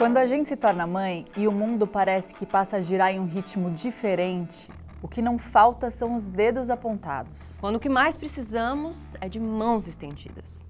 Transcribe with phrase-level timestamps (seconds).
[0.00, 3.20] Quando a gente se torna mãe e o mundo parece que passa a girar em
[3.20, 4.72] um ritmo diferente,
[5.02, 7.54] o que não falta são os dedos apontados.
[7.60, 10.66] Quando o que mais precisamos é de mãos estendidas.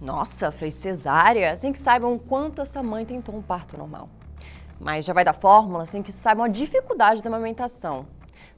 [0.00, 4.08] Nossa, fez cesárea, sem que saibam o quanto essa mãe tentou um parto normal.
[4.78, 8.06] Mas já vai dar fórmula sem que saibam a dificuldade da amamentação.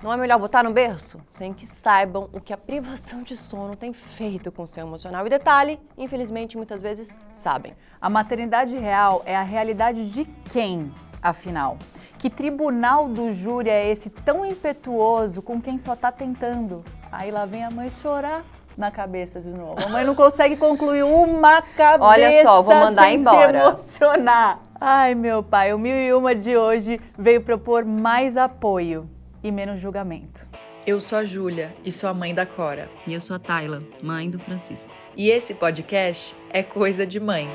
[0.03, 1.21] Não é melhor botar no berço?
[1.29, 5.25] Sem que saibam o que a privação de sono tem feito com o seu emocional.
[5.25, 7.73] E detalhe, infelizmente, muitas vezes sabem.
[8.01, 11.79] A maternidade real é a realidade de quem, afinal?
[12.19, 16.85] Que tribunal do júri é esse tão impetuoso com quem só tá tentando?
[17.13, 18.43] Aí lá vem a mãe chorar
[18.77, 19.77] na cabeça de novo.
[19.87, 23.77] A mãe não consegue concluir uma cabeça Olha só, vou mandar sem embora.
[23.77, 24.59] se emocionar.
[24.81, 29.09] Ai, meu pai, o Mil e Uma de hoje veio propor mais apoio
[29.43, 30.47] e menos julgamento.
[30.85, 32.91] Eu sou a Júlia e sou a mãe da Cora.
[33.07, 34.91] E eu sou a Tayla, mãe do Francisco.
[35.17, 37.49] E esse podcast é Coisa de Mãe.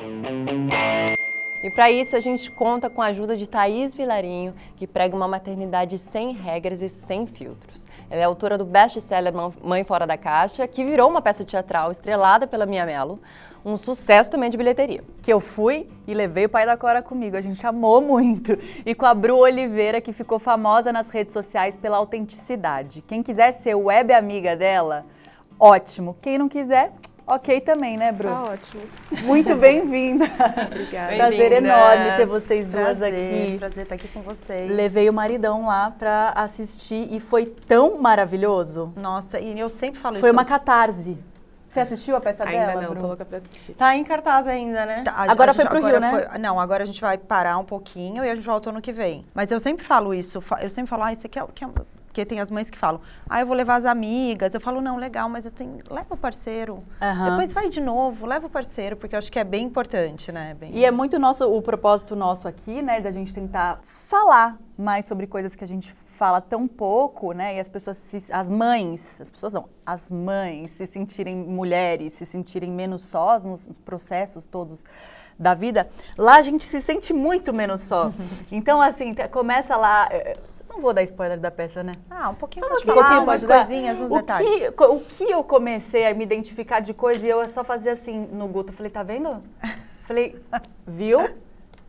[1.64, 5.28] E para isso a gente conta com a ajuda de Thaís Vilarinho, que prega uma
[5.28, 7.88] maternidade sem regras e sem filtros.
[8.10, 12.46] Ela é autora do best-seller Mãe Fora da Caixa, que virou uma peça teatral estrelada
[12.46, 13.20] pela Mia Mello,
[13.66, 15.04] um sucesso também de bilheteria.
[15.22, 17.36] Que eu fui e levei o pai da Cora comigo.
[17.36, 18.58] A gente amou muito.
[18.86, 23.02] E com a Bru Oliveira, que ficou famosa nas redes sociais pela autenticidade.
[23.02, 25.06] Quem quiser ser web amiga dela,
[25.60, 26.16] ótimo.
[26.22, 26.94] Quem não quiser,
[27.28, 28.30] ok também, né, Bru?
[28.30, 28.84] Tá ótimo.
[29.24, 30.26] Muito bem-vinda.
[30.72, 31.16] Obrigada.
[31.16, 31.78] Prazer Bem-vindas.
[31.78, 33.58] enorme ter vocês duas prazer, aqui.
[33.60, 34.72] Prazer estar aqui com vocês.
[34.72, 38.94] Levei o maridão lá pra assistir e foi tão maravilhoso.
[38.96, 40.36] Nossa, e eu sempre falo Foi isso.
[40.38, 41.18] uma catarse.
[41.70, 43.02] Você assistiu a peça Ainda dela, não, Bru?
[43.02, 43.74] tô louca pra assistir.
[43.74, 45.02] Tá em cartaz ainda, né?
[45.04, 46.10] Tá, a- Agora a foi gente- pro Rio, né?
[46.30, 48.94] foi- não, agora a gente vai parar um pouquinho e a gente volta ano que
[48.94, 49.26] vem.
[49.36, 51.68] Mas eu sempre falo isso, eu sempre falo, ah, isso aqui é, o que é
[52.18, 54.52] porque tem as mães que falam, ah, eu vou levar as amigas.
[54.56, 56.84] Eu falo, não, legal, mas eu tenho, leva o parceiro.
[57.00, 57.30] Aham.
[57.30, 60.56] Depois vai de novo, leva o parceiro, porque eu acho que é bem importante, né?
[60.60, 60.72] Bem...
[60.74, 65.28] E é muito nosso, o propósito nosso aqui, né, da gente tentar falar mais sobre
[65.28, 69.30] coisas que a gente fala tão pouco, né, e as pessoas, se- as mães, as
[69.30, 74.84] pessoas não, as mães se sentirem mulheres, se sentirem menos sós nos processos todos
[75.38, 75.88] da vida.
[76.18, 78.12] Lá a gente se sente muito menos só.
[78.52, 80.36] Então, assim, começa lá, eh,
[80.78, 81.92] não vou dar spoiler da peça, né?
[82.10, 84.48] Ah, um pouquinho Só pode um falar, pouquinho umas coisinhas, uns o detalhes.
[84.48, 88.28] Que, o que eu comecei a me identificar de coisa e eu só fazia assim
[88.32, 88.72] no Guto.
[88.72, 89.44] Eu falei, tá vendo?
[90.08, 90.42] Falei,
[90.88, 91.20] viu?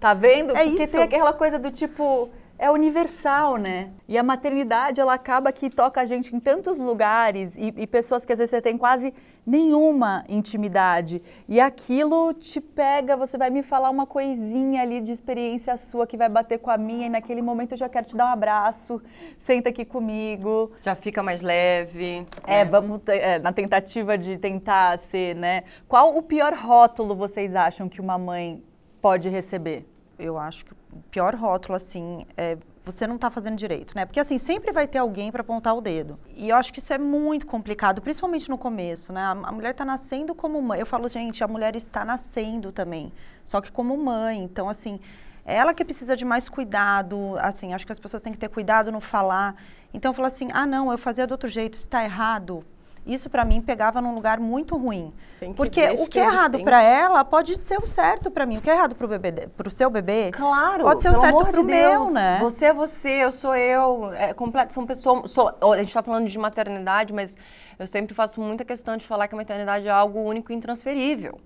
[0.00, 0.56] Tá vendo?
[0.56, 0.92] É Porque isso.
[0.92, 2.28] tem aquela coisa do tipo.
[2.58, 3.90] É universal, né?
[4.08, 8.24] E a maternidade, ela acaba que toca a gente em tantos lugares e, e pessoas
[8.26, 9.14] que às vezes você tem quase
[9.46, 11.22] nenhuma intimidade.
[11.48, 16.16] E aquilo te pega, você vai me falar uma coisinha ali de experiência sua que
[16.16, 19.00] vai bater com a minha e naquele momento eu já quero te dar um abraço,
[19.36, 20.72] senta aqui comigo.
[20.82, 22.26] Já fica mais leve.
[22.46, 25.62] É, vamos te- é, na tentativa de tentar ser, né?
[25.86, 28.62] Qual o pior rótulo vocês acham que uma mãe
[29.00, 29.86] pode receber?
[30.18, 30.76] Eu acho que o
[31.10, 32.58] pior rótulo, assim, é
[32.90, 34.06] você não está fazendo direito, né?
[34.06, 36.18] Porque, assim, sempre vai ter alguém para apontar o dedo.
[36.34, 39.20] E eu acho que isso é muito complicado, principalmente no começo, né?
[39.20, 40.80] A, mulher está nascendo como mãe.
[40.80, 43.12] Eu falo, gente, a mulher está nascendo também,
[43.44, 44.42] só que como mãe.
[44.42, 44.98] Então, assim,
[45.44, 48.90] ela que precisa de mais cuidado, assim, acho que as pessoas têm que ter cuidado
[48.90, 49.54] no falar.
[49.92, 52.64] Então, eu falo assim, ah, não, eu fazia de outro jeito, está errado.
[53.08, 55.14] Isso, para mim, pegava num lugar muito ruim.
[55.30, 58.58] Sem Porque o que é errado para ela pode ser o certo para mim.
[58.58, 61.14] O que é errado para o bebê, para o seu bebê, Claro, Pode ser o
[61.14, 62.12] certo amor pro de meu, Deus.
[62.12, 62.38] né?
[62.40, 64.12] Você é você, eu sou eu.
[64.12, 65.30] É completo, são pessoas.
[65.30, 67.34] sou- a gente está falando de maternidade, mas
[67.78, 71.40] eu sempre faço muita questão de falar que a maternidade é algo único e intransferível.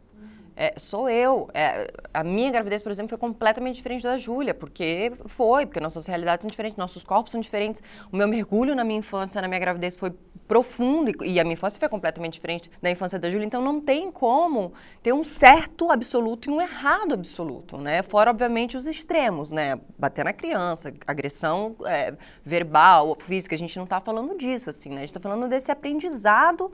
[0.57, 1.49] É, sou eu.
[1.55, 6.07] É, a minha gravidez, por exemplo, foi completamente diferente da Júlia, porque foi, porque nossas
[6.07, 7.83] realidades são diferentes, nossos corpos são diferentes.
[8.13, 10.13] O meu mergulho na minha infância, na minha gravidez, foi
[10.47, 13.47] profundo e, a minha infância foi completamente diferente da infância da Júlia.
[13.47, 18.03] Então não tem como ter um certo absoluto e um errado absoluto, né?
[18.03, 19.81] Fora, obviamente, os extremos, né?
[19.99, 22.15] Bater na criança, agressão é,
[22.45, 23.55] verbal, física.
[23.55, 24.97] A gente não está falando disso, assim, né?
[24.97, 26.71] A gente está falando desse aprendizado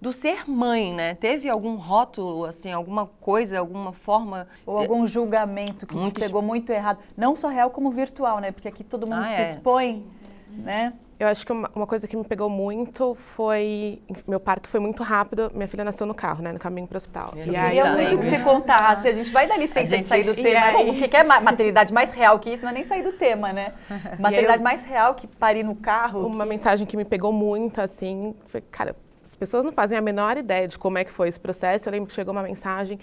[0.00, 1.14] do ser mãe, né?
[1.14, 4.46] Teve algum rótulo, assim, alguma coisa, alguma forma...
[4.64, 6.98] Ou algum julgamento que Muito te pegou muito errado?
[7.16, 8.52] Não só real como virtual, né?
[8.52, 9.42] Porque aqui todo mundo Ah, se é.
[9.42, 10.06] expõe,
[10.50, 10.92] né?
[11.18, 14.00] Eu acho que uma, uma coisa que me pegou muito foi.
[14.24, 15.50] Meu parto foi muito rápido.
[15.52, 16.52] Minha filha nasceu no carro, né?
[16.52, 17.30] No caminho para o hospital.
[17.34, 19.08] Eu E aí Queria eu muito que você contasse.
[19.08, 20.60] A gente vai dar licença A gente- de sair do tema.
[20.66, 22.62] aí- Bom, o que que é ma- maternidade mais real que isso?
[22.62, 23.72] Não é nem sair do tema, né?
[24.20, 26.24] Maternidade eu- mais real que parir no carro.
[26.24, 28.94] Uma mensagem que me pegou muito, assim, foi, cara,
[29.28, 31.86] as pessoas não fazem a menor ideia de como é que foi esse processo.
[31.86, 32.98] Eu lembro que chegou uma mensagem.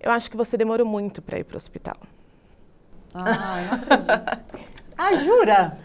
[0.00, 1.96] Eu acho que você demorou muito para ir para o hospital.
[3.14, 4.38] Ai, não acredito.
[4.98, 5.78] Ah, jura?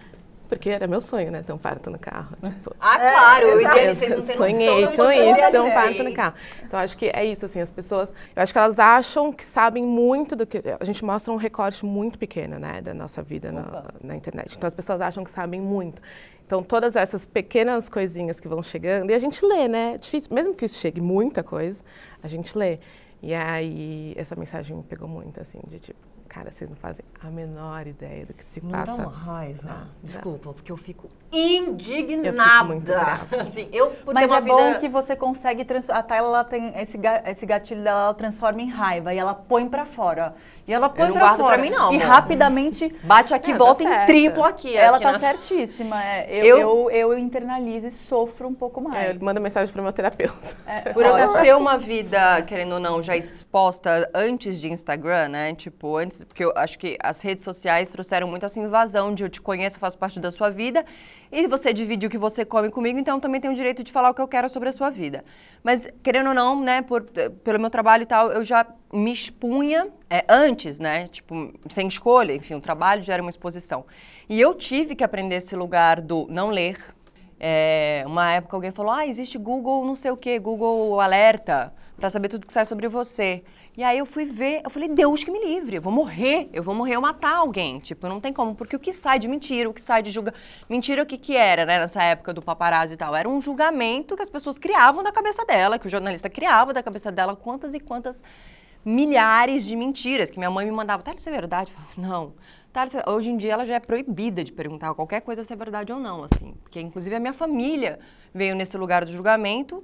[0.50, 1.44] Porque era meu sonho, né?
[1.44, 2.36] Ter um parto no carro.
[2.42, 3.78] Tipo, Ah, claro, eu exato.
[3.78, 6.34] e vocês não têm sonhei com isso, ter um eu parto no carro.
[6.64, 8.14] Então, acho que é isso, assim, as pessoas...
[8.36, 10.64] Eu acho que elas acham que sabem muito do que...
[10.80, 14.56] A gente mostra um recorte muito pequeno, né, da nossa vida na, na internet.
[14.58, 16.02] Então, as pessoas acham que sabem muito.
[16.48, 19.12] Então, todas essas pequenas coisinhas que vão chegando...
[19.12, 19.96] E a gente lê, né?
[19.96, 21.84] É difícil, mesmo que chegue muita coisa,
[22.24, 22.80] a gente lê.
[23.22, 26.00] E aí, essa mensagem me pegou muito, assim, de tipo...
[26.38, 29.02] Cara, vocês não fazem a menor ideia do que se Não dá passa.
[29.02, 29.60] uma raiva.
[29.64, 29.84] Dá.
[30.04, 32.52] Desculpa, porque eu fico Eu indignada.
[32.60, 33.36] fico muito brava.
[33.42, 34.56] Assim, eu Mas uma é vida...
[34.56, 36.00] bom que você consegue transformar.
[36.00, 39.34] A Tayla ela tem esse, ga- esse gatilho dela, ela transforma em raiva e ela
[39.34, 40.36] põe pra fora.
[40.68, 41.54] E ela põe não pra guardo fora.
[41.56, 42.08] pra mim, não, E amor.
[42.08, 42.94] rapidamente.
[43.04, 44.06] Bate aqui, Ah, tá volta em certa.
[44.06, 44.78] triplo aqui.
[44.78, 46.04] ela aqui tá na- certíssima.
[46.04, 46.28] é.
[46.30, 46.92] Eu, Eu- eu...
[46.92, 49.08] Eu, internalizo e sofro um pouco mais.
[49.08, 50.56] É, eu mando mensagem pro meu terapeuta.
[50.68, 55.54] É, Por eu ter uma vida, querendo ou não, já exposta antes de Instagram, né?
[55.56, 59.30] Tipo, antes, porque eu acho que as redes sociais trouxeram muito essa invasão de eu
[59.30, 60.86] te conheço, faço parte da sua vida,
[61.32, 63.92] e você divide o que você come comigo, então eu também tenho o direito de
[63.92, 65.24] falar o que eu quero sobre a sua vida.
[65.64, 67.04] Mas, querendo ou não, né, por,
[67.44, 71.08] pelo meu trabalho e tal, eu já me expunha é, antes, né?
[71.08, 73.86] Tipo, sem escolha, enfim, o trabalho já era uma exposição.
[74.30, 76.78] E eu tive que aprender esse lugar do não ler,
[77.40, 82.10] é, uma época alguém falou, ah, existe Google não sei o quê, Google Alerta, para
[82.10, 83.44] saber tudo que sai sobre você.
[83.78, 86.64] E aí eu fui ver, eu falei, Deus que me livre, eu vou morrer, eu
[86.64, 87.78] vou morrer, eu matar alguém.
[87.78, 90.34] Tipo, não tem como, porque o que sai de mentira, o que sai de julga...
[90.68, 93.16] Mentira, o que que era, né, nessa época do paparazzo e tal?
[93.16, 96.82] Era um julgamento que as pessoas criavam da cabeça dela, que o jornalista criava da
[96.82, 98.24] cabeça dela, quantas e quantas
[98.84, 101.04] milhares de mentiras que minha mãe me mandava.
[101.04, 101.72] Tá, isso é verdade?
[101.72, 102.34] Eu falava, não.
[102.74, 105.56] Tá, é-" hoje em dia ela já é proibida de perguntar qualquer coisa se é
[105.56, 106.56] verdade ou não, assim.
[106.64, 108.00] Porque, inclusive, a minha família
[108.34, 109.84] veio nesse lugar do julgamento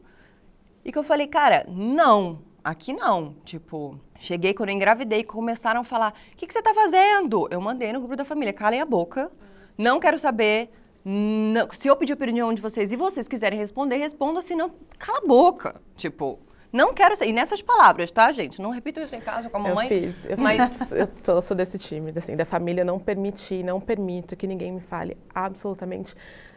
[0.83, 3.35] e que eu falei, cara, não, aqui não.
[3.43, 7.47] Tipo, cheguei quando eu engravidei e começaram a falar, o que, que você tá fazendo?
[7.51, 9.31] Eu mandei no grupo da família, calem a boca,
[9.77, 10.69] não quero saber.
[11.05, 15.17] não- se eu pedir a opinião de vocês e vocês quiserem responder, respondam, senão, cala
[15.17, 15.81] a boca.
[15.97, 16.39] Tipo,
[16.71, 17.27] não quero ser.
[17.27, 18.61] E nessas palavras, tá, gente?
[18.61, 19.85] Não repitam isso em casa com a mamãe.
[19.85, 23.63] Eu fiz, eu mas- fiz, eu tô, sou desse time, assim, da família não permitir,
[23.65, 26.15] não permito que ninguém me fale absolutamente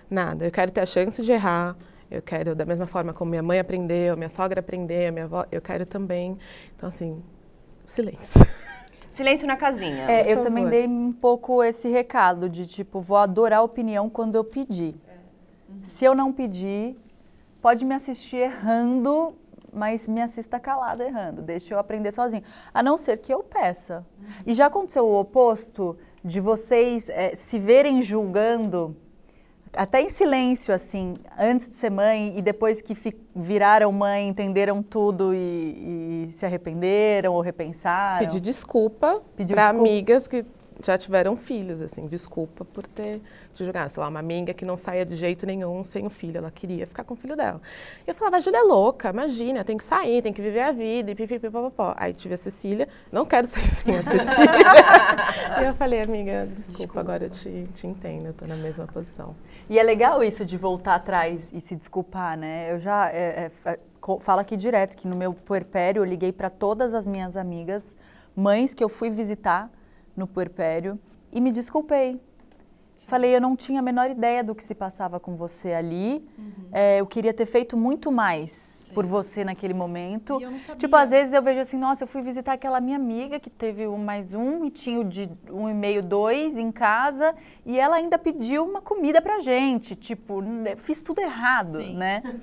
[0.09, 0.45] nada.
[0.45, 1.77] Eu quero ter a chance de errar,
[2.11, 5.61] eu quero, da mesma forma como minha mãe aprendeu, minha sogra aprendeu, minha avó, eu
[5.61, 6.39] quero também.
[6.75, 7.23] Então, assim,
[7.85, 8.41] silêncio.
[9.11, 10.11] Silêncio na casinha.
[10.11, 14.35] É, eu também dei um pouco esse recado de tipo, vou adorar a opinião quando
[14.35, 14.95] eu pedir.
[15.83, 16.97] Se eu não pedir,
[17.63, 19.35] pode me assistir errando,
[19.73, 21.41] mas me assista calada errando.
[21.41, 22.43] Deixa eu aprender sozinho.
[22.75, 24.05] A não ser que eu peça.
[24.47, 28.97] E já aconteceu o oposto de vocês eh, se verem julgando,
[29.77, 32.97] até em silêncio, assim, antes de ser mãe e depois que
[33.35, 38.27] viraram mãe, entenderam tudo e, e se arrependeram ou repensaram?
[38.27, 40.45] Pedir desculpa para amigas que
[40.85, 43.21] já tiveram filhos, assim, desculpa por ter
[43.55, 43.91] te julgado.
[43.91, 46.87] Sei lá, uma amiga que não saia de jeito nenhum sem o filho, ela queria
[46.87, 47.61] ficar com o filho dela.
[48.07, 50.73] E eu falava, a Júlia é louca, imagina, tem que sair, tem que viver a
[50.73, 51.95] vida, e pipipi, papapó.
[51.97, 55.63] Aí tive a Cecília, não quero ser assim, a Cecília.
[55.63, 59.35] e eu falei, amiga, desculpa, agora eu te, te entendo, eu tô na mesma posição.
[59.69, 62.73] E é legal isso de voltar atrás e se desculpar, né?
[62.73, 63.79] Eu já é, é,
[64.21, 67.97] falo aqui direto que no meu puerpério eu liguei para todas as minhas amigas,
[68.35, 69.71] mães que eu fui visitar
[70.17, 70.99] no puerpério
[71.33, 72.21] e me desculpei.
[73.07, 76.27] Falei, eu não tinha a menor ideia do que se passava com você ali.
[76.73, 80.39] É, eu queria ter feito muito mais por você naquele momento.
[80.41, 80.77] E eu não sabia.
[80.77, 83.87] Tipo, às vezes eu vejo assim, nossa, eu fui visitar aquela minha amiga que teve
[83.87, 87.97] um mais um e tinha o de um e meio, dois em casa e ela
[87.97, 89.95] ainda pediu uma comida pra gente.
[89.97, 92.23] Tipo, n- fiz tudo errado, né?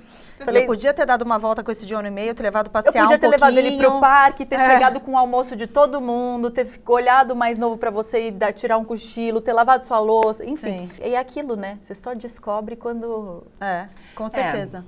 [0.46, 2.68] Eu podia ter dado uma volta com esse de um ano e meio, ter levado
[2.68, 4.02] Eu passear podia um ter levado ele pro pouquinho.
[4.02, 4.72] parque, ter É.
[4.74, 8.52] chegado com o almoço de todo mundo, ter olhado mais novo pra você e dar,
[8.52, 10.90] tirar um cochilo, ter lavado sua louça, enfim.
[10.90, 10.90] Sim.
[11.02, 11.78] E é aquilo, né?
[11.82, 13.44] Você só descobre quando.
[13.62, 14.84] É, com certeza.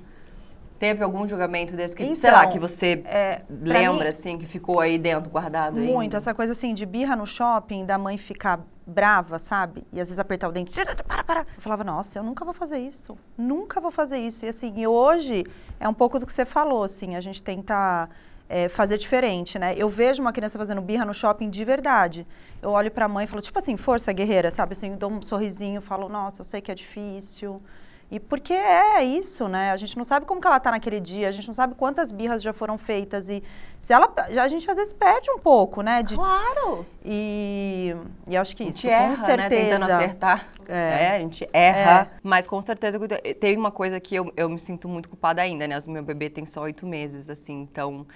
[0.78, 4.46] Teve algum julgamento desse que, sei Então, lá, que você é, lembra, mim- assim, que
[4.46, 5.86] ficou aí dentro, guardado aí?
[5.86, 9.84] Muito, essa coisa assim de birra no shopping, da mãe ficar brava, sabe?
[9.92, 10.70] E às vezes apertar o dente,
[11.06, 11.40] para, para.
[11.40, 13.16] Eu falava, nossa, eu nunca vou fazer isso.
[13.36, 14.44] Nunca vou fazer isso.
[14.44, 15.44] E assim, e hoje
[15.80, 18.08] é um pouco do que você falou, assim, a gente tenta
[18.48, 19.74] é, fazer diferente, né?
[19.76, 22.26] Eu vejo uma criança fazendo birra no shopping de verdade.
[22.62, 24.72] Eu olho pra mãe e falo, tipo assim, força guerreira, sabe?
[24.72, 27.60] Assim, dou um sorrisinho, falo, nossa, eu sei que é difícil.
[28.08, 29.72] E porque é isso, né?
[29.72, 32.12] A gente não sabe como que ela tá naquele dia, a gente não sabe quantas
[32.12, 33.42] birras já foram feitas e
[33.80, 36.04] se ela a gente às vezes perde um pouco, né?
[36.04, 36.86] De, Claro!
[37.04, 37.96] e,
[38.28, 39.38] e acho que A isso, gente erra, com certeza.
[39.38, 39.48] né?
[39.48, 40.46] Tentando acertar.
[40.68, 41.02] É.
[41.04, 42.02] É, a gente erra.
[42.02, 42.18] É.
[42.22, 45.66] Mas com certeza que tem uma coisa que eu, eu me sinto muito culpada ainda,
[45.66, 45.76] né?
[45.84, 48.06] O meu bebê tem só oito meses, assim, então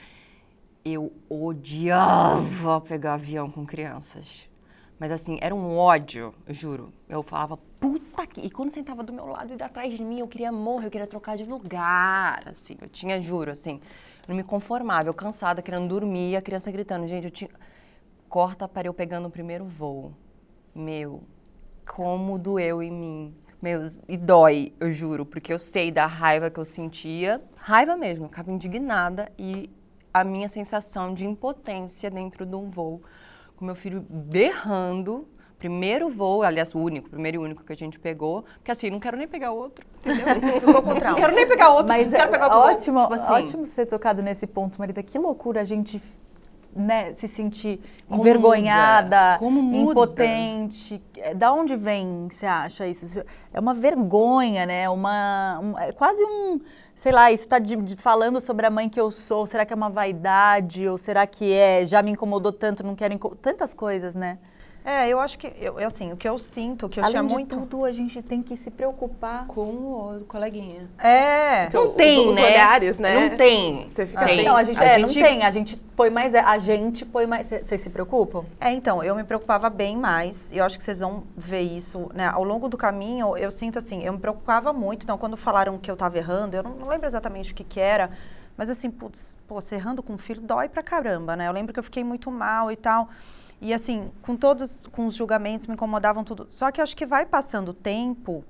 [0.85, 4.49] eu odiava pegar avião com crianças.
[5.01, 6.93] Mas assim, era um ódio, eu juro.
[7.09, 8.43] Eu falava, puta que.
[8.43, 11.07] E quando sentava do meu lado e atrás de mim, eu queria morrer, eu queria
[11.07, 12.43] trocar de lugar.
[12.47, 13.81] Assim, eu tinha, juro, assim.
[14.29, 17.09] Não me conformava, eu cansada, querendo dormir, a criança gritando.
[17.09, 17.51] Gente, eu tinha.
[18.29, 20.13] Corta para eu pegando o primeiro voo.
[20.75, 21.23] Meu,
[21.89, 23.35] como doeu em mim.
[23.63, 27.43] Meu, e dói, eu juro, porque eu sei da raiva que eu sentia.
[27.57, 29.71] Raiva mesmo, eu ficava indignada e
[30.13, 33.03] a minha sensação de impotência dentro de um voo
[33.61, 35.29] com meu filho berrando.
[35.59, 38.99] Primeiro voo, aliás, o único, primeiro e único que a gente pegou, porque assim, não
[38.99, 40.25] quero nem pegar outro, entendeu?
[40.59, 41.11] Ficou com trauma.
[41.11, 42.71] Não quero nem pegar outro, Mas não quero é pegar outro voo.
[42.71, 45.03] ótimo, Tipo assim, ótimo ser tocado nesse ponto, Marita.
[45.03, 46.01] Que loucura a gente
[46.75, 49.91] né, se sentir Como envergonhada, muda?
[49.91, 51.03] Impotente.
[51.17, 53.23] É, Da onde vem, você acha isso?
[53.53, 54.89] É uma vergonha, né?
[54.89, 56.61] Uma, um- é quase um,
[56.95, 57.57] sei lá, isso está
[57.97, 59.47] falando sobre a mãe que eu sou.
[59.47, 60.87] Será que é uma vaidade?
[60.89, 63.19] Ou será que é, já me incomodou tanto, não quero...
[63.43, 64.39] Tantas coisas, né?
[64.85, 67.29] É, eu acho que, eu, assim, o que eu sinto, o que eu Além tinha
[67.29, 67.57] de muito...
[67.59, 69.47] tudo, a gente tem que se preocupar.
[69.47, 70.89] com o coleguinha.
[70.99, 72.45] É, Porque Não tem, os né?
[72.45, 73.29] olhares, né?
[73.29, 73.87] Não tem.
[73.87, 74.37] Você fica Tem.
[74.39, 75.43] bem- Não, a gente, A é, gente- não tem.
[75.45, 76.35] A gente põe mais...
[76.35, 77.49] A gente põe mais...
[77.49, 78.45] Vocês se preocupam?
[78.61, 82.11] É, então, eu me preocupava bem mais, e eu acho que vocês vão ver isso,
[82.15, 82.29] né?
[82.33, 85.91] Ao longo do caminho, eu sinto assim, eu me preocupava muito, então quando falaram que
[85.91, 88.11] eu estava errando, eu não, não lembro exatamente o que que era,
[88.57, 91.49] mas assim, putz, pô, você errando com um filho dói pra caramba, né?
[91.49, 93.09] Eu lembro que eu fiquei muito mal e tal,
[93.61, 96.47] e assim, com todos, com os julgamentos, me incomodavam tudo.
[96.49, 98.45] Só que acho que vai passando o tempo,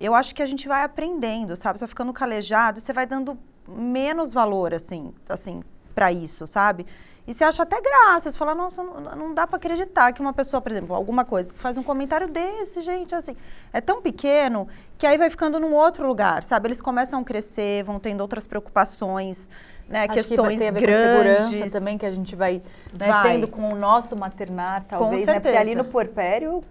[0.00, 1.78] eu acho que a gente vai aprendendo, sabe?
[1.78, 3.38] Você vai ficando calejado, você vai dando
[3.68, 5.62] menos valor, assim, assim,
[5.94, 6.86] para isso, sabe?
[7.26, 10.34] E você acha até graça, você fala, nossa, não, não dá para acreditar que uma
[10.34, 13.34] pessoa, por exemplo, alguma coisa, faz um comentário desse, gente, assim,
[13.72, 16.66] é tão pequeno que aí vai ficando num outro lugar, sabe?
[16.66, 19.48] Eles começam a crescer, vão tendo outras preocupações,
[19.88, 20.04] né?
[20.04, 21.44] Acho questões que a ver grandes.
[21.44, 22.62] com segurança também que a gente vai,
[22.98, 23.32] né, Vai.
[23.32, 25.34] tendo com o nosso maternar, talvez, né?
[25.34, 25.60] Porque certeza.
[25.60, 26.64] ali no puerpério,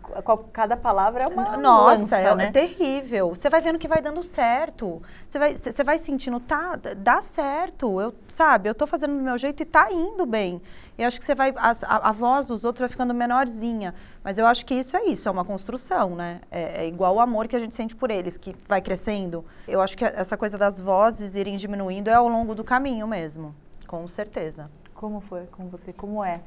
[0.51, 2.45] cada palavra é uma Nossa, lança, é, né?
[2.45, 3.29] é terrível.
[3.29, 5.01] Você vai vendo que vai dando certo.
[5.29, 8.01] Você vai, você vai sentindo, tá, dá certo.
[8.01, 10.61] Eu, sabe, eu tô fazendo do meu jeito e tá indo bem.
[10.97, 13.95] Eu acho que você vai, a, a voz dos outros vai ficando menorzinha.
[14.23, 16.41] Mas eu acho que isso é isso, é uma construção, né?
[16.51, 19.43] É, é igual o amor que a gente sente por eles, que vai crescendo.
[19.67, 23.55] Eu acho que essa coisa das vozes irem diminuindo é ao longo do caminho mesmo.
[23.87, 24.69] Com certeza.
[24.93, 25.91] Como foi com você?
[25.91, 26.41] Como é?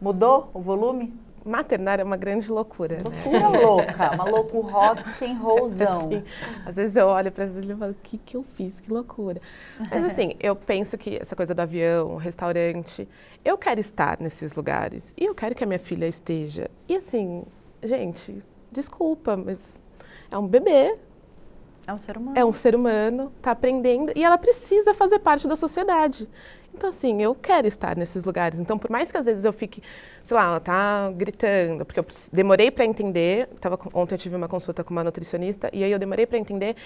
[0.00, 1.14] Mudou o volume?
[1.44, 3.02] Maternar é uma grande loucura, né?
[3.04, 6.00] Loucura louca, uma louco rock and rollzão.
[6.06, 6.24] Assim,
[6.66, 8.80] às vezes eu olho para eles e falo, o que, que eu fiz?
[8.80, 9.40] Que loucura.
[9.90, 13.08] Mas assim, eu penso que essa coisa do avião, restaurante,
[13.44, 16.70] eu quero estar nesses lugares e eu quero que a minha filha esteja.
[16.88, 17.42] E assim,
[17.82, 19.80] gente, desculpa, mas
[20.30, 20.96] é um bebê,
[21.86, 22.38] É um ser humano.
[22.38, 26.28] é um ser humano, está aprendendo e ela precisa fazer parte da sociedade.
[26.74, 28.58] Então, assim, eu quero estar nesses lugares.
[28.58, 29.82] Então, por mais que às vezes eu fique,
[30.22, 33.48] sei lá, ela tá gritando, porque eu demorei para entender.
[33.60, 36.76] Tava, ontem eu tive uma consulta com uma nutricionista e aí eu demorei para entender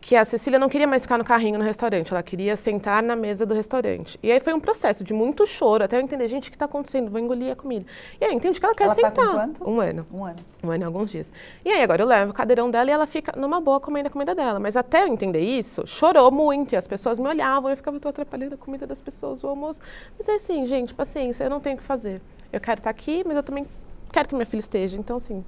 [0.00, 3.14] que a Cecília não queria mais ficar no carrinho no restaurante, ela queria sentar na
[3.14, 4.18] mesa do restaurante.
[4.22, 6.64] E aí foi um processo de muito choro, até eu entender, gente, o que está
[6.64, 7.10] acontecendo?
[7.10, 7.84] Vou engolir a comida.
[8.18, 9.26] E aí entendi que ela quer Ela tá sentar.
[9.26, 9.70] com quanto?
[9.70, 10.06] Um ano.
[10.10, 10.38] Um ano.
[10.64, 11.30] Um ano e alguns dias.
[11.64, 14.10] E aí agora eu levo o cadeirão dela e ela fica numa boa comendo a
[14.10, 14.58] comida dela.
[14.58, 16.72] Mas até eu entender isso, chorou muito.
[16.72, 19.48] E as pessoas me olhavam e eu ficava, tô atrapalhando a comida das pessoas, o
[19.48, 19.80] almoço.
[20.18, 22.22] Mas é assim, gente, paciência, eu não tenho o que fazer.
[22.50, 23.66] Eu quero estar aqui, mas eu também
[24.10, 24.98] quero que minha filha esteja.
[24.98, 25.44] Então, assim,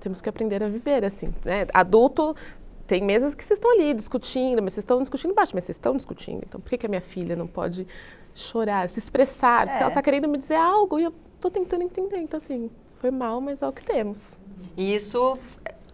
[0.00, 1.32] temos que aprender a viver, assim.
[1.44, 1.66] Né?
[1.72, 2.36] Adulto,
[2.88, 5.94] tem mesas que vocês estão ali discutindo, mas vocês estão discutindo baixo, mas vocês estão
[5.94, 6.42] discutindo.
[6.44, 7.86] Então, por que, que a minha filha não pode
[8.34, 9.66] chorar, se expressar?
[9.66, 9.80] Porque É.
[9.82, 12.16] ela está querendo me dizer algo e eu estou tentando entender.
[12.18, 14.40] Então, assim, foi mal, mas é o que temos.
[14.76, 15.38] E isso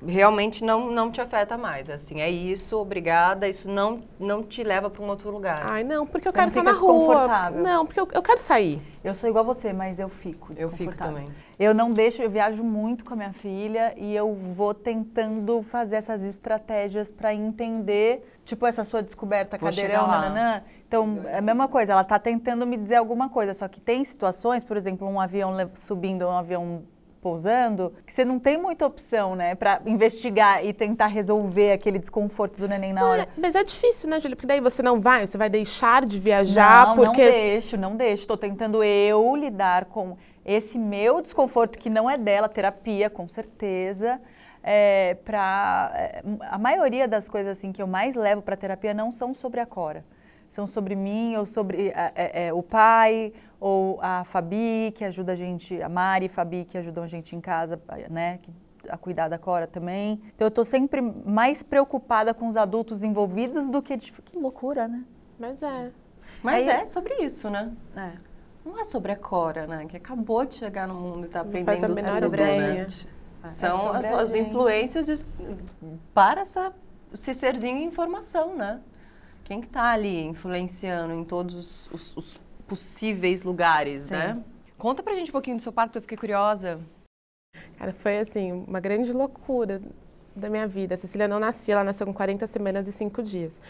[0.06, 1.88] realmente não, não te afeta mais.
[1.90, 3.48] Assim, é isso, obrigada.
[3.48, 5.62] Isso não, não te leva para um outro lugar.
[5.64, 6.92] Ai, não, porque eu Você quero estar na rua.
[6.92, 7.62] desconfortável?
[7.62, 8.82] Não, porque eu, eu quero sair.
[9.02, 11.14] Eu sou igual a você, mas eu fico Eu fico desconfortável.
[11.14, 11.30] também.
[11.58, 15.96] Eu não deixo, eu viajo muito com a minha filha e eu vou tentando fazer
[15.96, 20.62] essas estratégias para entender, tipo essa sua descoberta, Vou cadeirão, nananã.
[20.88, 24.04] Então, é a mesma coisa, ela tá tentando me dizer alguma coisa, só que tem
[24.04, 26.82] situações, por exemplo, um avião subindo, um avião
[27.24, 32.60] pousando, que você não tem muita opção, né, para investigar e tentar resolver aquele desconforto
[32.60, 33.22] do neném na hora.
[33.22, 34.36] É, mas é difícil, né, Júlia?
[34.36, 37.24] Porque daí você não vai, você vai deixar de viajar não, porque.
[37.24, 38.24] não deixo, não deixo.
[38.24, 44.20] Estou tentando eu lidar com esse meu desconforto que não é dela, terapia, com certeza.
[44.62, 49.10] É, pra, é, a maioria das coisas assim que eu mais levo para terapia não
[49.10, 50.04] são sobre a Cora.
[50.54, 55.32] São sobre mim, ou sobre é, é, é, o pai, ou a Fabi, que ajuda
[55.32, 58.38] a gente, a Mari e Fabi, que ajudam a gente em casa, né?
[58.38, 58.52] que-
[58.88, 60.20] a cuidar da Cora também.
[60.36, 64.86] Então eu estou sempre mais preocupada com os adultos envolvidos do que de, que loucura,
[64.86, 65.02] né?
[65.40, 65.90] Mas é.
[66.40, 67.72] Mas Aí- é sobre isso, né?
[67.96, 68.12] É.
[68.64, 69.86] Não é sobre a Cora, né?
[69.86, 72.76] Que acabou de chegar no mundo e tá aprendendo tudo, sobre a né?
[72.76, 73.08] gente.
[73.46, 74.50] São sobre as, a as gente.
[74.50, 75.28] influências e os-
[76.14, 76.72] para essa,
[77.12, 78.80] esse serzinho em formação, né?
[79.44, 84.42] Quem que tá ali influenciando em todos os, os- os possíveis lugares, né?
[84.78, 86.80] Conta pra gente um pouquinho do seu parto, eu fiquei curiosa.
[87.78, 89.80] Cara, foi assim, uma grande loucura
[90.34, 90.94] da minha vida.
[90.94, 93.60] A Cecília não nascia, ela nasceu com 40 semanas e 5 dias.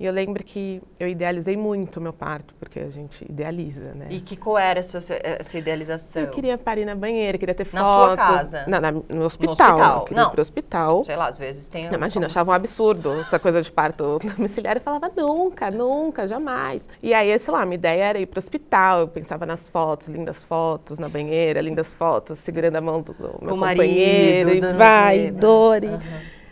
[0.00, 4.06] E eu lembro que eu idealizei muito o meu parto, porque a gente idealiza, né?
[4.08, 6.22] E que qual era a sua, essa idealização?
[6.22, 8.06] Eu queria parir na banheira, queria ter Na fotos.
[8.06, 8.64] sua casa?
[8.66, 9.52] Não, na- no hospital.
[9.52, 10.28] hospital, Eu queria não.
[10.30, 11.04] ir pro hospital.
[11.04, 11.84] Sei lá, às vezes tem...
[11.84, 14.78] Não, imagina, eu achava um absurdo essa coisa de parto domiciliar.
[14.78, 16.88] Eu falava, nunca, nunca, jamais.
[17.02, 19.00] E aí, sei lá, minha ideia era ir pro hospital.
[19.00, 23.38] Eu pensava nas fotos, lindas fotos na banheira, lindas fotos, segurando a mão do do
[23.42, 24.48] meu o marido, companheiro.
[24.54, 25.40] e dando vai, comida.
[25.40, 25.88] Dori.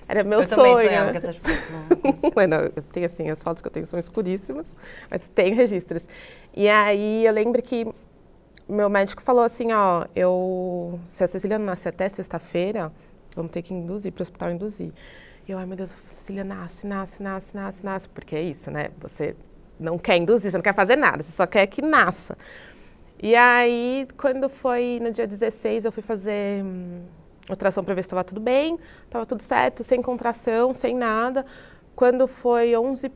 [0.08, 0.74] Era meu eu sonho.
[0.74, 2.30] também sonhava com essas fotos.
[2.32, 4.74] Bueno, eu tenho assim, as fotos que eu tenho são escuríssimas,
[5.10, 6.08] mas tenho registros.
[6.56, 7.86] E aí eu lembro que
[8.66, 12.90] meu médico falou assim, ó, eu, se a Cecília não nascer até sexta-feira,
[13.36, 14.92] vamos ter que induzir para o hospital induzir.
[15.46, 18.70] E eu, ai meu Deus, a Cecília nasce, nasce, nasce, nasce, nasce, porque é isso,
[18.70, 18.90] né?
[19.00, 19.36] Você
[19.78, 22.36] não quer induzir, você não quer fazer nada, você só quer que nasça.
[23.20, 26.64] E aí, quando foi no dia 16, eu fui fazer
[27.48, 31.44] hum, ultrassom para ver se estava tudo bem, estava tudo certo, sem contração, sem nada.
[31.94, 33.10] Quando foi 11,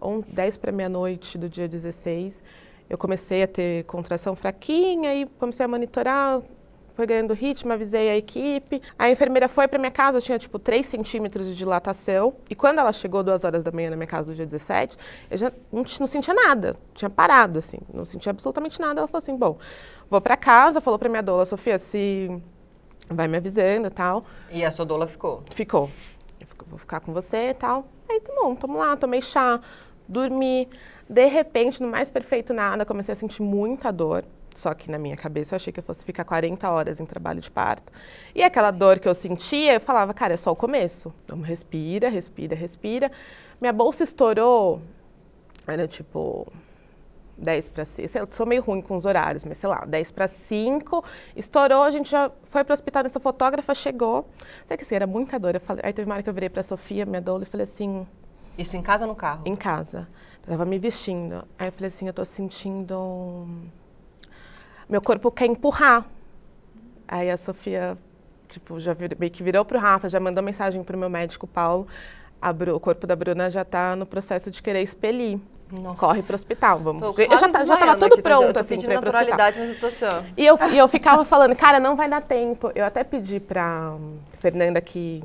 [0.00, 2.42] on- 10 para meia-noite do dia 16,
[2.88, 6.40] eu comecei a ter contração fraquinha e comecei a monitorar,
[6.94, 8.80] foi ganhando ritmo, avisei a equipe.
[8.98, 12.34] A enfermeira foi para minha casa, eu tinha tipo 3 centímetros de dilatação.
[12.48, 14.96] E quando ela chegou duas horas da manhã na minha casa do dia 17,
[15.30, 19.00] eu já não, não sentia nada, tinha parado assim, não sentia absolutamente nada.
[19.00, 19.58] Ela falou assim: bom,
[20.08, 22.30] vou para casa, falou para minha doula, Sofia, se
[23.08, 24.24] vai me avisando e tal.
[24.50, 25.42] E a sua doula ficou?
[25.50, 25.90] Ficou.
[26.46, 27.86] Fico- vou ficar com você e tal.
[28.08, 29.60] Aí tá bom, tamo lá, tomei chá,
[30.08, 30.68] dormi.
[31.08, 34.24] De repente, no mais perfeito nada, comecei a sentir muita dor.
[34.54, 37.40] Só que na minha cabeça eu achei que eu fosse ficar 40 horas em trabalho
[37.40, 37.92] de parto.
[38.34, 41.12] E aquela dor que eu sentia, eu falava, cara, é só o começo.
[41.28, 43.12] Vamos, respira, respira, respira.
[43.60, 44.80] Minha bolsa estourou,
[45.66, 46.46] era tipo
[47.38, 48.18] 10 para 5.
[48.18, 51.04] Eu sou meio ruim com os horários, mas sei lá, 10 para 5.
[51.36, 53.04] Estourou, a gente já foi para o hospital.
[53.04, 54.28] Essa fotógrafa chegou.
[54.66, 55.54] Sabe que assim, era muita dor.
[55.54, 57.46] Eu falei, aí teve uma hora que eu virei para a Sofia, minha doula, e
[57.46, 58.06] falei assim,
[58.56, 59.42] Isso em casa ou no carro?
[59.44, 60.08] em casa.
[60.46, 61.44] Eu tava me vestindo.
[61.58, 63.46] Aí eu falei assim, eu tô sentindo.
[64.88, 66.06] Meu corpo quer empurrar.
[67.08, 67.98] Aí a Sofia,
[68.48, 71.86] tipo, já vir, meio que virou pro Rafa, já mandou mensagem pro meu médico Paulo.
[72.54, 75.38] Bru- o corpo da Bruna já tá no processo de querer expelir.
[75.70, 75.98] Nossa.
[75.98, 77.02] Corre pro hospital, vamos.
[77.02, 79.38] Tô eu já, tá- já tava tudo pronto, Eu assim, pra ir pro hospital.
[79.38, 80.22] mas eu tô assim, ó.
[80.36, 82.70] E eu, e eu ficava falando, cara, não vai dar tempo.
[82.74, 85.22] Eu até pedi pra hum, Fernanda que.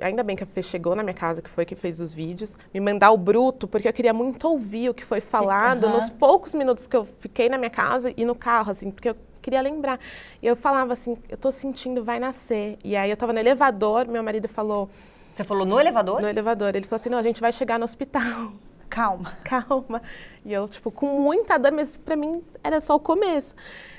[0.00, 2.56] Ainda bem que a Fê chegou na minha casa, que foi que fez os vídeos,
[2.72, 5.94] me mandar o bruto, porque eu queria muito ouvir o que foi falado aham.
[5.96, 9.16] nos poucos minutos que eu fiquei na minha casa e no carro, assim, porque eu
[9.42, 9.98] queria lembrar.
[10.40, 12.78] E eu falava assim, eu tô sentindo, vai nascer.
[12.82, 14.88] E aí eu tava no elevador, meu marido falou,
[15.30, 16.22] Você falou no elevador?
[16.22, 18.52] no elevador, ele falou assim, não, a gente vai chegar no hospital.
[18.90, 19.32] Calma.
[19.44, 20.02] calma.
[20.44, 23.54] E eu, tipo, com muita dor, mas pra mim era só o começo.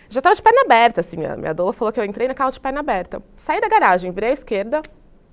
[0.10, 2.52] Já tava de perna aberta, assim, minha, minha doula falou que eu entrei na carro
[2.52, 3.24] de perna aberta.
[3.38, 4.82] Saí da garagem, virei à esquerda,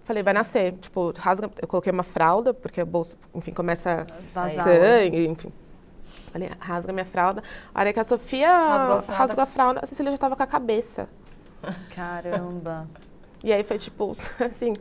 [0.05, 0.73] falei, vai nascer.
[0.75, 4.65] Tipo, rasga, eu coloquei uma fralda, porque a bolsa, enfim, começa a Vazar.
[4.65, 5.53] sangue, enfim.
[6.33, 7.43] Falei, rasga minha fralda.
[7.75, 9.23] A hora que a Sofia Rasgou a fralda.
[9.25, 11.09] rasgou a fralda, a Cecília já tava com a cabeça.
[11.95, 12.87] Caramba.
[13.43, 14.13] E aí foi tipo,
[14.45, 14.73] assim,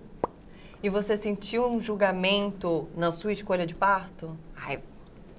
[0.82, 4.36] E você sentiu um julgamento na sua escolha de parto?
[4.66, 4.80] Ai,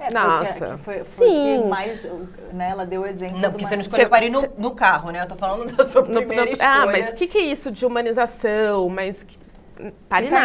[0.01, 0.79] É, Nossa.
[0.79, 1.63] foi, foi Sim.
[1.63, 2.05] que mais,
[2.53, 3.39] né, ela deu o exemplo.
[3.41, 5.23] não, porque você não escolheu parir no, no carro, né?
[5.23, 6.71] Eu tô falando da sua No- primeira no- escolha.
[6.71, 8.89] ah, mas o que, que é isso de humanização?
[8.89, 9.37] Mas que,
[10.09, 10.41] pare na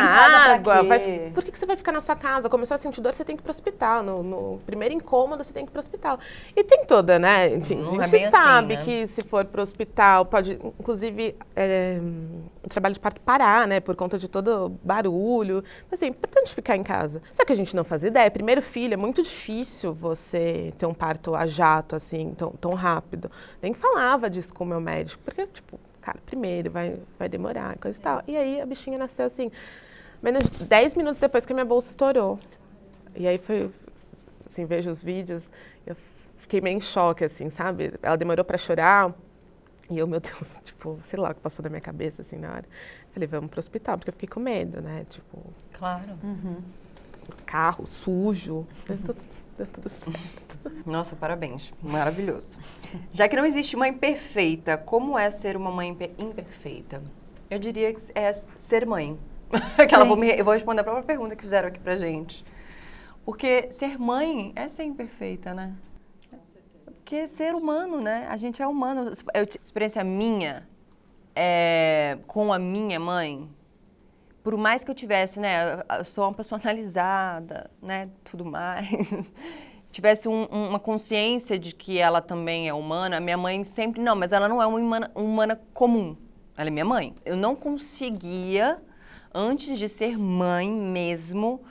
[0.54, 0.84] água.
[0.84, 2.50] vai- por que, que você vai ficar na sua casa?
[2.50, 4.04] Começou a sentir dor, você tem que ir pro hospital.
[4.04, 6.20] No, no primeiro incômodo, você tem que ir pro hospital.
[6.56, 7.54] E tem toda, né?
[7.56, 8.84] Enfim, Não a é gente assim, sabe né?
[8.84, 12.00] que se for pro hospital, pode, inclusive, é,
[12.64, 13.80] o trabalho de parto parar, né?
[13.80, 15.64] Por conta de todo o barulho.
[15.92, 17.22] Assim, é importante ficar em casa.
[17.34, 18.30] Só que a gente não faz ideia.
[18.32, 23.30] Primeiro filho, é muito difícil você ter um parto a jato, assim, tão, tão rápido.
[23.62, 27.98] Nem falava disso com o meu médico, porque, tipo, cara, primeiro vai, vai demorar, coisa
[27.98, 28.22] e tal.
[28.28, 29.50] E aí a bichinha nasceu assim,
[30.22, 32.38] menos de 10 minutos depois que a minha bolsa estourou.
[33.16, 33.72] E aí foi,
[34.46, 35.50] assim, vejo os vídeos,
[35.86, 35.96] eu
[36.40, 37.94] fiquei meio em choque, assim, sabe?
[38.02, 39.14] Ela demorou para chorar.
[39.90, 42.50] E eu, meu Deus, tipo, sei lá o que passou na minha cabeça, assim, na
[42.52, 42.66] hora.
[43.14, 45.06] Falei, vamos pro hospital, porque eu fiquei com medo, né?
[45.10, 45.40] Tipo,
[45.74, 46.18] Claro.
[47.46, 48.66] carro sujo.
[48.90, 49.24] Mas tá tudo-
[49.58, 50.60] tá tudo certo.
[50.86, 51.74] Nossa, parabéns.
[51.82, 52.58] Maravilhoso.
[53.12, 57.02] Já que não existe mãe perfeita, como é ser uma mãe imper- imperfeita?
[57.50, 59.18] Eu diria que é ser mãe.
[59.78, 62.44] Aquela, vou me- eu vou responder a própria pergunta que fizeram aqui pra gente.
[63.26, 65.74] Porque ser mãe é ser imperfeita, né?
[66.86, 68.26] porque ser humano, né?
[68.30, 69.12] A gente é humano.
[69.34, 70.68] Eu, experiência minha
[71.36, 73.50] é, com a minha mãe,
[74.44, 75.84] por mais que eu tivesse, né?
[75.98, 78.10] Eu sou uma pessoa analisada, né?
[78.24, 78.88] Tudo mais.
[79.92, 84.34] tivesse um, uma consciência de que ela também é humana, minha mãe sempre, não, mas
[84.34, 86.18] ela não é uma humana, humana comum.
[86.58, 87.16] Ela é minha mãe.
[87.24, 88.82] Eu não conseguia,
[89.34, 91.62] antes de ser mãe mesmo,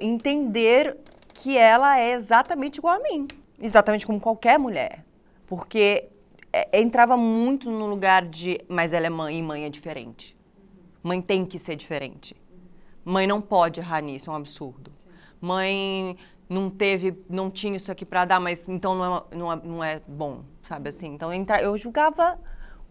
[0.00, 0.96] entender
[1.32, 3.26] que ela é exatamente igual a mim.
[3.60, 5.04] Exatamente como qualquer mulher.
[5.46, 6.08] Porque
[6.52, 10.33] é, entrava muito no lugar de, mas ela é mãe e mãe é diferente.
[11.04, 12.34] Mãe tem que ser diferente.
[13.04, 14.90] Mãe não pode errar nisso, é um absurdo.
[15.38, 16.16] Mãe
[16.48, 19.84] não teve, não tinha isso aqui para dar, mas então não é, não é, não
[19.84, 21.08] é bom, sabe assim?
[21.08, 22.40] Então eu julgava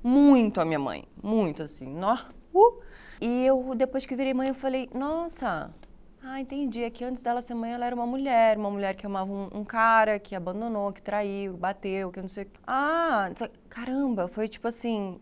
[0.04, 2.20] muito a minha mãe, muito assim, nó,
[2.54, 2.84] uh.
[3.20, 5.74] E eu, depois que virei mãe, eu falei, nossa,
[6.22, 9.08] ah, entendi, é que antes dela ser mãe, ela era uma mulher, uma mulher que
[9.08, 12.60] amava um, um cara, que abandonou, que traiu, bateu, que não sei o que.
[12.68, 13.32] Ah,
[13.70, 15.20] caramba, foi tipo assim,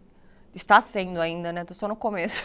[0.53, 1.63] está sendo ainda, né?
[1.63, 2.43] Tô só no começo.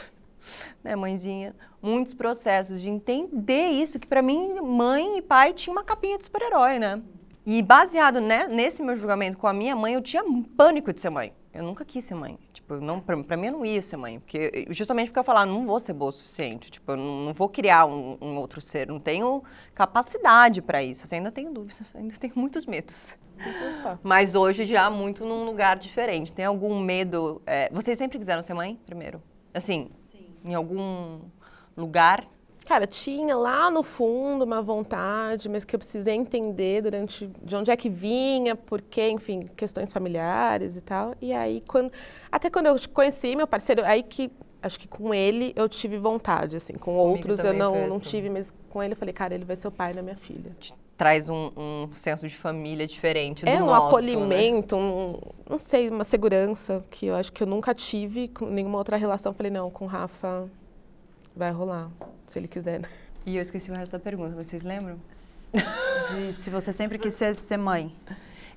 [0.82, 1.54] Né, mãezinha?
[1.82, 6.24] Muitos processos de entender isso, que para mim, mãe e pai tinham uma capinha de
[6.24, 7.02] super-herói, né?
[7.44, 10.24] E baseado né, nesse meu julgamento com a minha mãe, eu tinha
[10.56, 11.32] pânico de ser mãe.
[11.54, 12.38] Eu nunca quis ser mãe.
[12.52, 14.18] Tipo, não, pra, pra mim eu não ia ser mãe.
[14.18, 16.70] Porque, justamente porque eu falava, não vou ser boa o suficiente.
[16.70, 18.88] Tipo, eu não, não vou criar um, um, outro ser.
[18.88, 19.42] Não tenho
[19.74, 21.04] capacidade para isso.
[21.04, 23.16] Assim, ainda tenho dúvidas, ainda tenho muitos medos.
[24.02, 26.32] Mas hoje já muito num lugar diferente.
[26.32, 27.40] Tem algum medo?
[27.46, 29.22] É, vocês sempre quiseram ser mãe, primeiro?
[29.54, 30.05] Assim, Sim.
[30.46, 31.20] Em algum
[31.76, 32.26] lugar
[32.66, 37.70] Cara, tinha lá no fundo uma vontade, mas que eu precisei entender durante de onde
[37.70, 41.14] é que vinha, porque, enfim, questões familiares e tal.
[41.22, 41.92] E aí, quando,
[42.30, 46.56] até quando eu conheci meu parceiro, aí que acho que com ele eu tive vontade,
[46.56, 49.44] assim, com Comigo outros eu não, não tive, mas com ele eu falei, cara, ele
[49.44, 50.50] vai ser o pai da minha filha.
[50.96, 53.86] Traz um, um senso de família diferente do é um nosso, né?
[53.88, 54.82] acolhimento, né?
[54.82, 58.96] um, não sei, uma segurança que eu acho que eu nunca tive com nenhuma outra
[58.96, 59.34] relação.
[59.34, 60.48] Falei, não, com o Rafa
[61.34, 61.90] vai rolar
[62.26, 62.80] se ele quiser.
[62.80, 62.88] Né?
[63.26, 64.98] E eu esqueci o resto da pergunta, vocês lembram?
[65.52, 67.92] De se você sempre quis ser, ser mãe.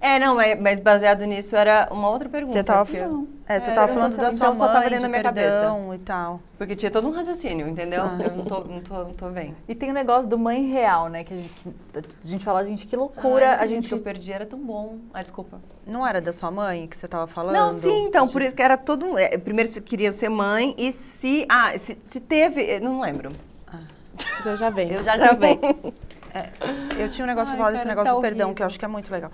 [0.01, 2.53] É, não, mas baseado nisso era uma outra pergunta.
[2.53, 5.09] Você estava falando, é, você é, tava falando da sua então, mãe, tava de minha
[5.09, 5.95] perdão cabeça.
[5.95, 6.41] e tal.
[6.57, 8.03] Porque tinha todo um raciocínio, entendeu?
[8.03, 8.17] Ah.
[8.23, 9.57] Eu não tô, não, tô, não tô vendo.
[9.67, 11.25] E tem o um negócio do mãe real, né?
[11.25, 13.57] Que a gente, que a gente fala, gente, que loucura.
[13.57, 14.99] Ai, a gente que eu perdi era tão bom.
[15.13, 15.59] Ah, desculpa.
[15.85, 17.55] Não era da sua mãe que você estava falando?
[17.55, 18.31] Não, sim, então, de...
[18.31, 19.17] por isso que era todo...
[19.17, 21.45] É, primeiro você queria ser mãe e se...
[21.49, 22.79] Ah, se, se teve...
[22.79, 23.31] Não lembro.
[24.45, 24.91] Já já vem.
[24.91, 25.59] Eu já já vem.
[26.33, 26.49] É,
[27.01, 28.85] eu tinha um negócio para falar desse negócio tá do perdão, que eu acho que
[28.85, 29.31] é muito legal.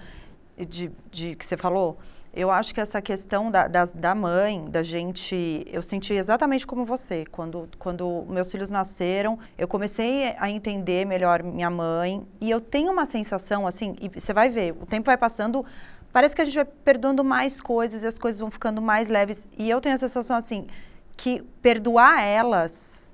[0.57, 1.97] De, de que você falou.
[2.35, 5.65] Eu acho que essa questão da, da, mãe, da gente.
[5.71, 7.25] Eu senti exatamente como você.
[7.31, 12.27] Quando, quando meus filhos nasceram, eu comecei a entender melhor minha mãe.
[12.41, 15.63] E eu tenho uma sensação, assim, e você vai ver, o tempo vai passando,
[16.11, 19.47] parece que a gente vai perdoando mais coisas e as coisas vão ficando mais leves.
[19.57, 20.67] E eu tenho a sensação, assim,
[21.15, 23.13] que perdoar elas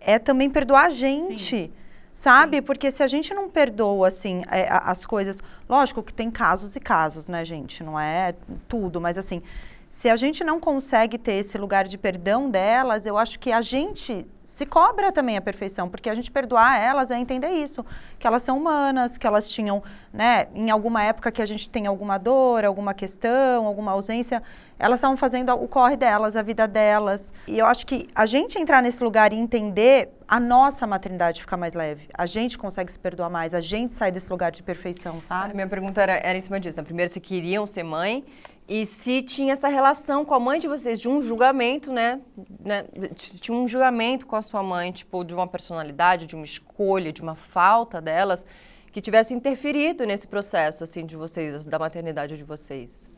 [0.00, 1.42] é também perdoar a gente.
[1.42, 1.72] Sim.
[2.16, 2.56] Sabe?
[2.56, 2.62] Sim.
[2.62, 5.42] Porque se a gente não perdoa, assim, é, as coisas.
[5.68, 7.82] Lógico que tem casos e casos, né, gente?
[7.84, 8.34] Não é
[8.66, 9.42] tudo, mas assim
[9.88, 13.60] se a gente não consegue ter esse lugar de perdão delas, eu acho que a
[13.60, 17.84] gente se cobra também a perfeição, porque a gente perdoar elas é entender isso,
[18.18, 21.86] que elas são humanas, que elas tinham, né, em alguma época que a gente tem
[21.86, 24.42] alguma dor, alguma questão, alguma ausência,
[24.78, 27.32] elas estavam fazendo o corre delas, a vida delas.
[27.46, 31.56] E eu acho que a gente entrar nesse lugar e entender a nossa maternidade fica
[31.56, 32.08] mais leve.
[32.12, 35.52] A gente consegue se perdoar mais, a gente sai desse lugar de perfeição, sabe?
[35.52, 36.76] A minha pergunta era, era em cima disso.
[36.76, 36.82] Né?
[36.82, 38.24] Primeiro, se queriam ser mãe
[38.68, 42.20] e se tinha essa relação com a mãe de vocês, de um julgamento, né?
[42.60, 42.84] né?
[43.16, 47.12] Se tinha um julgamento com a sua mãe, tipo, de uma personalidade, de uma escolha,
[47.12, 48.44] de uma falta delas,
[48.90, 53.08] que tivesse interferido nesse processo, assim, de vocês, da maternidade de vocês.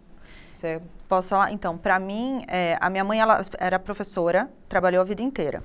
[0.58, 0.80] Você...
[1.08, 1.52] Posso falar?
[1.52, 5.62] Então, para mim, é, a minha mãe, ela era professora, trabalhou a vida inteira.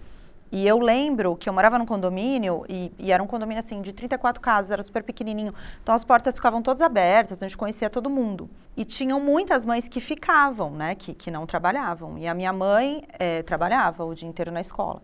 [0.51, 3.91] E eu lembro que eu morava num condomínio, e, e, era um condomínio assim, de
[3.91, 5.51] 34 casas, era super pequenininho.
[5.81, 8.47] Então as portas ficavam todas abertas, a gente conhecia todo mundo.
[8.77, 12.19] E tinham muitas mães que ficavam, né, que, que não trabalhavam.
[12.19, 15.01] E a minha mãe é, trabalhava o dia inteiro na escola.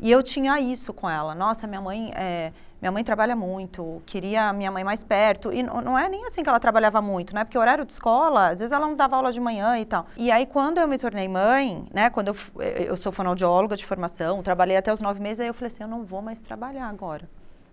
[0.00, 1.34] E eu tinha isso com ela.
[1.34, 5.52] Nossa, minha mãe é, minha mãe trabalha muito, queria minha mãe mais perto.
[5.52, 7.42] E não é nem assim que ela trabalhava muito, né?
[7.44, 10.06] Porque horário de escola, às vezes ela não dava aula de manhã e tal.
[10.16, 12.10] E aí, quando eu me tornei mãe, né?
[12.10, 12.36] Quando eu,
[12.86, 15.88] eu sou fonoaudióloga de formação, trabalhei até os nove meses, aí eu falei assim, eu
[15.88, 17.28] não vou mais trabalhar agora.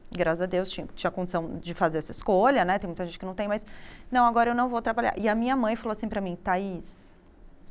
[0.10, 2.80] Graças a Deus tinha, tinha condição de fazer essa escolha, né?
[2.80, 3.66] Tem muita gente que não tem, mas
[4.12, 5.13] não, agora eu não vou trabalhar.
[5.18, 7.12] E a minha mãe falou assim para mim, Thaís,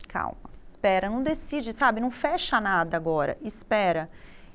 [0.08, 2.00] calma, espera, não decide, sabe?
[2.00, 4.08] Não fecha nada agora, espera.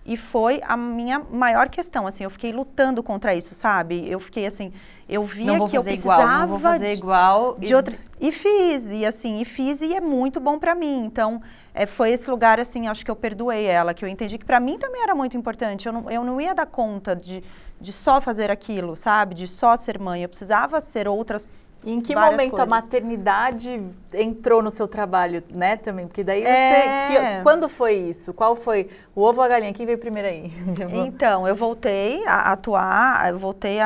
[0.07, 4.09] E foi a minha maior questão, assim, eu fiquei lutando contra isso, sabe?
[4.09, 4.71] Eu fiquei assim,
[5.09, 7.55] eu via que eu precisava igual, não vou fazer de- igual.
[7.59, 11.41] de outra e fiz e assim e fiz e é muito bom pra mim então
[11.73, 14.59] é, foi esse lugar assim acho que eu perdoei ela que eu entendi que pra
[14.59, 17.43] mim também era muito importante eu não, eu não ia dar conta de,
[17.79, 21.47] de só fazer aquilo sabe de só ser mãe eu precisava ser outras
[21.83, 22.67] E em que momento a coisas.
[22.67, 23.81] maternidade
[24.13, 26.07] entrou no seu trabalho, né, também?
[26.07, 26.47] Porque daí você...
[26.49, 27.07] É.
[27.37, 28.33] que- quando foi isso?
[28.33, 29.71] Qual foi o ovo ou a galinha?
[29.73, 30.51] Quem veio primeiro aí?
[31.07, 33.77] Então, eu voltei a atuar, eu voltei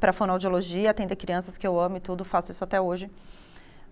[0.00, 3.10] para fonoaudiologia, atender crianças que eu amo e tudo, faço isso até hoje.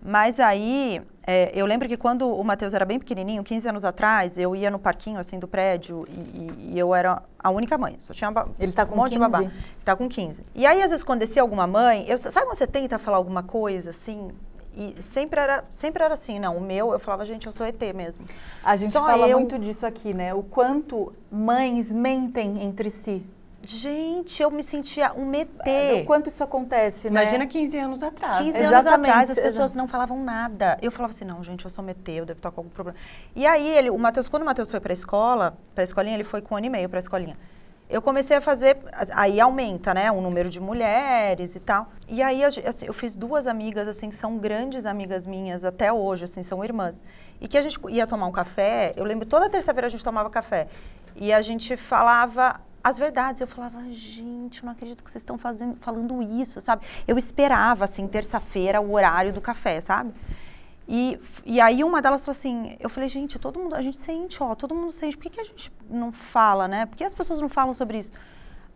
[0.01, 4.37] Mas aí, é, eu lembro que quando o Matheus era bem pequenininho, 15 anos atrás,
[4.37, 7.95] eu ia no parquinho, assim, do prédio e, e- e eu era a única mãe.
[7.99, 9.31] Só tinha Ele tá um com monte de 15?
[9.31, 9.43] babá.
[9.43, 9.51] Ele
[9.83, 10.43] tá com 15.
[10.55, 13.43] E aí, às vezes, quando descia alguma mãe, eu, sabe quando você tenta falar alguma
[13.43, 14.29] coisa, assim?
[14.79, 16.55] E sempre era, sempre era assim, não.
[16.57, 18.23] O meu, eu falava, gente, eu sou ET mesmo.
[18.63, 20.33] A gente Só fala eu- muito disso aqui, né?
[20.35, 23.25] O quanto mães mentem entre si.
[23.75, 25.49] Gente, eu me sentia um ET.
[26.01, 27.21] O quanto isso acontece, né?
[27.21, 28.37] Imagina 15 anos atrás.
[28.45, 30.77] 15 anos Exatamente, atrás, as exa- pessoas não falavam nada.
[30.81, 32.97] Eu falava assim, não, gente, eu sou metê, eu devo estar com algum problema.
[33.35, 36.15] E aí, ele, o Matheus, quando o Matheus foi para a escola, para a escolinha,
[36.15, 37.37] ele foi com um ano e meio para a escolinha.
[37.89, 38.77] Eu comecei a fazer,
[39.13, 41.87] aí aumenta, né, o número de mulheres e tal.
[42.07, 45.91] E aí, eu, assim, eu fiz duas amigas, assim, que são grandes amigas minhas até
[45.91, 47.01] hoje, assim, são irmãs.
[47.39, 50.29] E que a gente ia tomar um café, eu lembro, toda terça-feira a gente tomava
[50.29, 50.67] café.
[51.15, 53.41] E a gente falava as verdades.
[53.41, 56.85] Eu falava, gente, eu não acredito que vocês estão fazendo, falando isso, sabe?
[57.07, 60.13] Eu esperava, assim, terça-feira, o horário do café, sabe?
[60.87, 64.41] E, e aí uma delas falou assim, eu falei, gente, todo mundo, a gente sente,
[64.41, 66.85] ó, todo mundo sente, por que, que a gente não fala, né?
[66.85, 68.13] Por que as pessoas não falam sobre isso?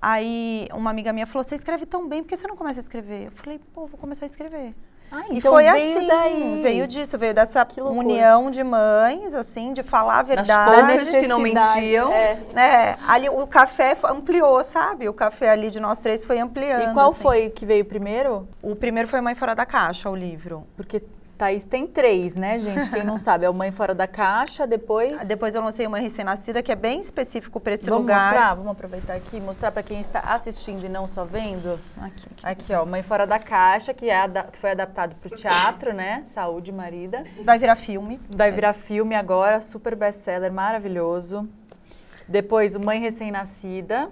[0.02, 2.84] Aí uma amiga minha falou, você escreve tão bem, por que você não começa a
[2.84, 3.28] escrever?
[3.28, 4.76] Eu falei, pô, vou começar a escrever.
[5.12, 6.60] Ah, E então foi veio assim, daí.
[6.64, 11.20] veio disso, veio dessa união de mães, assim, de falar a verdade.
[11.20, 12.12] que não mentiam.
[12.14, 12.40] é.
[12.56, 15.10] É, ali o café foi- ampliou, sabe?
[15.10, 16.92] O café ali de nós três foi ampliando.
[16.92, 17.22] E qual assim.
[17.22, 18.48] foi que veio primeiro?
[18.64, 20.66] O primeiro foi Mãe Fora da Caixa, o livro.
[20.78, 21.04] Porque
[21.42, 22.88] Thaís tem três, né, gente?
[22.92, 25.26] Quem não sabe, é o Mãe Fora da Caixa, depois...
[25.26, 28.26] Depois eu lancei Mãe Recém-Nascida, que é bem específico para esse Vamos lugar.
[28.26, 28.54] mostrar?
[28.54, 31.80] Vamos aproveitar aqui, mostrar para quem está assistindo e não só vendo.
[32.00, 32.44] Aqui, aqui.
[32.44, 36.22] Aqui, ó, Mãe Fora da Caixa, que, é que foi adaptado para o teatro, né?
[36.28, 37.24] Saúde, marida.
[37.44, 38.20] Vai virar filme.
[38.30, 41.50] Vai virar filme agora, super best-seller, maravilhoso.
[42.28, 44.12] Depois, o Mãe Recém-Nascida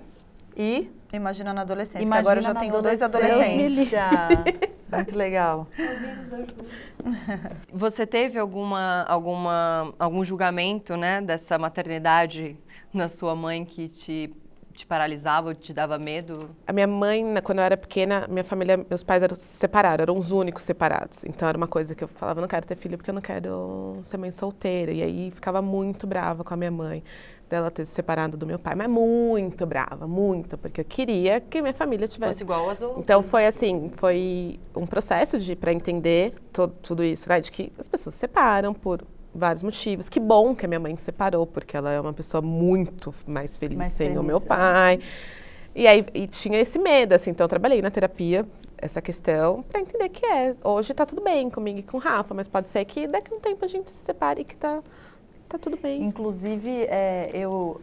[0.58, 0.92] e...
[1.14, 4.04] Imagina na adolescência, que Imagina agora eu já na tenho dois adolescência.
[4.04, 4.70] adolescentes.
[4.92, 5.68] Muito legal.
[7.72, 12.58] Você teve alguma, alguma, algum julgamento, né, dessa maternidade
[12.94, 14.34] na sua mãe que te,
[14.74, 16.50] te paralisava ou te dava medo?
[16.66, 20.18] A minha mãe, né, quando eu era pequena, minha família, meus pais eram separados, eram
[20.18, 21.24] os únicos separados.
[21.24, 24.00] Então era uma coisa que eu falava, não quero ter filho porque eu não quero
[24.02, 24.92] ser mãe solteira.
[24.92, 27.04] E aí ficava muito brava com a minha mãe
[27.50, 31.62] dela ter se separado do meu pai, mas muito brava, muito, porque eu queria que
[31.62, 33.00] minha família Fosse tivesse igual às outras.
[33.04, 37.72] então foi assim, foi um processo de para entender to- tudo isso, né, de que
[37.78, 39.02] as pessoas se separam por
[39.34, 40.10] vários motivos.
[40.10, 43.58] Que bom que a minha mãe se separou, porque ela é uma pessoa muito mais
[43.58, 44.40] feliz Mais sem o feliz, meu é.
[44.42, 45.00] pai.
[45.76, 48.46] E aí e tinha esse medo, assim, então eu trabalhei na terapia
[48.82, 52.34] essa questão para entender que é, hoje tá tudo bem comigo e com o Rafa,
[52.34, 54.82] mas pode ser que daqui a um tempo a gente se separe e que tá
[55.50, 56.04] tá tudo bem.
[56.04, 57.82] Inclusive, é, eu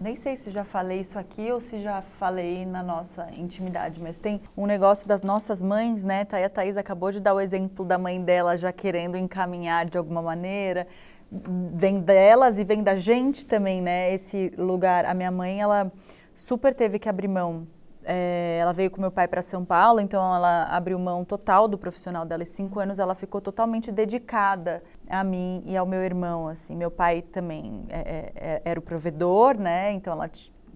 [0.00, 4.18] nem sei se já falei isso aqui ou se já falei na nossa intimidade, mas
[4.18, 6.24] tem um negócio das nossas mães, né?
[6.24, 9.96] Tá, a Thaís acabou de dar o exemplo da mãe dela já querendo encaminhar de
[9.96, 10.88] alguma maneira.
[11.30, 14.12] Vem delas e vem da gente também, né?
[14.12, 15.04] Esse lugar.
[15.04, 15.90] A minha mãe, ela
[16.34, 17.66] super teve que abrir mão.
[18.04, 21.78] É, ela veio com meu pai para São Paulo, então ela abriu mão total do
[21.78, 22.42] profissional dela.
[22.42, 26.48] E cinco anos ela ficou totalmente dedicada a mim e ao meu irmão.
[26.48, 29.92] Assim, meu pai também é, é, era o provedor, né?
[29.92, 30.30] Então ela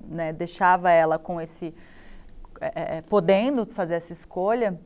[0.09, 1.75] né, deixava ela com esse
[2.61, 4.79] é, é, podendo fazer essa escolha.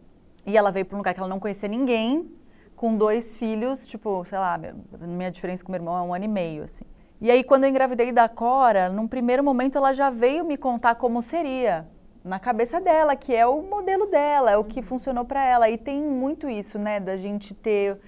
[0.47, 2.31] E ela veio para um lugar que ela não conhecia ninguém,
[2.75, 4.59] com dois filhos, tipo, sei lá,
[5.01, 6.85] minha diferença com meu irmão é um ano e meio, assim.
[7.21, 10.95] E aí, quando eu engravidei da Cora, num primeiro momento ela já veio me contar
[10.95, 11.87] como seria
[12.25, 15.69] na cabeça dela, que é o modelo dela, é o que funcionou para ela.
[15.69, 17.99] E tem muito isso, né, da gente ter,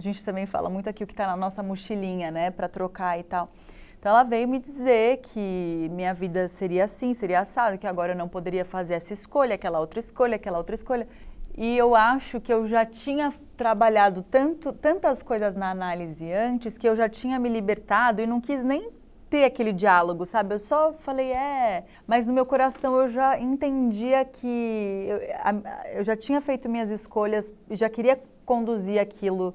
[0.00, 3.20] a gente também fala muito aqui o que está na nossa mochilinha, né, para trocar
[3.20, 3.50] e tal.
[3.98, 8.16] Então ela veio me dizer que minha vida seria assim, seria assado, que agora eu
[8.16, 11.06] não poderia fazer essa escolha, aquela outra escolha, aquela outra escolha.
[11.54, 16.88] E eu acho que eu já tinha trabalhado tanto, tantas coisas na análise antes que
[16.88, 18.90] eu já tinha me libertado e não quis nem
[19.28, 20.54] ter aquele diálogo, sabe?
[20.54, 26.16] Eu só falei, é, mas no meu coração eu já entendia que eu, eu já
[26.16, 29.54] tinha feito minhas escolhas, já queria conduzir aquilo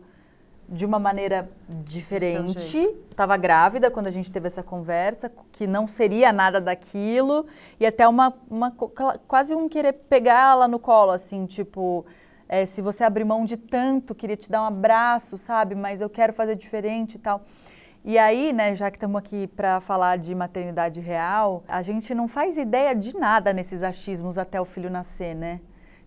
[0.68, 2.88] de uma maneira diferente.
[3.16, 7.46] Tava grávida quando a gente teve essa conversa, que não seria nada daquilo,
[7.80, 8.72] e até uma, uma
[9.28, 12.06] quase um querer pegá-la no colo, assim, tipo,
[12.50, 15.76] é, se você abrir mão de tanto, queria te dar um abraço, sabe?
[15.76, 17.44] Mas eu quero fazer diferente e tal.
[18.04, 22.28] E aí, né, já que estamos aqui para falar de maternidade real, a gente não
[22.28, 25.60] faz ideia de nada nesses achismos até o filho nascer, né?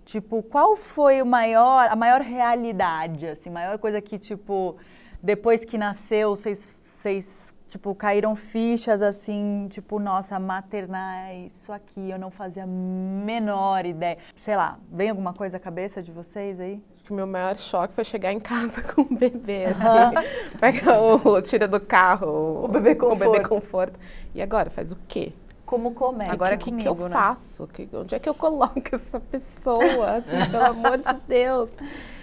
[0.08, 4.74] Tipo, qual foi o maior, a maior realidade, assim, maior coisa que, tipo,
[5.22, 12.18] depois que nasceu, vocês, vocês tipo, caíram fichas, assim, tipo, nossa, maternar, isso aqui, eu
[12.18, 14.16] não fazia a menor ideia.
[14.34, 16.80] Sei lá, vem alguma coisa à cabeça de vocês aí?
[16.94, 20.56] Acho que o meu maior choque foi chegar em casa com o bebê, assim.
[20.58, 23.48] Pega o, tira do carro O bebê o bebê conforto.
[23.50, 24.00] conforto.
[24.34, 25.34] E agora, faz o quê?
[25.68, 26.32] Como começa?
[26.32, 27.14] Agora o que, é que eu comigo, né?
[27.14, 27.66] faço?
[27.68, 30.12] Que- onde é que eu coloco essa pessoa?
[30.16, 31.76] Assim, pelo amor de Deus.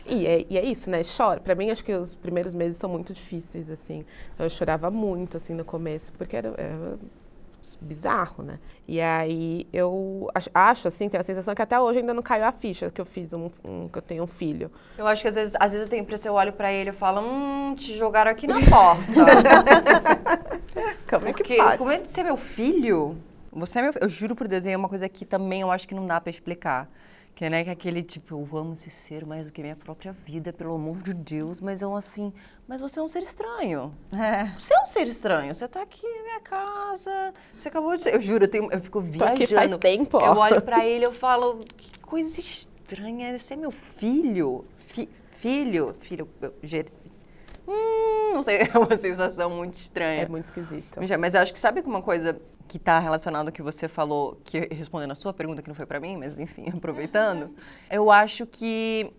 [0.04, 1.02] E é, e é isso, né?
[1.04, 1.40] Chora.
[1.40, 4.04] Pra mim, acho que os primeiros meses são muito difíceis, assim.
[4.40, 6.98] Eu chorava muito, assim, no começo, porque era, era
[7.82, 8.60] bizarro, né?
[8.88, 12.46] E aí eu acho, acho, assim, tenho a sensação que até hoje ainda não caiu
[12.46, 14.72] a ficha que eu fiz um, um- que eu tenho um filho.
[14.98, 16.90] Eu acho que às vezes, às vezes eu tenho a impressão, eu olho pra ele
[16.90, 19.06] e falo, hum, te jogaram aqui na porta.
[21.10, 21.78] Como é que Porque pode?
[21.78, 23.18] como é de ser meu filho?
[23.56, 23.92] Você é meu.
[24.02, 26.30] Eu juro por Deus, é uma coisa que também eu acho que não dá pra
[26.30, 26.90] explicar.
[27.34, 29.76] Que é, né, que é aquele tipo, eu amo esse ser mais do que minha
[29.76, 32.32] própria vida, pelo amor de Deus, mas eu assim,
[32.66, 33.94] mas você é um ser estranho.
[34.14, 34.46] É.
[34.58, 38.14] Você é um ser estranho, você tá aqui na minha casa, você acabou de ser.
[38.16, 39.34] Eu juro, eu, tenho, eu fico Tô viajando.
[39.44, 40.18] aqui faz tempo.
[40.18, 44.64] Eu olho pra ele eu falo, que coisa estranha, você é meu filho?
[44.78, 45.94] Fi- filho?
[46.00, 46.90] Filho, eu, ger-
[47.68, 50.22] Hum, não sei, é uma sensação muito estranha.
[50.22, 51.00] É muito esquisito.
[51.20, 54.40] Mas eu acho que sabe que uma coisa que está relacionada ao que você falou,
[54.44, 57.56] que respondendo a sua pergunta, que não foi para mim, mas enfim, aproveitando,
[57.90, 59.14] eu acho que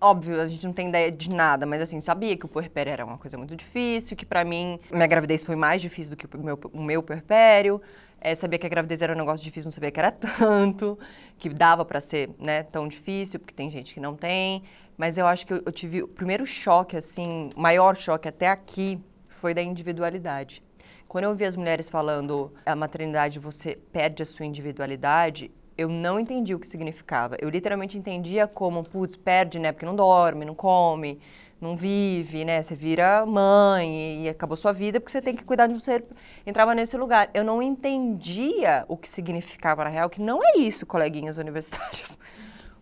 [0.00, 3.04] óbvio, a gente não tem ideia de nada, mas assim, sabia que o puerpério era
[3.04, 6.42] uma coisa muito difícil, que pra mim minha gravidez foi mais difícil do que o
[6.42, 7.80] meu, o meu puerpério.
[8.20, 10.98] É, sabia que a gravidez era um negócio difícil, não sabia que era tanto,
[11.38, 14.62] que dava pra ser, né, tão difícil, porque tem gente que não tem.
[14.96, 18.48] Mas eu acho que eu, eu tive o primeiro choque, assim, o maior choque até
[18.48, 20.62] aqui, foi da individualidade.
[21.08, 26.18] Quando eu ouvi as mulheres falando a maternidade você perde a sua individualidade, eu não
[26.18, 27.36] entendi o que significava.
[27.40, 29.72] Eu literalmente entendia como, putz, perde, né?
[29.72, 31.20] Porque não dorme, não come,
[31.60, 32.62] não vive, né?
[32.62, 36.04] Você vira mãe e, acabou sua vida porque você tem que cuidar de um ser.
[36.46, 37.30] Entrava nesse lugar.
[37.34, 42.18] Eu não entendia o que significava na real, que não é isso, coleguinhas universitárias.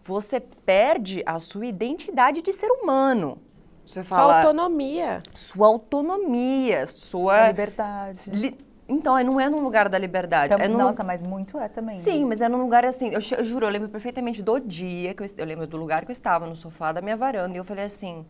[0.02, 3.38] Você perde a sua identidade de ser humano.
[3.86, 5.22] Você Sua fala autonomia.
[5.34, 8.30] sua autonomia, A sua liberdade.
[8.30, 10.52] Li- Então, é- não é num lugar da liberdade.
[10.54, 10.76] Então, é num...
[10.78, 11.96] Nossa, mas muito é também.
[11.96, 12.26] Sim, né?
[12.26, 13.08] mas é num lugar assim.
[13.08, 16.10] Eu, eu juro, eu lembro perfeitamente do dia que eu, eu lembro do lugar que
[16.10, 18.26] eu estava no sofá da minha varanda e eu falei assim.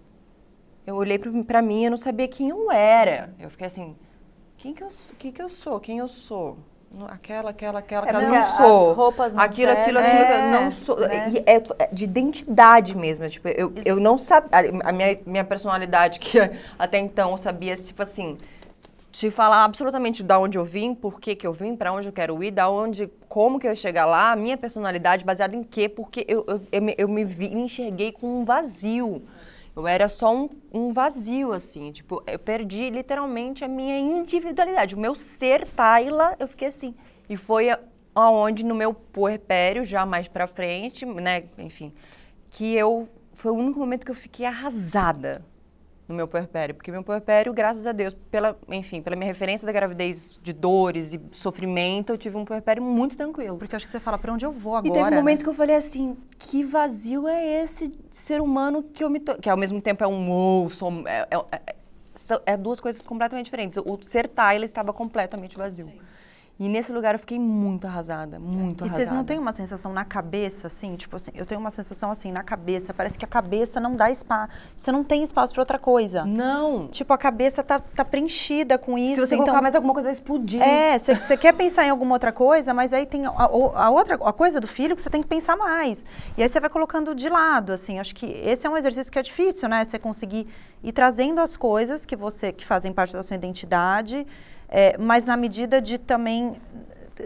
[0.86, 3.34] Eu olhei pra, pra mim e eu não sabia quem eu era.
[3.38, 3.96] Eu fiquei assim,
[4.56, 4.88] quem que eu,
[5.18, 5.80] quem que eu sou?
[5.80, 6.58] Quem eu sou?
[7.08, 8.92] Aquela, aquela, aquela, É aquela, não as sou.
[8.92, 10.98] roupas não aquilo, aquilo, aquilo, É, não sou.
[11.00, 11.32] né?
[11.46, 13.24] É, é de identidade mesmo.
[13.24, 14.50] é Tipo, eu, eu não sabia.
[14.84, 16.38] A minha, minha personalidade, que
[16.78, 18.38] até então eu sabia, tipo assim,
[19.10, 22.12] te falar absolutamente da onde eu vim, por que que eu vim, para onde eu
[22.12, 25.62] quero ir, da onde, como que eu ia chegar lá, a minha personalidade baseada em
[25.62, 25.88] quê?
[25.88, 29.22] Porque eu, eu, eu, me, eu me vi, me enxerguei com um vazio.
[29.76, 34.94] Eu era só um, um vazio, assim, tipo, eu perdi literalmente a minha individualidade.
[34.94, 36.94] O meu ser Tayla, eu fiquei assim.
[37.28, 37.68] E foi
[38.14, 41.92] aonde no meu puerpério, já mais pra frente, né, enfim,
[42.50, 45.44] que eu, foi o único momento que eu fiquei arrasada
[46.06, 49.72] no meu puerpério, porque meu puerpério, graças a Deus, pela, enfim, pela minha referência da
[49.72, 53.56] gravidez de dores e sofrimento, eu tive um puerpério muito tranquilo.
[53.56, 54.92] Porque acho que você fala, pra onde eu vou E agora?
[54.92, 55.16] teve um né?
[55.16, 59.38] momento que eu falei assim, que vazio é esse ser humano que eu me to...
[59.40, 61.36] que ao mesmo tempo é um ou, sou, é, é,
[61.70, 61.74] é-
[62.14, 63.76] são- é duas coisas completamente diferentes.
[63.78, 65.90] O ser Tyler estava completamente vazio.
[66.56, 69.04] E nesse lugar eu fiquei muito arrasada, muito E arrasada.
[69.04, 70.94] vocês não têm uma sensação na cabeça, assim?
[70.94, 74.08] Tipo assim, eu tenho uma sensação assim, na cabeça, parece que a cabeça não dá
[74.08, 74.52] espaço.
[74.76, 76.24] Você não tem espaço pra outra coisa.
[76.24, 76.86] Não.
[76.86, 79.16] Tipo, a cabeça tá, tá preenchida com isso.
[79.22, 79.46] Se você então...
[79.46, 80.62] colocar mais alguma coisa vai explodir.
[80.62, 84.14] É, você quer pensar em alguma outra coisa, mas aí tem a, a- a outra
[84.14, 86.06] a coisa do filho que você tem que pensar mais.
[86.38, 87.98] E aí você vai colocando de lado, assim.
[87.98, 89.84] Acho que esse é um exercício que é difícil, né?
[89.84, 90.46] Você conseguir
[90.84, 94.24] ir trazendo as coisas que você que fazem parte da sua identidade,
[94.76, 96.56] é, mas na medida de também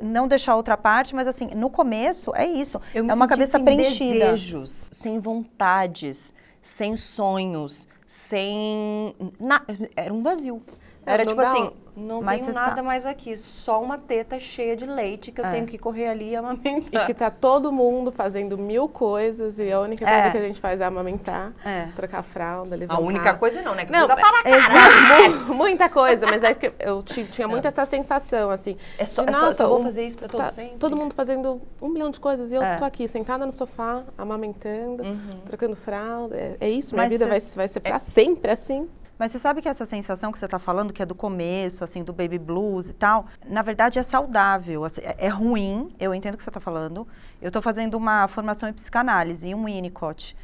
[0.02, 2.78] não deixar outra parte, mas assim, no começo é isso.
[2.92, 4.32] É uma cabeça sem preenchida.
[4.32, 9.16] desejos, sem vontades, sem sonhos, sem...
[9.40, 9.62] Na...
[9.96, 10.62] Era um vazio.
[11.08, 14.38] Era Não tipo dá assim, não Mas tenho nada sa- mais aqui, só uma teta
[14.38, 15.50] cheia de leite que eu É.
[15.50, 17.06] tenho que correr ali e E amamentar.
[17.06, 20.30] que tá todo mundo fazendo mil coisas e a única coisa É.
[20.30, 21.88] que a gente faz é amamentar, É.
[21.96, 23.00] trocar fralda, levantar.
[23.00, 23.84] A única coisa não, né?
[23.84, 27.84] Que Não, coisa para mu- muita coisa, mas é que eu ti- tinha muito essa
[27.84, 28.76] sensação, assim.
[28.96, 30.76] É só- de, é só- vou fazer isso pra todo tá sempre.
[30.78, 32.76] Todo mundo fazendo um milhão de coisas e eu É.
[32.76, 35.30] tô aqui, sentada no sofá, amamentando, Uhum.
[35.46, 36.36] trocando fralda.
[36.36, 38.88] É, é isso, minha Mas vida vai, cês- vai ser pra sempre assim.
[39.18, 42.04] Mas você sabe que essa sensação que você está falando, que é do começo, assim,
[42.04, 44.84] do baby blues e tal, na verdade é saudável.
[44.84, 47.06] assim, é, é ruim, eu entendo o que você está falando.
[47.42, 50.36] Eu estou fazendo uma formação em psicanálise, em um Winnicott.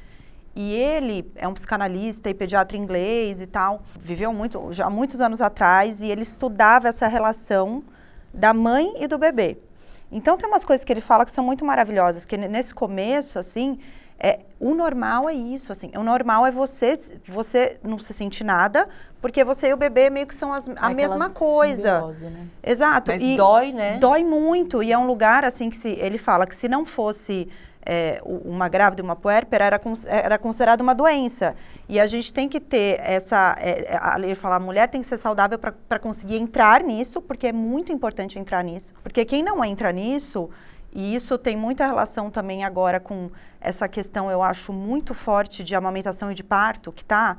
[0.56, 3.82] E ele é um psicanalista e pediatra inglês e tal.
[3.98, 7.82] Viveu muito, já muitos anos atrás, e ele estudava essa relação
[8.32, 9.56] da mãe e do bebê.
[10.10, 13.38] Então tem umas coisas que ele fala que são muito maravilhosas, que ne- nesse começo,
[13.38, 13.78] assim,
[14.18, 16.94] é, o normal é isso, assim, o normal é você,
[17.26, 18.88] você não se sentir nada,
[19.20, 21.94] porque você e o bebê meio que são as- a Aquela mesma coisa.
[22.00, 22.46] simbiose, né?
[22.62, 23.10] Exato.
[23.10, 23.98] Mas e dói, né?
[23.98, 27.48] Dói muito, e é um lugar, assim, que se, ele fala que se não fosse
[27.86, 31.54] é, uma grávida e uma puérpera, era, era considerado uma doença.
[31.86, 35.02] E a gente tem que ter essa, é, é, a- ele fala, a mulher tem
[35.02, 38.94] que ser saudável para conseguir entrar nisso, porque é muito importante entrar nisso.
[39.02, 40.48] Porque quem não entra nisso,
[40.94, 43.30] e isso tem muita relação também agora com
[43.60, 47.36] essa questão, eu acho, muito forte de amamentação e de parto, que tá,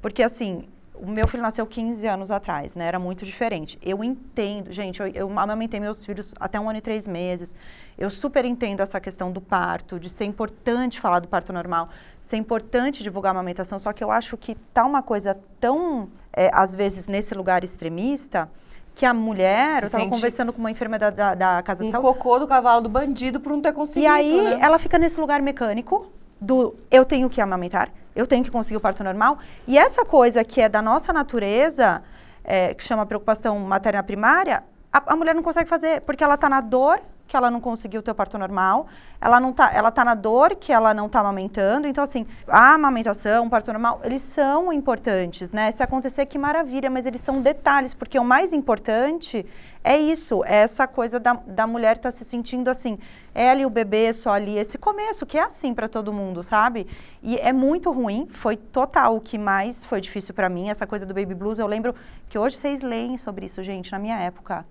[0.00, 2.86] porque assim, o meu filho nasceu 15 anos atrás, né?
[2.86, 3.76] Era muito diferente.
[3.82, 7.56] Eu entendo, gente, eu, eu amamentei meus filhos até um ano e três meses.
[7.98, 11.88] Eu super entendo essa questão do parto, de ser importante falar do parto normal,
[12.20, 16.50] ser importante divulgar a amamentação, só que eu acho que tá uma coisa tão, é,
[16.52, 18.48] às vezes, nesse lugar extremista,
[18.94, 21.82] que a mulher, Se eu estava sente conversando com uma enfermeira da, da, da Casa
[21.82, 24.58] de Um Saúde, cocô do cavalo do bandido por não ter conseguido, e aí né?
[24.60, 28.80] ela fica nesse lugar mecânico do eu tenho que amamentar, eu tenho que conseguir o
[28.80, 29.38] parto normal.
[29.66, 32.02] E essa coisa que é da nossa natureza,
[32.44, 34.62] é, que chama preocupação materna primária,
[34.92, 37.00] a, a mulher não consegue fazer, porque ela está na dor
[37.32, 38.86] que ela não conseguiu ter o parto normal,
[39.18, 41.88] ela não tá, ela tá na dor que ela não está amamentando.
[41.88, 45.72] Então assim, a amamentação, o parto normal, eles são importantes, né?
[45.72, 49.46] Se acontecer que maravilha, mas eles são detalhes, porque o mais importante
[49.82, 52.98] é isso, é essa coisa da, da mulher estar se sentindo assim,
[53.34, 56.86] ela e o bebê só ali, esse começo que é assim para todo mundo, sabe?
[57.22, 61.06] E é muito ruim, foi total o que mais foi difícil para mim, essa coisa
[61.06, 61.58] do baby blues.
[61.58, 61.94] Eu lembro
[62.28, 64.66] que hoje vocês leem sobre isso, gente, na minha época.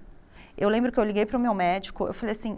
[0.57, 2.57] Eu lembro que eu liguei para o meu médico, eu falei assim,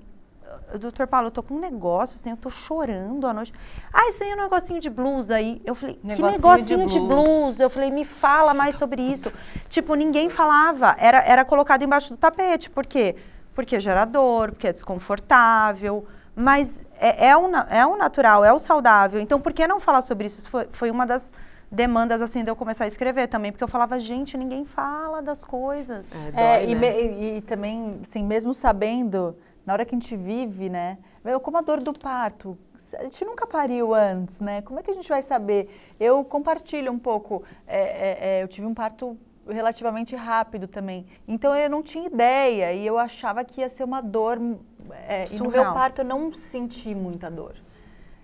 [0.80, 3.54] doutor Paulo, eu tô com um negócio, assim, eu tô chorando à noite.
[3.92, 5.62] Ah, isso aí é um negocinho de blues aí.
[5.66, 7.16] Eu falei, Negocinho que negocinho de de blues.
[7.16, 7.60] blues?
[7.60, 9.32] Eu falei, me fala mais sobre isso.
[9.70, 12.70] tipo, ninguém falava, era, era colocado embaixo do tapete.
[12.70, 13.16] Por quê?
[13.54, 16.06] Porque gera dor, porque é desconfortável.
[16.36, 19.20] Mas é, é, o, é o natural, é o saudável.
[19.20, 20.40] Então, por que não falar sobre isso?
[20.40, 21.32] Isso foi, foi uma das
[21.78, 23.52] demandas, assim, de eu começar a escrever também.
[23.52, 26.16] Porque eu falava, gente, ninguém fala das coisas.
[26.16, 27.02] É, dói, É, e, né?
[27.02, 30.98] e- e também, assim, mesmo sabendo, na hora que a gente vive, né?
[31.26, 32.58] Eu, como a dor do parto,
[33.00, 34.62] a gente nunca pariu antes, né?
[34.62, 35.70] Como é que a gente vai saber?
[36.00, 37.44] Eu compartilho um pouco.
[37.68, 39.18] é, é, é, eu tive um parto
[39.50, 41.06] relativamente rápido também.
[41.28, 44.40] Então eu não tinha ideia e eu achava que ia ser uma dor.
[45.08, 47.56] é, e no meu parto eu não senti muita dor.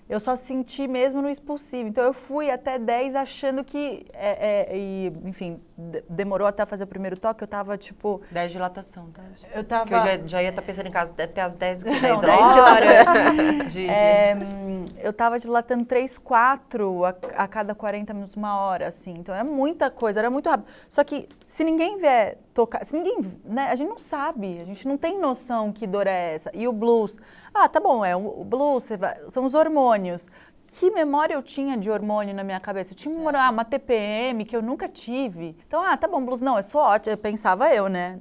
[0.10, 1.88] Eu só senti mesmo no expulsivo.
[1.88, 4.08] Então eu fui até 10 achando que.
[4.12, 7.44] é, é, e, enfim, de- demorou até fazer o primeiro toque.
[7.44, 8.20] Eu tava tipo.
[8.32, 9.22] 10 de dilatação, tá?
[9.54, 9.84] Eu tava.
[9.86, 12.90] Porque eu já, já ia estar pensando em casa até as 10, 10 Não, horas.
[12.90, 18.36] 10 de, de- É, hum, eu tava dilatando 3, 4 a, a cada 40 minutos,
[18.36, 19.12] uma hora, assim.
[19.12, 20.68] Então era muita coisa, era muito rápido.
[20.90, 24.88] Só que se ninguém vier tocar, se ninguém, né, a gente não sabe, a gente
[24.88, 26.50] não tem noção que dor é essa.
[26.54, 27.20] E o blues,
[27.54, 28.88] ah, tá bom, é o blues,
[29.30, 30.30] são os hormônios.
[30.68, 32.94] Que memória eu tinha de hormônio na minha cabeça?
[32.94, 35.58] Eu tinha uma, ah, uma TPM que eu nunca tive.
[35.68, 37.18] Então, ah, tá bom, blues, não, é só ótimo.
[37.18, 38.20] Pensava eu, né?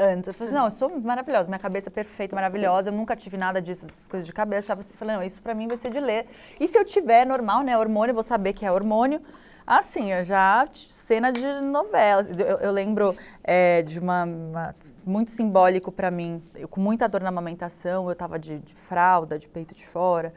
[0.00, 3.36] Antes, eu falei, não, eu sou maravilhosa, minha cabeça é perfeita, maravilhosa, eu nunca tive
[3.36, 5.76] nada disso, essas coisas de cabeça, eu achava assim, falei, não, isso pra mim vai
[5.76, 6.26] ser de ler.
[6.58, 9.22] E se eu tiver normal, né, hormônio, eu vou saber que é hormônio.
[9.70, 13.14] Assim, eu já, cena de novela, eu, eu lembro
[13.44, 18.16] é, de uma, uma- muito simbólico pra mim, eu com muita dor na amamentação, eu
[18.16, 20.32] tava de, de fralda, de peito de fora,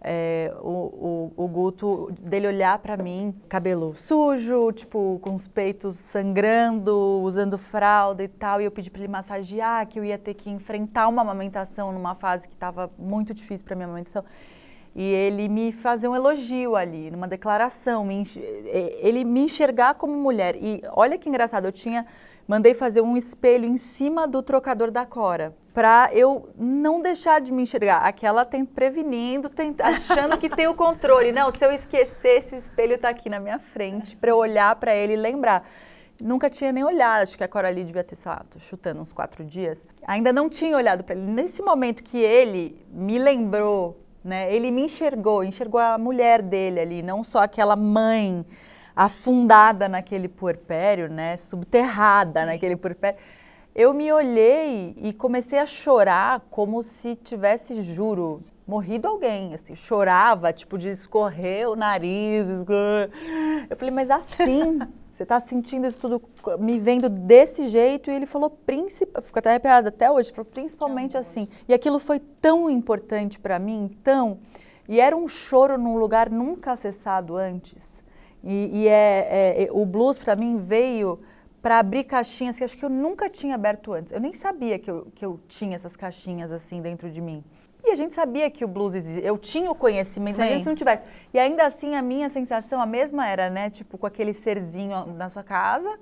[0.00, 5.96] é, o, o, o Guto, dele olhar pra mim, cabelo sujo, tipo, com os peitos
[5.96, 10.32] sangrando, usando fralda e tal, e eu pedi pra ele massagear, que eu ia ter
[10.32, 14.24] que enfrentar uma amamentação numa fase que estava muito difícil pra minha amamentação.
[14.94, 20.12] E ele me fazer um elogio ali, numa declaração, me eh, ele me enxergar como
[20.14, 20.56] mulher.
[20.56, 22.04] E olha que engraçado, eu tinha,
[22.46, 27.52] mandei fazer um espelho em cima do trocador da Cora, pra eu não deixar de
[27.52, 27.98] me enxergar.
[27.98, 31.30] Aquela tem prevenindo, tem- achando que tem o controle.
[31.30, 34.92] Não, se eu esquecer, esse espelho tá aqui na minha frente, pra eu olhar pra
[34.94, 35.68] ele e lembrar.
[36.20, 39.42] Nunca tinha nem olhado, acho que a Coralie devia ter, sei lá, chutando uns quatro
[39.44, 39.86] dias.
[40.06, 41.24] Ainda não tinha olhado para ele.
[41.30, 44.54] Nesse momento que ele me lembrou, né?
[44.54, 48.44] Ele me enxergou, enxergou a mulher dele ali, não só aquela mãe
[48.94, 51.36] afundada naquele puerpério, né?
[51.36, 52.46] Subterrada Sim.
[52.46, 53.18] naquele puerpério.
[53.74, 60.52] Eu me olhei e comecei a chorar como se tivesse, juro, morrido alguém, assim, chorava,
[60.52, 62.48] tipo, de escorrer o nariz.
[62.48, 63.10] Escorrer.
[63.70, 64.78] Eu falei, mas assim,
[65.20, 66.22] você está sentindo isso tudo,
[66.58, 68.10] me vendo desse jeito?
[68.10, 71.46] E ele falou, principalmente, fico até arrepiada até hoje, falou, principalmente assim.
[71.68, 74.38] E aquilo foi tão importante para mim, tão.
[74.88, 77.84] E era um choro num lugar nunca acessado antes.
[78.42, 81.20] E, e é, é, o blues para mim veio
[81.60, 84.14] para abrir caixinhas que acho que eu nunca tinha aberto antes.
[84.14, 87.44] Eu nem sabia que eu, que eu tinha essas caixinhas assim dentro de mim.
[87.84, 89.24] E a gente sabia que o blues existia.
[89.24, 90.40] Eu tinha o conhecimento, Sim.
[90.40, 91.02] mas se não tivesse.
[91.32, 93.70] E ainda assim, a minha sensação, a mesma era, né?
[93.70, 95.98] Tipo, com aquele serzinho na sua casa.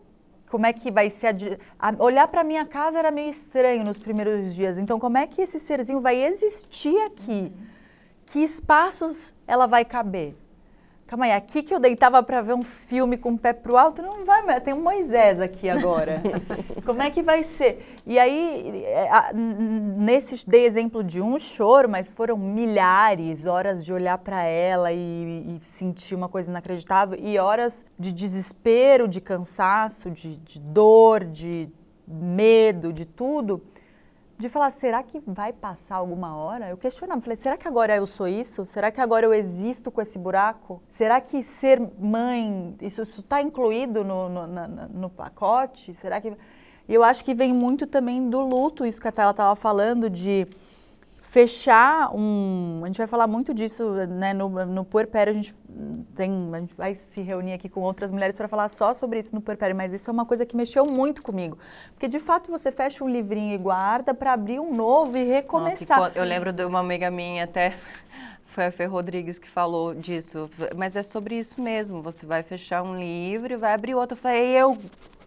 [0.50, 1.58] Como é que vai ser.
[1.78, 1.90] A...
[1.90, 1.94] A...
[1.98, 4.78] Olhar para minha casa era meio estranho nos primeiros dias.
[4.78, 7.52] Então, como é que esse serzinho vai existir aqui?
[7.54, 7.66] Uhum.
[8.26, 10.34] Que espaços ela vai caber?
[11.08, 14.02] Calma aí, aqui que eu deitava para ver um filme com o pé pro alto,
[14.02, 16.22] não vai, mas tem um Moisés aqui agora.
[16.84, 17.98] Como é que vai ser?
[18.04, 24.18] E aí, é, nesse dei exemplo de um choro, mas foram milhares horas de olhar
[24.18, 30.36] para ela e, e, sentir uma coisa inacreditável e horas de desespero, de cansaço, de,
[30.36, 31.70] de dor, de
[32.06, 33.62] medo, de tudo
[34.38, 36.68] de falar, será que vai passar alguma hora?
[36.68, 38.64] Eu questionava, falei, será que agora eu sou isso?
[38.64, 40.80] Será que agora eu existo com esse buraco?
[40.88, 45.92] Será que ser mãe, isso está incluído no, no, no, no, pacote?
[45.94, 46.32] Será que...
[46.88, 50.08] E eu acho que vem muito também do luto, isso que a Tela estava falando,
[50.08, 50.46] de
[51.38, 52.80] fechar um.
[52.82, 54.34] A gente vai falar muito disso, né?
[54.34, 55.54] No, no puerpério a gente
[56.16, 56.50] tem.
[56.52, 59.40] A gente vai se reunir aqui com outras mulheres para falar só sobre isso no
[59.40, 61.56] puerpério, mas isso é uma coisa que mexeu muito comigo.
[61.92, 66.00] Porque de fato você fecha um livrinho e guarda para abrir um novo e recomeçar.
[66.00, 67.74] Nossa, eu lembro de uma amiga minha até.
[68.46, 70.50] Foi a Fê Rodrigues que falou disso.
[70.76, 72.02] Mas é sobre isso mesmo.
[72.02, 74.16] Você vai fechar um livro e vai abrir outro.
[74.16, 74.76] Eu falei, eu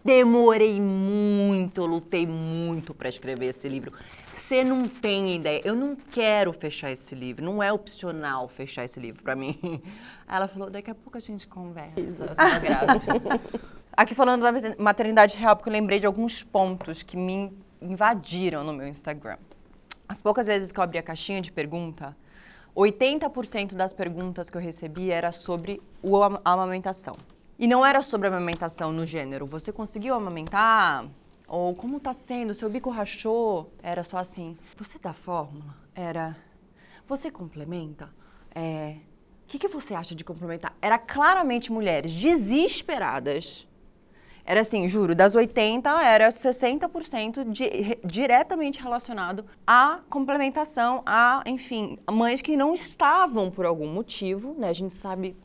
[0.04, 3.92] demorei muito, lutei muito para escrever esse livro.
[4.36, 5.60] Você não tem ideia.
[5.64, 7.44] Eu não quero fechar esse livro.
[7.44, 9.82] Não é opcional fechar esse livro para mim.
[10.28, 12.26] Ela falou: daqui a pouco a gente conversa.
[13.94, 18.72] Aqui falando da maternidade real, porque eu lembrei de alguns pontos que me invadiram no
[18.72, 19.36] meu Instagram.
[20.08, 22.16] As poucas vezes que eu abri a caixinha de pergunta,
[22.74, 25.82] 80% das perguntas que eu recebi era sobre
[26.42, 27.14] a amamentação.
[27.58, 29.46] E não era sobre a amamentação no gênero.
[29.46, 31.06] Você conseguiu amamentar?
[31.52, 32.54] Ou como está sendo?
[32.54, 33.70] Seu bico rachou?
[33.82, 34.56] Era só assim.
[34.74, 35.76] Você dá fórmula?
[35.94, 36.34] Era.
[37.06, 38.08] Você complementa?
[38.54, 38.96] É.
[39.44, 40.74] O que, que você acha de complementar?
[40.80, 43.68] Era claramente mulheres desesperadas.
[44.46, 52.40] Era assim, juro, das 80 era 60% de, diretamente relacionado à complementação, a, enfim, mães
[52.40, 54.70] que não estavam por algum motivo, né?
[54.70, 55.36] A gente sabe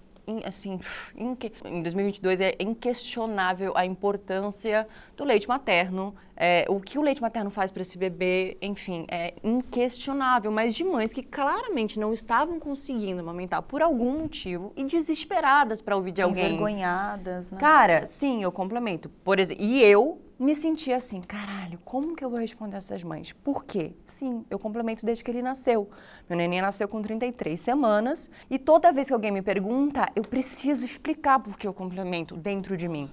[0.46, 0.80] assim,
[1.16, 7.50] em 2022 é inquestionável a importância do leite materno, é, o que o leite materno
[7.50, 13.22] faz para esse bebê, enfim, é inquestionável, mas de mães que claramente não estavam conseguindo
[13.22, 16.46] amamentar por algum motivo e desesperadas para ouvir de alguém.
[16.46, 17.58] Envergonhadas, né?
[17.58, 19.10] Cara, sim, eu complemento.
[19.10, 23.32] Por exemplo, e eu me senti assim, caralho, como que eu vou responder essas mães?
[23.32, 23.94] Por quê?
[24.06, 25.90] Sim, eu complemento desde que ele nasceu.
[26.30, 30.86] Meu neném nasceu com 33 semanas e toda vez que alguém me pergunta, eu preciso
[30.86, 33.10] explicar por que eu complemento dentro de mim.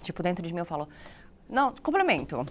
[0.00, 0.88] Tipo, dentro de mim eu falo,
[1.48, 2.46] não, complemento.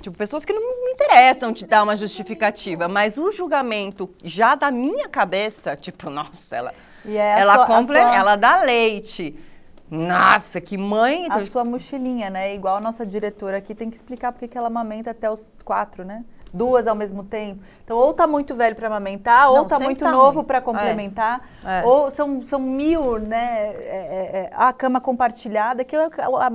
[0.00, 4.70] Tipo, pessoas que não me interessam te dar uma justificativa, mas o julgamento já da
[4.70, 6.74] minha cabeça, tipo, nossa, ela,
[7.04, 8.16] é ela, sua, sua...
[8.16, 9.36] ela dá leite
[9.90, 11.26] nossa, que mãe!
[11.28, 12.54] A sua mochilinha, né?
[12.54, 16.04] Igual a nossa diretora aqui tem que explicar porque que ela amamenta até os quatro,
[16.04, 16.24] né?
[16.52, 17.60] Duas ao mesmo tempo.
[17.84, 21.48] Então, ou tá muito velho para amamentar, Não, ou tá muito tá novo para complementar,
[21.64, 21.80] é.
[21.80, 21.84] É.
[21.84, 23.68] ou são, são mil, né?
[23.68, 26.08] É, é, é a cama compartilhada, aquilo é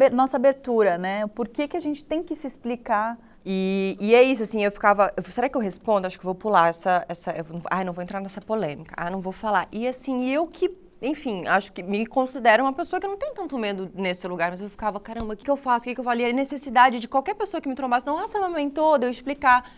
[0.05, 1.27] a nossa abertura, né?
[1.27, 4.71] Por que, que a gente tem que se explicar e, e, é isso, assim, eu
[4.71, 5.13] ficava.
[5.29, 6.07] Será que eu respondo?
[6.07, 7.05] Acho que vou pular essa.
[7.07, 7.31] essa
[7.69, 8.95] ai, não vou entrar nessa polêmica.
[8.97, 9.67] Ah, não vou falar.
[9.71, 10.67] E assim, eu que
[11.01, 14.61] enfim, acho que me considero uma pessoa que não tem tanto medo nesse lugar, mas
[14.61, 15.83] eu ficava, caramba, o que, que eu faço?
[15.83, 16.19] O que, que eu falo?
[16.21, 19.09] E a necessidade de qualquer pessoa que me trombasse, não, ah, você amamentou, de eu
[19.09, 19.69] explicar.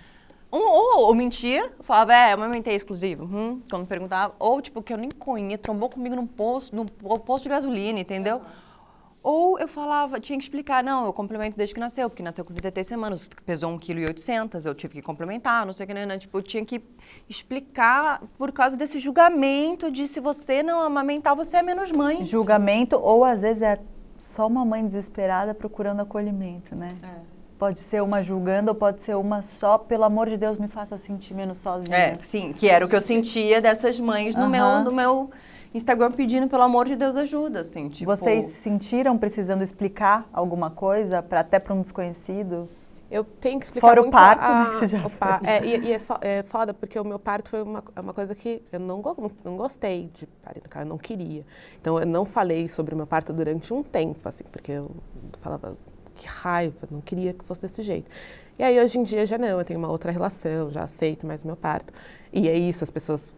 [0.49, 4.35] Ou, ou, ou mentia, falava, é, eu amamentei exclusivo, hum, quando perguntava.
[4.39, 8.41] Ou, tipo, que eu nem conhecia, trombou comigo num posto, num posto de gasolina, entendeu?
[9.29, 12.53] Ou eu falava, tinha que explicar, não, eu complemento desde que nasceu, porque nasceu com
[12.53, 16.17] 33 semanas, pesou 1,8 kg, eu tive que complementar, não sei o que, né, né?
[16.17, 16.81] Tipo, eu tinha que
[17.27, 22.23] explicar por causa desse julgamento de se você não amamentar, você é menos mãe.
[22.23, 23.77] Julgamento, ou às vezes é
[24.17, 26.95] só uma mãe desesperada procurando acolhimento, né?
[27.03, 27.37] É.
[27.59, 30.97] Pode ser uma julgando ou pode ser uma só, pelo amor de Deus, me faça
[30.97, 31.97] sentir menos sozinha.
[31.97, 35.29] É, sim, que era o que eu sentia dessas mães no, meu, no meu
[35.77, 38.09] Instagram pedindo, pelo amor de Deus, ajuda, assim, tipo...
[38.15, 42.67] Vocês se sentiram precisando explicar alguma coisa para até para um desconhecido?
[43.09, 45.65] Eu tenho que explicar Fora o parto, a- né, que você já o pa- é,
[45.65, 48.35] e, e é, fo- é foda, porque o meu parto foi uma, é uma coisa
[48.35, 51.45] que eu não, go- não gostei de parir no carro, eu não queria.
[51.79, 54.91] Então, eu não falei sobre o meu parto durante um tempo, assim, porque eu
[55.39, 55.77] falava,
[56.15, 58.11] que raiva, não queria que fosse desse jeito.
[58.59, 61.43] E aí, hoje em dia, já não, eu tenho uma outra relação, já aceito mais
[61.43, 61.93] o meu parto.
[62.33, 63.33] E é isso, as pessoas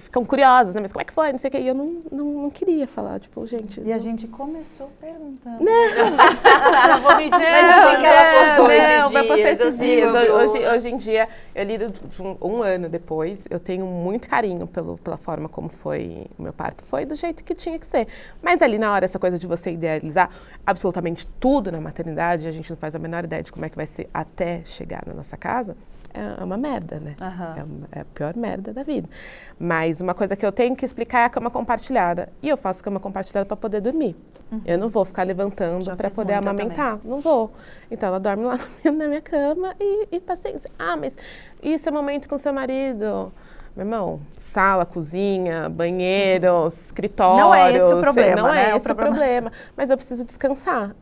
[0.00, 0.80] ficam curiosas, né?
[0.80, 1.32] Mas como é que foi?
[1.32, 1.58] Não sei o quê.
[1.60, 3.80] E eu não, não, não queria falar, tipo, gente...
[3.80, 5.58] E a não- gente começou perguntando.
[5.62, 7.50] eu vou me dizer.
[7.52, 10.14] Mas eu vi que ela postou não, esses eu postei dias, esses assim, dias.
[10.14, 14.28] eu- Hoje, hoje em dia, eu lido de um, um ano depois, eu tenho muito
[14.28, 16.84] carinho pelo, pela forma como foi o meu parto.
[16.84, 18.06] Foi do jeito que tinha que ser.
[18.42, 20.30] Mas ali na hora, essa coisa de você idealizar
[20.66, 23.76] absolutamente tudo na maternidade, a gente não faz a menor ideia de como é que
[23.76, 25.76] vai ser até chegar na nossa casa,
[26.12, 27.14] é uma merda, né?
[27.20, 27.54] Aham.
[27.92, 29.08] É, é a pior merda da vida.
[29.58, 32.28] Mas uma coisa que eu tenho que explicar é a cama compartilhada.
[32.42, 34.16] E eu faço cama compartilhada para poder dormir.
[34.64, 36.98] Eu não vou ficar levantando para poder amamentar.
[37.04, 37.52] Não vou.
[37.90, 40.68] Então ela dorme lá na minha cama e, e paciência.
[40.78, 41.16] Ah, mas
[41.62, 43.32] e esse momento com seu marido?
[43.76, 47.38] Meu irmão, sala, cozinha, banheiro, escritório.
[47.44, 48.58] Não é esse o problema, Não né?
[48.72, 49.52] é esse o problema- problema.
[49.76, 50.96] Mas eu preciso descansar.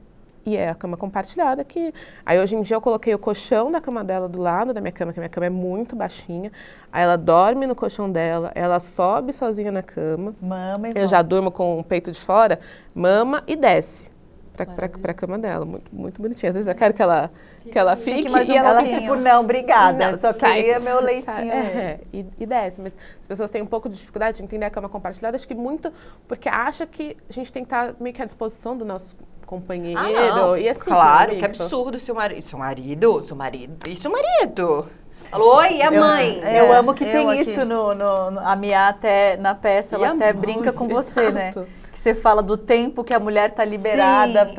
[0.49, 1.93] E é a cama compartilhada que.
[2.25, 4.91] Aí hoje em dia eu coloquei o colchão da cama dela do lado da minha
[4.91, 6.51] cama, que a minha cama é muito baixinha.
[6.91, 10.35] Aí ela dorme no colchão dela, ela sobe sozinha na cama.
[10.41, 12.59] Mama e Eu já durmo com o peito de fora,
[12.95, 14.11] mama e desce
[14.57, 15.67] pra, pra, pra cama dela.
[15.67, 16.49] Muito, muito bonitinha.
[16.49, 17.31] Às vezes eu quero que ela,
[17.61, 19.01] que ela fique, mais e um ela ela, pouquinho.
[19.03, 20.13] tipo, não, obrigada.
[20.13, 21.53] não, só sai, queria meu sai, leitinho.
[21.53, 22.81] É, e, e desce.
[22.81, 25.55] Mas as pessoas têm um pouco de dificuldade de entender a cama compartilhada, acho que
[25.55, 25.93] muito
[26.27, 29.15] porque acha que a gente tem que estar meio que à disposição do nosso
[29.49, 29.99] companheiro.
[29.99, 30.59] Ah.
[30.61, 32.45] E assim, claro, que absurdo seu marido.
[32.45, 33.89] Seu marido, seu marido.
[33.89, 34.87] E seu marido?
[35.33, 36.41] Alô, oi, e a mãe?
[36.43, 37.51] É, eu amo que eu tem aqui.
[37.51, 40.41] isso no, no, no- A Mia até na peça, E ela até mãe?
[40.41, 41.49] brinca com você, né?
[41.49, 41.67] Exato.
[41.93, 44.55] Que você fala do tempo que a mulher tá liberada Sim.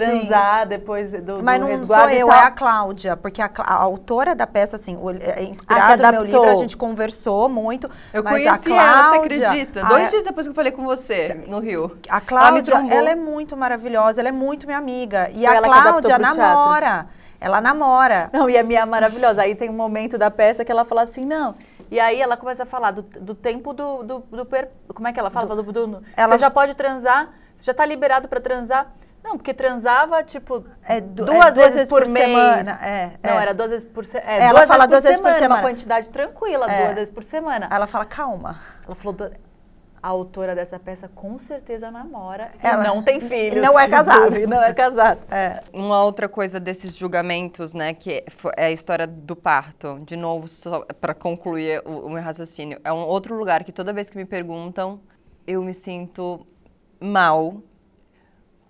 [0.00, 3.74] Transar depois do, Mas do não resguardo sou eu, é a Cláudia, porque a, a
[3.74, 7.90] autora da peça, assim, o- é inspirado no meu livro, a gente conversou muito.
[8.12, 9.84] Eu mas conheci a ela, você Cláudia, acredita?
[9.84, 11.96] a- Dois dias depois que eu falei com você, no Rio.
[12.08, 12.92] A Ela me Cláudia, trombou.
[12.98, 15.28] ela, é muito maravilhosa, ela é muito minha amiga.
[15.30, 17.06] E Foi a ela Cláudia namora.
[17.38, 18.30] Ela namora.
[18.32, 19.42] Não, e a minha é maravilhosa.
[19.42, 21.54] Aí tem um momento da peça que ela fala assim, não.
[21.90, 25.12] E aí ela começa a falar do, do tempo do, do, do per- Como é
[25.12, 25.54] que ela fala?
[25.54, 28.90] Do, do- Ela- Você já pode transar, você já tá liberado pra transar.
[29.26, 32.24] Não, porque transava, tipo, É du- é duas, duas vezes, por, mês.
[32.26, 33.42] semana, é, Não, é.
[33.42, 34.30] era duas vezes por semana.
[34.30, 35.54] É, Ela duas fala vezes duas por vezes por semana.
[35.62, 36.82] Uma quantidade tranquila, É.
[36.84, 37.66] duas vezes por semana.
[37.68, 38.60] Aí ela fala, calma.
[38.86, 39.32] Ela falou, "Do-
[40.00, 43.60] a autora dessa peça com certeza namora e Ela- não tem filhos.
[43.66, 44.38] não é casada.
[44.46, 45.18] Não é casada.
[45.28, 45.60] É.
[45.72, 48.22] Uma outra coisa desses julgamentos, né, que
[48.56, 49.98] é a história do parto.
[50.04, 53.92] De novo, só para concluir o, o meu raciocínio, é um outro lugar que toda
[53.92, 55.00] vez que me perguntam,
[55.44, 56.46] eu me sinto
[57.00, 57.56] mal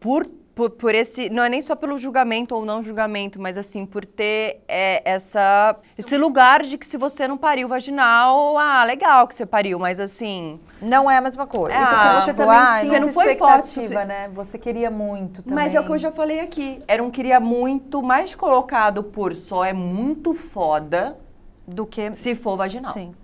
[0.00, 0.26] por,
[0.57, 1.28] por, por esse.
[1.28, 5.76] Não é nem só pelo julgamento ou não julgamento, mas assim, por ter é, essa,
[5.98, 10.00] esse lugar de que se você não pariu vaginal, ah, legal que você pariu, mas
[10.00, 10.59] assim.
[10.80, 11.76] Não é a mesma coisa.
[11.76, 14.30] É, Porque Ah, você também ai, tinha você não foi forte expectativa, né?
[14.34, 15.64] Você queria muito também.
[15.64, 16.82] Mas é o que eu já falei aqui.
[16.88, 21.18] Era um queria muito mais colocado por só é muito foda
[21.66, 22.14] do que...
[22.14, 22.94] se for vaginal.
[22.94, 23.14] Sim.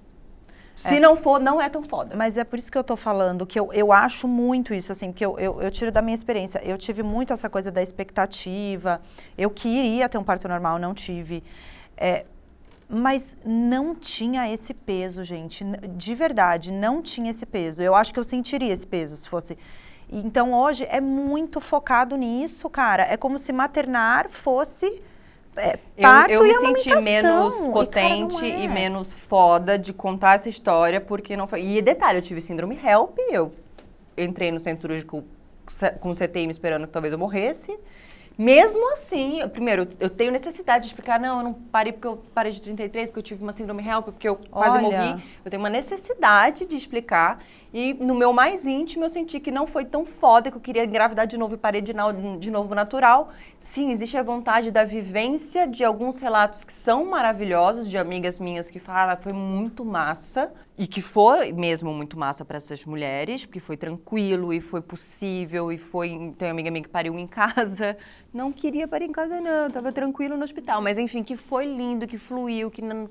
[0.75, 2.17] Se não for, não é tão foda.
[2.17, 5.13] Mas é por isso que eu tô falando, que eu, eu acho muito isso, assim,
[5.13, 6.61] porque eu, eu, eu tiro da minha experiência.
[6.65, 9.01] Eu tive muito essa coisa da expectativa.
[9.37, 11.45] Eu queria ter um parto normal, não tive.
[11.97, 12.25] É,
[12.89, 15.65] mas não tinha esse peso, gente.
[15.97, 17.81] De verdade, não tinha esse peso.
[17.81, 19.57] Eu acho que eu sentiria esse peso se fosse.
[20.11, 23.05] Então hoje é muito focado nisso, cara.
[23.05, 25.03] É como se maternar fosse.
[25.57, 27.03] É, Eu, parto eu e me senti amamentação.
[27.03, 28.69] menos E, cara, potente e, é.
[28.69, 31.63] menos foda de contar essa história, porque não foi.
[31.63, 33.53] E detalhe, eu tive síndrome HELP, eu
[34.17, 35.25] entrei no centro cirúrgico
[36.01, 37.79] com CTI me esperando que talvez eu morresse.
[38.37, 42.17] Mesmo assim, eu- primeiro, eu tenho necessidade de explicar, não, eu não parei porque eu
[42.35, 44.81] parei de 33, porque eu tive uma síndrome HELP, porque eu quase Olha.
[44.81, 45.25] morri.
[45.45, 47.45] Eu tenho uma necessidade de explicar.
[47.73, 50.85] E no meu mais íntimo, eu senti que não foi tão foda que eu queria
[50.85, 51.95] engravidar de novo e parei de,
[52.39, 53.31] de novo natural.
[53.59, 58.71] Sim, existe a vontade da vivência de alguns relatos que são maravilhosos, de amigas minhas
[58.71, 60.53] que falaram, "Ah, foi muito massa.
[60.77, 65.71] E que foi mesmo muito massa para essas mulheres, porque foi tranquilo e foi possível
[65.71, 66.09] e foi.
[66.39, 67.97] Tem uma amiga minha que pariu em casa.
[68.33, 70.81] Não queria parir em casa, não, tava tranquilo no hospital.
[70.81, 73.09] Mas enfim, que foi lindo, que fluiu, que não,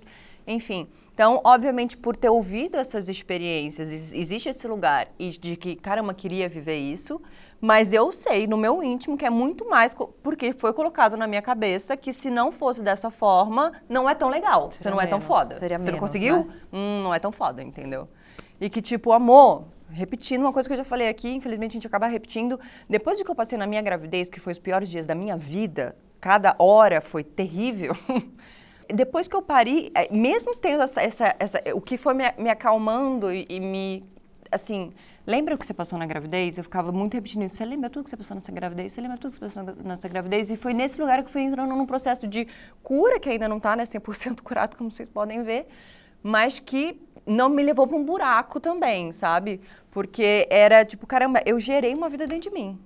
[0.48, 5.76] Enfim, então, obviamente, por ter ouvido essas experiências, ex- existe esse lugar e de que,
[5.76, 7.22] caramba, queria viver isso,
[7.60, 11.42] mas eu sei no meu íntimo que é muito mais porque foi colocado na minha
[11.42, 15.06] cabeça que se não fosse dessa forma, não é tão legal, você Seria não é
[15.06, 15.56] tão menos, foda.
[15.58, 16.46] seria você não menos, conseguiu?
[16.46, 16.54] né?
[16.74, 18.08] Hum, não é tão foda, entendeu?
[18.60, 21.88] E que, tipo, amor, repetindo uma coisa que eu já falei aqui, infelizmente a gente
[21.88, 25.06] acaba repetindo, depois de que eu passei na minha gravidez, que foi os piores dias
[25.06, 27.96] da minha vida, cada hora foi terrível.
[28.94, 32.50] depois que eu pari, eh, mesmo tendo essa, essa, essa- o que foi me, me
[32.50, 34.04] acalmando e, e me,
[34.52, 34.92] assim,
[35.26, 36.58] lembra o que você passou na gravidez?
[36.58, 37.56] Eu ficava muito repetindo isso.
[37.56, 38.94] Você lembra tudo que você passou nessa gravidez?
[38.94, 40.50] Você lembra tudo que você passou nessa gravidez?
[40.50, 42.48] E foi nesse lugar que eu fui entrando num processo de
[42.84, 45.68] cura, que ainda não está né, 100% curado, como vocês podem ver,
[46.24, 49.62] mas que não me levou para um buraco também, sabe?
[49.92, 52.80] Porque era tipo, caramba, eu gerei uma vida dentro de mim.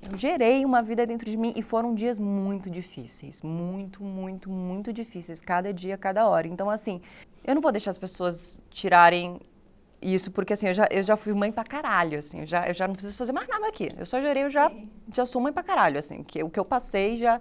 [0.00, 4.92] Eu gerei uma vida dentro de mim e foram dias muito difíceis, muito, muito, muito
[4.92, 6.46] difíceis, cada dia, cada hora.
[6.46, 7.00] Então, assim,
[7.44, 9.40] eu não vou deixar as pessoas tirarem
[10.00, 12.74] isso, porque assim, eu já, eu já fui mãe pra caralho, assim, eu já, eu
[12.74, 13.88] já não preciso fazer mais nada aqui.
[13.98, 14.70] Eu só gerei, eu já,
[15.12, 17.40] já sou mãe pra caralho, assim, que o que eu passei já.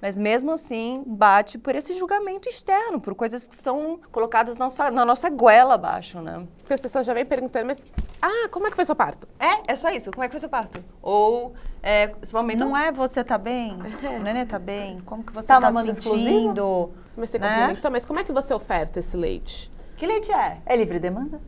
[0.00, 4.90] Mas mesmo assim, bate por esse julgamento externo, por coisas que são colocadas na nossa,
[4.92, 6.46] na nossa goela abaixo, né?
[6.58, 7.84] Porque as pessoas já vêm perguntando, mas,
[8.22, 9.26] ah, como é que foi seu parto?
[9.40, 10.12] É, é só isso.
[10.12, 10.84] Como é que foi seu parto?
[11.02, 12.60] Ou, é, esse momento...
[12.60, 13.76] Não é você tá bem?
[14.16, 15.00] O nenê tá bem?
[15.00, 16.90] Como que você Tá tá, sentindo?
[17.16, 17.48] Mas você Né?
[17.48, 19.68] complementou, mas como é que você oferta esse leite?
[19.96, 20.58] Que leite é?
[20.64, 21.40] É livre demanda?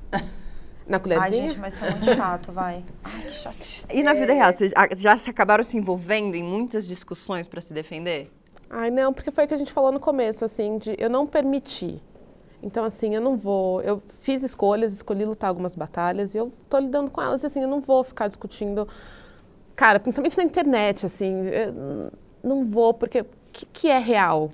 [0.88, 1.48] Na Ai, colherzinha?
[1.50, 2.84] gente, mas isso é muito chato, vai.
[3.04, 3.96] Ai, que chatice.
[3.96, 7.60] E na vida real, vocês já- já se acabaram se envolvendo em muitas discussões para
[7.60, 8.28] se defender?
[8.70, 11.26] Ai, não, porque foi o que a gente falou no começo, assim, de eu não
[11.26, 12.00] permiti.
[12.62, 13.82] Então, assim, eu não vou.
[13.82, 17.62] Eu fiz escolhas, escolhi lutar algumas batalhas e eu tô lidando com elas, e, assim,
[17.62, 18.86] eu não vou ficar discutindo.
[19.74, 22.12] Cara, principalmente na internet, assim, eu
[22.44, 24.50] não vou, porque o que, que é real?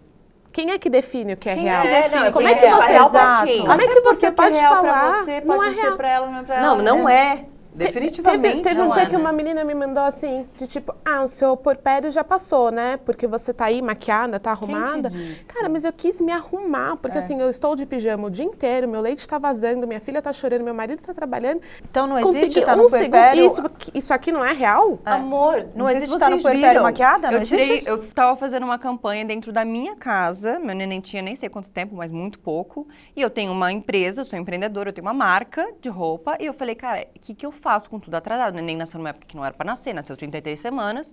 [0.51, 1.85] Quem é que define o que é real?
[1.85, 2.09] é?
[2.09, 3.11] Não, é como é que é você real
[3.45, 3.67] quem?
[3.67, 5.25] Como é que você é pode falar?
[5.25, 5.97] você não pode é não ser real.
[5.99, 7.47] pra ela, não é pra Não, não é.
[7.77, 9.19] Te- Definitivamente Teve, teve um não dia é, que né?
[9.19, 12.99] uma menina me mandou assim, de tipo, ah, o seu porpério já passou, né?
[13.05, 15.11] Porque você tá aí maquiada, tá arrumada.
[15.11, 15.53] disse?
[15.53, 18.89] Cara, mas eu quis me arrumar, porque assim, eu estou de pijama o dia inteiro,
[18.89, 21.61] meu leite tá vazando, minha filha tá chorando, meu marido tá trabalhando.
[21.89, 23.47] Então não existe Consegui tá no um segundo- puerpério?
[23.47, 23.63] Isso,
[23.95, 24.99] isso aqui não é real?
[25.05, 26.83] Amor, Não sei existe estar no vocês puerpério viram.
[26.83, 27.31] maquiada?
[27.31, 27.89] Não eu tirei, existe?
[27.89, 31.71] Eu tava fazendo uma campanha dentro da minha casa, meu neném tinha nem sei quanto
[31.71, 32.87] tempo, mas muito pouco.
[33.15, 36.37] E eu tenho uma empresa, eu sou empreendedora, eu tenho uma marca de roupa.
[36.41, 38.55] E eu falei, cara, o que, que eu faço com tudo atrasado?
[38.55, 41.13] O neném nasceu numa época que não era pra nascer, nasceu 33 semanas.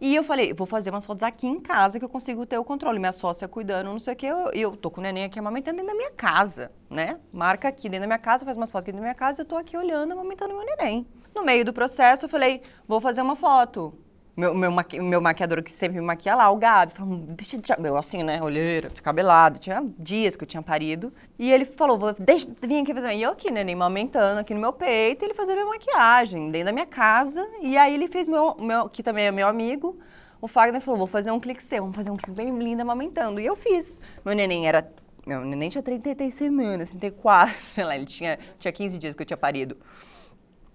[0.00, 2.62] E eu falei, vou fazer umas fotos aqui em casa que eu consigo ter o
[2.64, 2.98] controle.
[3.00, 4.26] Minha sócia cuidando, não sei o quê.
[4.26, 7.18] Eu- eu, tô com o neném aqui amamentando dentro da minha casa, né?
[7.32, 9.42] Marca aqui dentro da minha casa, faz umas fotos aqui dentro da minha casa.
[9.42, 11.04] Eu tô aqui olhando, amamentando meu neném.
[11.34, 13.92] No meio do processo, eu falei, vou fazer uma foto.
[14.38, 17.72] Meu, meu, maqui- meu maquiador que sempre me maquia lá, o Gabi, falou, deixa de...
[17.84, 21.12] Eu assim, né, olheira, descabelado, tinha dias que eu tinha parido.
[21.36, 23.14] E ele falou, vou, deixa, vem aqui fazer...
[23.14, 26.66] E eu aqui, né, nem amamentando aqui no meu peito, ele fazia minha maquiagem dentro
[26.66, 27.44] da minha casa.
[27.60, 29.98] E aí ele fez meu, meu que também é meu amigo,
[30.40, 33.40] o Fagner falou, vou fazer um clique seu, vamos fazer um clique bem lindo amamentando.
[33.40, 34.00] E eu fiz.
[34.24, 34.88] Meu neném era...
[35.26, 39.26] Meu neném tinha 33 semanas, 34, sei lá, ele tinha, tinha 15 dias que eu
[39.26, 39.76] tinha parido.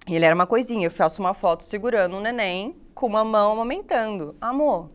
[0.06, 3.54] E ele era uma coisinha, eu faço uma foto segurando um neném com uma mão
[3.54, 4.36] amamentando.
[4.40, 4.90] Amor,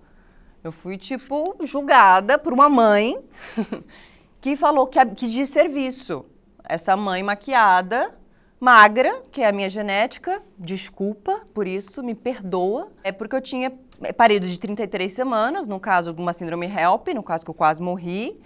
[0.63, 3.19] eu fui, tipo, julgada por uma mãe
[4.41, 6.25] que falou que, que de serviço.
[6.65, 8.15] Essa mãe maquiada,
[8.61, 12.93] magra, que é a minha genética, desculpa por isso, me perdoa.
[13.03, 13.73] É porque eu tinha
[14.03, 17.55] é, parido de 33 semanas, no caso de uma síndrome HELP, no caso que eu
[17.55, 18.41] quase morri.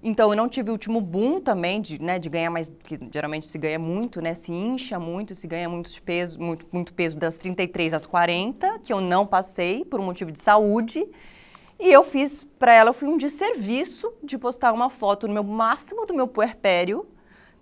[0.00, 3.46] Então, eu não tive o último boom também de, né, de ganhar mais, que geralmente
[3.46, 4.32] se ganha muito, né?
[4.32, 8.92] Se incha muito, se ganha muitos peso, muito, muito peso das 33 às 40, que
[8.92, 11.04] eu não passei por um motivo de saúde.
[11.80, 15.44] E eu fiz, pra ela, eu fui um desserviço de postar uma foto no meu
[15.44, 17.04] máximo do meu puerpério,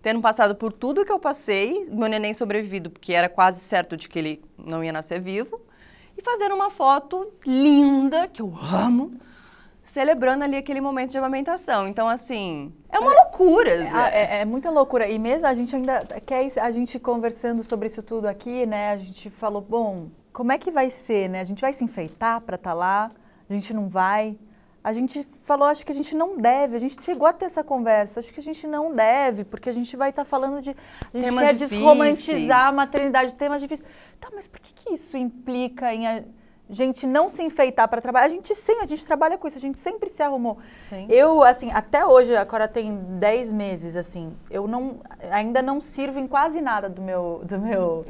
[0.03, 4.09] tendo passado por tudo que eu passei, meu neném sobrevivido, porque era quase certo de
[4.09, 5.61] que ele não ia nascer vivo,
[6.17, 9.15] e fazendo uma foto linda, que eu amo,
[9.97, 11.89] celebrando ali aquele momento de amamentação.
[11.89, 13.79] Então, assim, é uma loucura.
[13.79, 13.91] Zé.
[13.95, 15.09] Ah, É, é muita loucura.
[15.09, 18.91] E mesmo a gente ainda quer a gente conversando sobre isso tudo aqui, né?
[18.91, 21.41] A gente falou, bom, como é que vai ser, né?
[21.41, 23.11] A gente vai se enfeitar para estar lá?
[23.49, 24.37] A gente não vai?
[24.85, 26.77] A gente falou, acho que a gente não deve.
[26.77, 28.21] A gente chegou a ter essa conversa.
[28.21, 30.73] Acho que a gente não deve, porque a gente vai estar falando de.
[30.73, 31.71] A gente Temas quer difíceis.
[31.71, 33.89] desromantizar a maternidade, temas difíceis.
[34.21, 36.05] Tá, mas por que, que isso implica em.
[36.69, 38.27] Gente não se enfeitar para trabalhar.
[38.27, 40.59] A gente sim, a gente trabalha com isso, a gente sempre se arrumou.
[40.83, 41.07] Sim.
[41.09, 44.97] Eu, assim, até hoje, a Cora tem 10 meses, assim, eu não,
[45.31, 48.05] ainda não sirvo em quase nada do meu, do meu,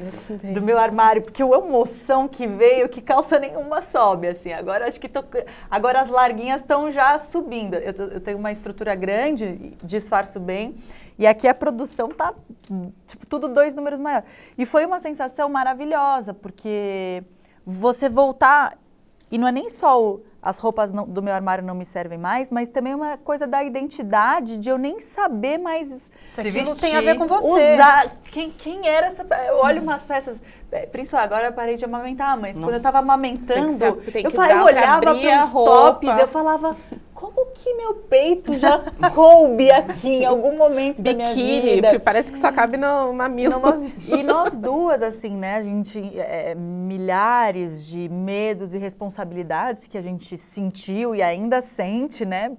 [0.53, 4.51] do meu armário, porque o emoção que veio, que calça nenhuma sobe, assim.
[4.51, 5.23] Agora acho que tô,
[5.69, 7.75] agora as larguinhas estão já subindo.
[7.75, 10.75] Eu, eu tenho uma estrutura grande, disfarço bem,
[11.19, 12.33] e aqui a produção tá,
[13.07, 14.23] tipo, tudo dois números maior.
[14.57, 17.23] E foi uma sensação maravilhosa, porque
[17.69, 18.77] você voltar
[19.29, 22.17] e não é nem só o- as roupas não- do meu armário não me servem
[22.17, 25.89] mais, mas também uma coisa da identidade, de eu nem saber mais
[26.29, 27.73] Se aquilo vestir, tem a ver com você.
[27.73, 28.15] usar.
[28.31, 29.23] Quem, quem era essa.
[29.47, 30.41] Eu olho umas peças.
[30.71, 34.11] é, Principalmente agora eu parei de amamentar, mas quando eu tava Tem que amamentando, saber-
[34.11, 35.71] tem eu, que falava, eu dar pra olhava abrir a pelos roupa.
[35.71, 36.75] tops, eu falava,
[37.17, 38.77] como que meu peito já
[39.15, 41.99] coube aqui em algum momento da minha Biquíni, vida?
[41.99, 43.59] parece que só cabe no mamilo.
[44.07, 45.55] E nós duas, assim, né?
[45.55, 52.23] A gente, é, milhares de medos e responsabilidades que a gente sentiu e ainda sente,
[52.23, 52.55] né?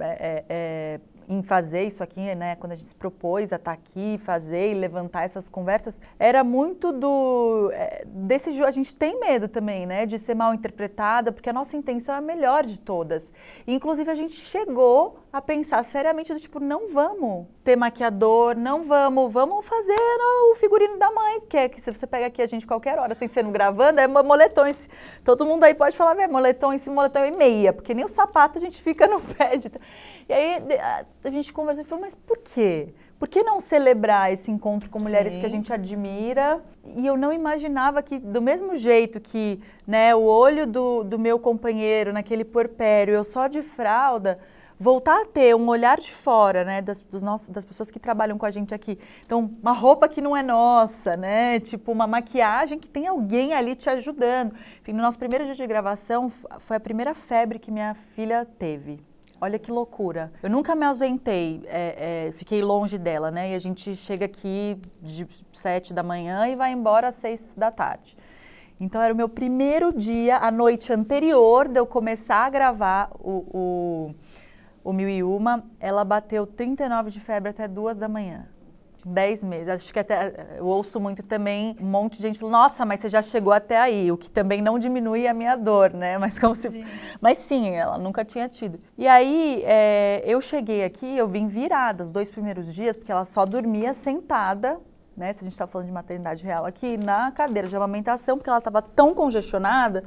[0.00, 1.00] é, é,
[1.30, 2.56] em fazer isso aqui, né?
[2.56, 6.90] Quando a gente se propôs a estar aqui, fazer e levantar essas conversas, era muito
[6.90, 8.50] do é, desse.
[8.64, 10.06] A gente tem medo também, né?
[10.06, 13.30] De ser mal interpretada, porque a nossa intenção é a melhor de todas.
[13.64, 19.32] Inclusive, a gente chegou a pensar seriamente do tipo, não vamos ter maquiador, não vamos,
[19.32, 19.96] vamos fazer
[20.50, 23.14] o figurino da mãe, que é que se você pega aqui a gente qualquer hora,
[23.14, 24.88] sem ser no gravando, é mo- moletões.
[25.22, 28.58] Todo mundo aí pode falar, é moletom cima, moletom e meia, porque nem o sapato
[28.58, 29.56] a gente fica no pé.
[29.56, 29.70] de-
[30.30, 30.62] E aí
[31.24, 32.90] a, gente conversou e falou, mas por quê?
[33.18, 35.56] Por que não celebrar esse encontro com mulheres que a Sim.
[35.56, 36.62] gente admira?
[36.96, 41.36] E eu não imaginava que, do mesmo jeito que né, o olho do, do meu
[41.36, 44.38] companheiro naquele porpério, eu só de fralda,
[44.78, 48.38] voltar a ter um olhar de fora, né, das, dos nossos, das pessoas que trabalham
[48.38, 49.00] com a gente aqui.
[49.26, 53.74] Então, uma roupa que não é nossa, né, tipo uma maquiagem que tem alguém ali
[53.74, 54.54] te ajudando.
[54.80, 59.09] Enfim, no nosso primeiro dia de gravação, foi a primeira febre que minha filha teve.
[59.40, 60.30] Olha que loucura.
[60.42, 63.52] Eu nunca me ausentei, é, é, fiquei longe dela, né?
[63.52, 67.70] E a gente chega aqui de sete da manhã e vai embora às seis da
[67.70, 68.16] tarde.
[68.78, 73.44] Então era o meu primeiro dia, a noite anterior de eu começar a gravar o,
[73.52, 74.14] o,
[74.84, 78.46] o Mil e Uma, ela bateu 39 de febre até duas da manhã.
[79.06, 79.68] 10 meses.
[79.68, 83.08] Acho que até eu ouço muito também um monte de gente falando, nossa, mas você
[83.08, 86.16] já chegou até aí, o que também não diminui a minha dor, né?
[86.18, 86.84] Mas como se.
[87.20, 88.80] Mas sim, ela nunca tinha tido.
[88.96, 93.24] E aí é, eu cheguei aqui, eu vim virada os dois primeiros dias, porque ela
[93.24, 94.78] só dormia sentada.
[95.16, 98.48] Né, se a gente está falando de maternidade real aqui, na cadeira de amamentação, porque
[98.48, 100.02] ela estava tão congestionada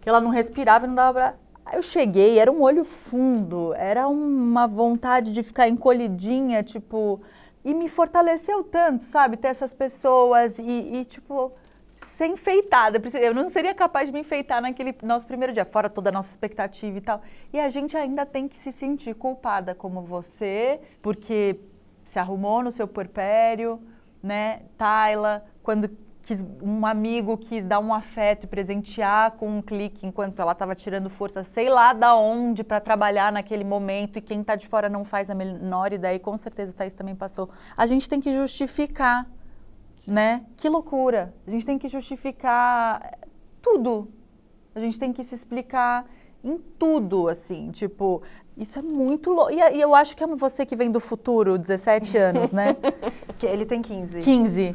[0.00, 1.34] que ela não respirava e não dava pra.
[1.66, 7.20] Aí eu cheguei, era um olho fundo, era uma vontade de ficar encolhidinha, tipo.
[7.66, 9.36] E me fortaleceu tanto, sabe?
[9.36, 11.50] Ter essas pessoas e, e, tipo,
[12.00, 13.02] ser enfeitada.
[13.18, 16.30] Eu não seria capaz de me enfeitar naquele nosso primeiro dia, fora toda a nossa
[16.30, 17.20] expectativa e tal.
[17.52, 21.58] E a gente ainda tem que se sentir culpada como você, porque
[22.04, 23.82] se arrumou no seu porpério,
[24.22, 24.62] né?
[24.78, 25.90] Tayla, quando
[26.26, 30.74] quis, um amigo quis dar um afeto e presentear com um clique enquanto ela estava
[30.74, 34.88] tirando força, sei lá da onde, para trabalhar naquele momento, e quem está de fora
[34.88, 37.48] não faz a menor ideia, e com certeza Thaís também passou.
[37.76, 39.24] A gente tem que justificar,
[40.04, 40.44] né?
[40.56, 41.32] Que loucura!
[41.46, 43.18] A gente tem que justificar
[43.62, 44.08] tudo.
[44.74, 46.06] A gente tem que se explicar
[46.42, 48.20] em tudo, assim, tipo,
[48.56, 49.52] isso é muito louco.
[49.52, 52.76] E, eu acho que é você que vem do futuro, 17 anos, né?
[53.38, 54.22] Que ele tem 15.
[54.22, 54.74] 15.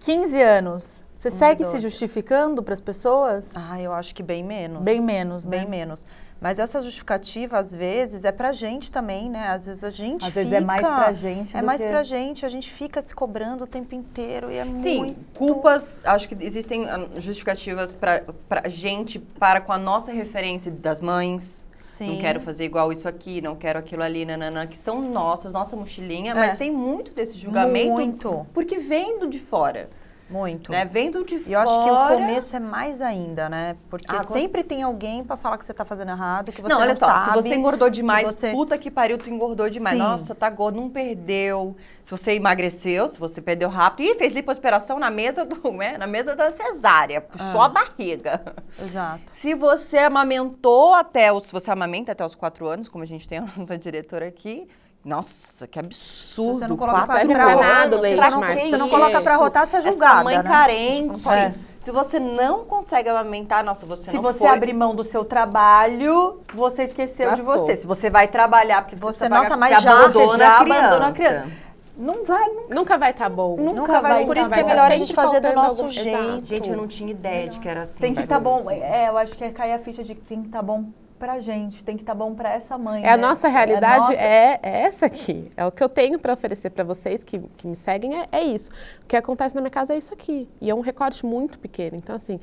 [0.00, 1.04] 15 anos.
[1.16, 1.80] Você segue se 12.
[1.82, 3.52] justificando para as pessoas?
[3.54, 4.82] Ah, eu acho que bem menos.
[4.82, 5.58] Bem menos, né?
[5.58, 6.06] Bem menos.
[6.40, 9.48] Mas essa justificativa, às vezes, é pra gente também, né?
[9.48, 10.40] Às vezes a gente Às fica...
[10.40, 13.14] vezes é mais pra gente É do mais que- pra gente, a gente fica se
[13.14, 15.38] cobrando o tempo inteiro e é Sim, muito...
[15.38, 21.02] culpas, acho que existem ah, justificativas pra, pra gente, para com a nossa referência das
[21.02, 21.68] mães.
[21.80, 22.14] Sim.
[22.14, 25.74] Não quero fazer igual isso aqui, não quero aquilo ali, nananã, que são nossas, nossa
[25.76, 26.34] mochilinha, É.
[26.34, 27.90] mas tem muito desse julgamento.
[27.90, 28.46] Muito.
[28.52, 29.88] Porque vem do de fora,
[30.30, 30.70] Muito.
[30.72, 30.84] né?
[30.84, 31.52] Vem do de E fora.
[31.54, 33.76] eu acho que o começo é mais ainda, né?
[33.90, 36.76] Porque Ah, sempre tem alguém pra falar que você tá fazendo errado, que você não,
[36.76, 37.24] não, olha só, sabe.
[37.36, 39.96] se você engordou que demais, você- puta que pariu, tu engordou demais.
[39.96, 40.02] Sim.
[40.02, 41.76] Nossa, tá gordo, não perdeu.
[42.02, 46.06] Se você emagreceu, se você perdeu rápido, e fez lipoaspiração na mesa do, né, na
[46.06, 47.66] mesa da cesárea, puxou Ah.
[47.66, 48.54] a barriga.
[48.78, 49.22] Exato.
[49.32, 53.28] Se você amamentou até os, se você amamenta até os quatro anos, como a gente
[53.28, 54.68] tem a nossa diretora aqui,
[55.04, 56.54] nossa, que absurdo.
[56.54, 58.68] Se você não coloca quatro pra, pra pra rotar, nada você leite, não, Marcia.
[58.68, 60.42] você não coloca pra rotar, você é julgada, Essa mãe né?
[60.42, 61.28] carente.
[61.30, 61.54] É.
[61.78, 64.48] Se você não consegue amamentar, nossa, você Se não você foi.
[64.48, 67.66] abrir mão do seu trabalho, você esqueceu de Lascou.
[67.66, 67.76] você.
[67.76, 70.60] Se você vai trabalhar porque Você, pagar, nossa, mas você já- abandona, Abandona já a
[70.60, 71.40] abandona a criança.
[71.40, 71.70] criança.
[71.96, 72.74] Não vai, nunca.
[72.74, 73.56] Nunca vai estar bom.
[73.56, 74.72] Nunca vai, por nunca isso que é vai.
[74.72, 76.08] melhor Tá a gente fazer do nosso algum- jeito.
[76.18, 76.46] Exato.
[76.46, 78.00] Gente, eu não tinha ideia de que era assim.
[78.00, 78.56] Tem que estar bom.
[78.64, 78.82] vezes.
[78.82, 80.84] É, eu acho que é cair a ficha de que tem que estar bom
[81.20, 83.04] pra gente, tem que estar bom pra essa mãe.
[83.04, 83.22] É a né?
[83.22, 85.52] nossa realidade, nossa- é, é essa aqui.
[85.54, 88.42] É o que eu tenho para oferecer para vocês que, que me seguem, é, é
[88.42, 88.70] isso.
[89.04, 90.48] O que acontece na minha casa é isso aqui.
[90.60, 91.94] E é um recorte muito pequeno.
[91.96, 92.40] Então, assim,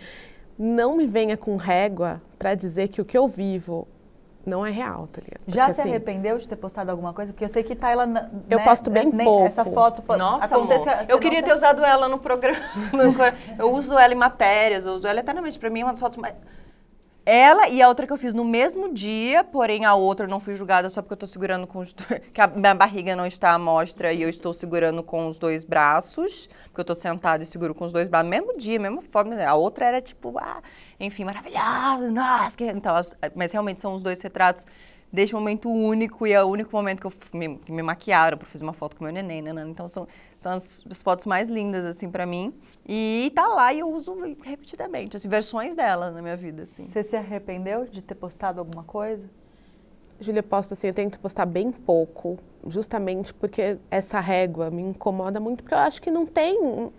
[0.58, 3.88] não me venha com régua para dizer que o que eu vivo
[4.46, 5.42] não é real, tá ligado?
[5.48, 7.34] Já Porque, se assim, arrependeu de ter postado alguma coisa?
[7.34, 9.48] Porque eu sei que n- Eu né, posto bem nem pouco.
[9.48, 10.94] Essa foto Nossa, aconteceu.
[10.94, 11.06] amor.
[11.10, 12.60] Eu queria ter usado ela no programa.
[13.58, 15.58] eu uso ela em matérias, eu uso ela eternamente.
[15.60, 16.36] Pra mim, é uma das fotos mais...
[17.30, 20.40] Ela e a outra que eu fiz no mesmo dia, porém a outra eu não
[20.40, 21.92] fui julgada só porque eu tô segurando com os
[22.34, 25.66] que a minha barriga não está à mostra e eu estou segurando com os dois
[25.66, 28.30] braços, porque eu tô sentada e seguro com os dois braços.
[28.30, 29.36] Mesmo dia, mesma forma.
[29.44, 30.62] A outra era tipo, ah,
[30.98, 32.58] enfim, maravilhosa, nossa.
[32.58, 34.66] que- Então, as- mas realmente são os dois retratos
[35.12, 38.48] deste momento único e é o único momento que eu me, que me maquiaram para
[38.48, 39.52] fazer uma foto com meu neném, né?
[39.68, 42.54] Então são, são as, as fotos mais lindas assim para mim.
[42.88, 46.88] E tá lá e eu uso repetidamente, assim, versões dela na minha vida, assim.
[46.88, 49.30] Você se arrependeu de ter postado alguma coisa?
[50.20, 55.40] Júlia, eu posto assim, eu tento postar bem pouco, justamente porque essa régua me incomoda
[55.40, 56.92] muito, porque eu acho que não tem,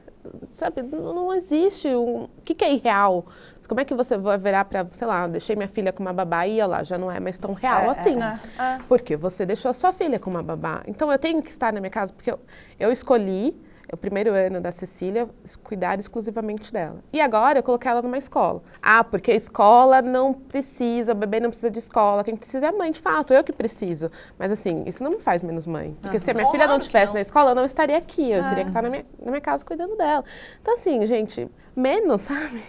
[0.51, 3.27] sabe, não existe um, o que, que é irreal?
[3.69, 6.13] Como é que você vai virar para, sei lá, eu deixei minha filha com uma
[6.13, 8.17] babá e olha lá, já não é mais tão real É, assim.
[8.23, 8.79] é.
[8.89, 10.83] Porque você deixou a sua filha com uma babá.
[10.87, 12.39] Então eu tenho que estar na minha casa, porque eu,
[12.81, 13.55] eu escolhi,
[13.93, 15.29] o primeiro ano da Cecília,
[15.63, 17.03] cuidar exclusivamente dela.
[17.13, 18.63] E agora eu coloquei ela numa escola.
[18.83, 22.69] Ah, porque a escola não precisa, o bebê não precisa de escola, quem precisa é
[22.69, 24.11] a mãe, de fato, eu que preciso.
[24.39, 25.97] Mas assim, isso não me faz menos mãe.
[26.01, 28.65] Porque se a minha filha não estivesse na escola, eu não estaria aqui, eu teria
[28.65, 30.25] que estar na minha, na minha casa cuidando dela.
[30.61, 32.63] Então assim, gente, menos, sabe?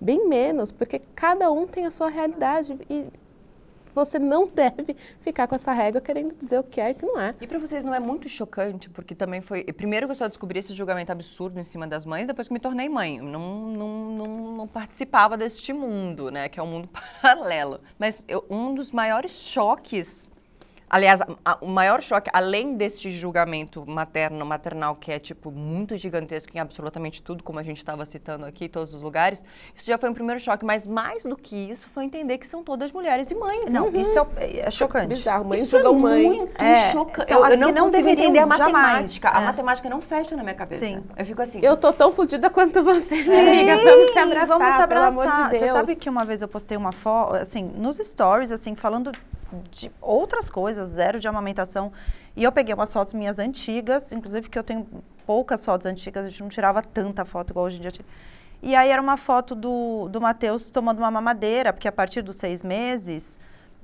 [0.00, 3.06] Bem menos, porque cada um tem a sua realidade e
[3.94, 7.06] você não deve ficar com essa régua querendo dizer o que é e o que
[7.06, 7.34] não é.
[7.40, 9.64] E pra vocês não é muito chocante, porque também foi.
[9.64, 12.60] Primeiro que eu só descobri esse julgamento absurdo em cima das mães, depois que me
[12.60, 13.20] tornei mãe.
[13.20, 16.48] Não, não, não, não participava deste mundo, né?
[16.48, 16.88] Que é um mundo
[17.22, 17.80] paralelo.
[17.98, 20.31] Mas eu- um dos maiores choques.
[20.92, 26.54] Aliás, a- o maior choque, além deste julgamento materno, maternal, que é, tipo, muito gigantesco
[26.54, 29.42] em absolutamente tudo, como a gente estava citando aqui, em todos os lugares,
[29.74, 30.66] isso já foi um primeiro choque.
[30.66, 33.70] Mas mais do que isso, foi entender que são todas mulheres e mães.
[33.72, 35.08] Não, isso é, é chocante.
[35.08, 36.26] Bizarro, mãe Isso é mãe.
[36.26, 37.32] muito É, chocante.
[37.32, 39.30] Eu, eu não, que não deveriam entender a jamais, matemática.
[39.34, 39.44] A é.
[39.46, 40.84] matemática não fecha na minha cabeça.
[40.84, 41.02] Sim.
[41.16, 41.60] Eu fico assim.
[41.62, 43.76] Eu tô tão fodida quanto você, Sim, amiga.
[43.82, 45.44] Vamos se abraçar, vamos se pelo amor abraçar.
[45.44, 45.62] de Deus.
[45.70, 49.10] Você sabe que uma vez eu postei uma foto, assim, nos stories, assim, falando
[49.70, 51.92] de outras coisas, zero de amamentação.
[52.34, 54.86] E eu peguei umas fotos minhas antigas, inclusive que eu tenho
[55.26, 57.92] poucas fotos antigas, a gente não tirava tanta foto igual hoje em dia.
[58.62, 62.36] E aí era uma foto do, do Matheus tomando uma mamadeira, porque a partir dos
[62.36, 63.38] seis meses,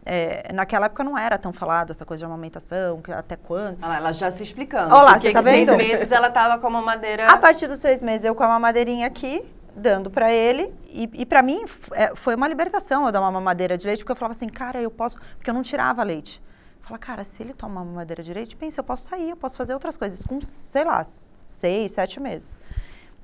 [0.07, 3.83] é, naquela época não era tão falado essa coisa de amamentação, que até quando.
[3.83, 4.95] Ela já se explicando.
[4.95, 5.77] Olha lá, você tá seis vendo?
[5.77, 7.29] meses ela tava com uma madeira.
[7.29, 9.45] A partir dos seis meses, eu com a mamadeirinha aqui,
[9.79, 10.75] dando pra ele.
[10.87, 14.13] E, e para mim, é, foi uma libertação eu dar uma mamadeira de leite, porque
[14.13, 15.17] eu falava assim, cara, eu posso.
[15.37, 16.43] Porque eu não tirava leite.
[16.83, 19.57] Fala, cara, se ele toma uma mamadeira de leite, pensa, eu posso sair, eu posso
[19.57, 20.25] fazer outras coisas.
[20.27, 22.53] Com, sei lá, seis, sete meses.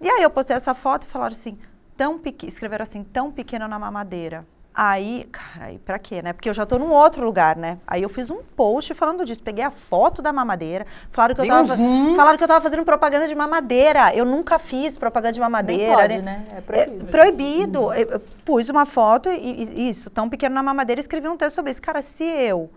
[0.00, 1.58] E aí eu postei essa foto e falaram assim,
[1.96, 4.46] tão pequeno, escreveram assim, tão pequeno na mamadeira.
[4.76, 6.32] Aí, cara, aí pra quê, né?
[6.32, 7.78] Porque eu já tô num outro lugar, né?
[7.86, 9.40] Aí eu fiz um post falando disso.
[9.40, 12.16] Peguei a foto da mamadeira, falaram que eu um tava, zoom.
[12.16, 14.12] falaram que eu tava fazendo propaganda de mamadeira.
[14.16, 15.94] Eu nunca fiz propaganda de mamadeira.
[15.94, 16.44] pode, né?
[16.56, 17.04] É proibido.
[17.06, 17.92] É proibido.
[17.94, 21.36] Eu, eu pus uma foto e, e isso, tão pequeno na mamadeira, e escrevi um
[21.36, 21.80] texto sobre isso.
[21.80, 22.68] Cara, se eu,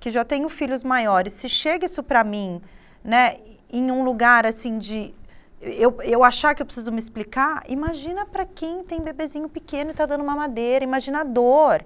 [0.00, 2.60] que já tenho filhos maiores, se chega isso pra mim,
[3.04, 3.36] né,
[3.72, 5.14] em um lugar assim de
[5.64, 9.94] eu, eu achar que eu preciso me explicar, imagina para quem tem bebezinho pequeno e
[9.94, 11.84] tá dando mamadeira, imagina a dor.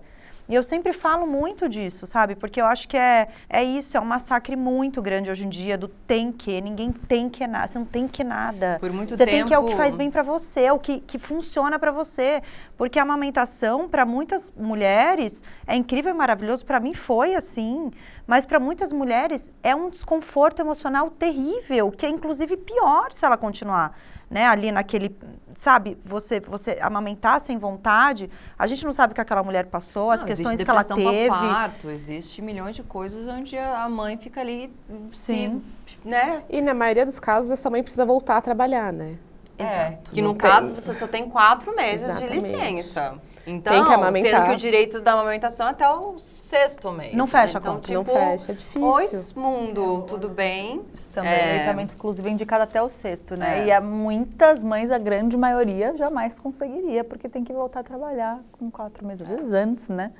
[0.48, 2.34] E eu sempre falo muito disso, sabe?
[2.34, 5.76] Porque eu acho que é, é isso, é um massacre muito grande hoje em dia
[5.76, 8.78] do tem que, ninguém tem que nada, você não tem que nada.
[8.80, 10.78] Por muito você tem que é o que tempo- faz bem para você, é o
[10.78, 12.42] que, que funciona para você.
[12.78, 16.64] Porque a amamentação, para muitas mulheres, é incrível e maravilhoso.
[16.64, 17.90] Para mim foi assim.
[18.26, 23.36] Mas para muitas mulheres é um desconforto emocional terrível, que é inclusive pior se ela
[23.36, 23.94] continuar.
[24.30, 25.16] Né, ali naquele,
[25.54, 30.10] sabe, você você amamentar sem vontade, a gente não sabe o que aquela mulher passou,
[30.10, 31.28] as Não, questões existe que ela teve.
[31.30, 34.70] pós-parto, existe milhões de coisas onde a mãe fica ali,
[35.14, 35.62] Sim.
[35.86, 36.42] se, né?
[36.50, 39.16] E na maioria dos casos, essa mãe precisa voltar a trabalhar, né?
[39.58, 40.50] É, que Não no tem.
[40.50, 42.32] caso você só tem quatro meses Exatamente.
[42.32, 43.18] de licença.
[43.48, 44.30] Então, Tem que amamentar.
[44.30, 47.14] sendo que o direito da amamentação é até o sexto mês.
[47.14, 47.86] Não fecha a então, conta.
[47.86, 48.82] Tipo, Não fecha, é difícil.
[48.86, 50.82] Oi, mundo, tudo bem?
[50.92, 51.32] Isso também.
[51.32, 51.58] É.
[51.64, 53.60] Tratamento exclusivo é indicado até o sexto, né?
[53.60, 53.66] É.
[53.66, 58.40] E há muitas mães, a grande maioria, jamais conseguiria, porque tem que voltar a trabalhar
[58.52, 60.12] com quatro meses, às vezes antes, né?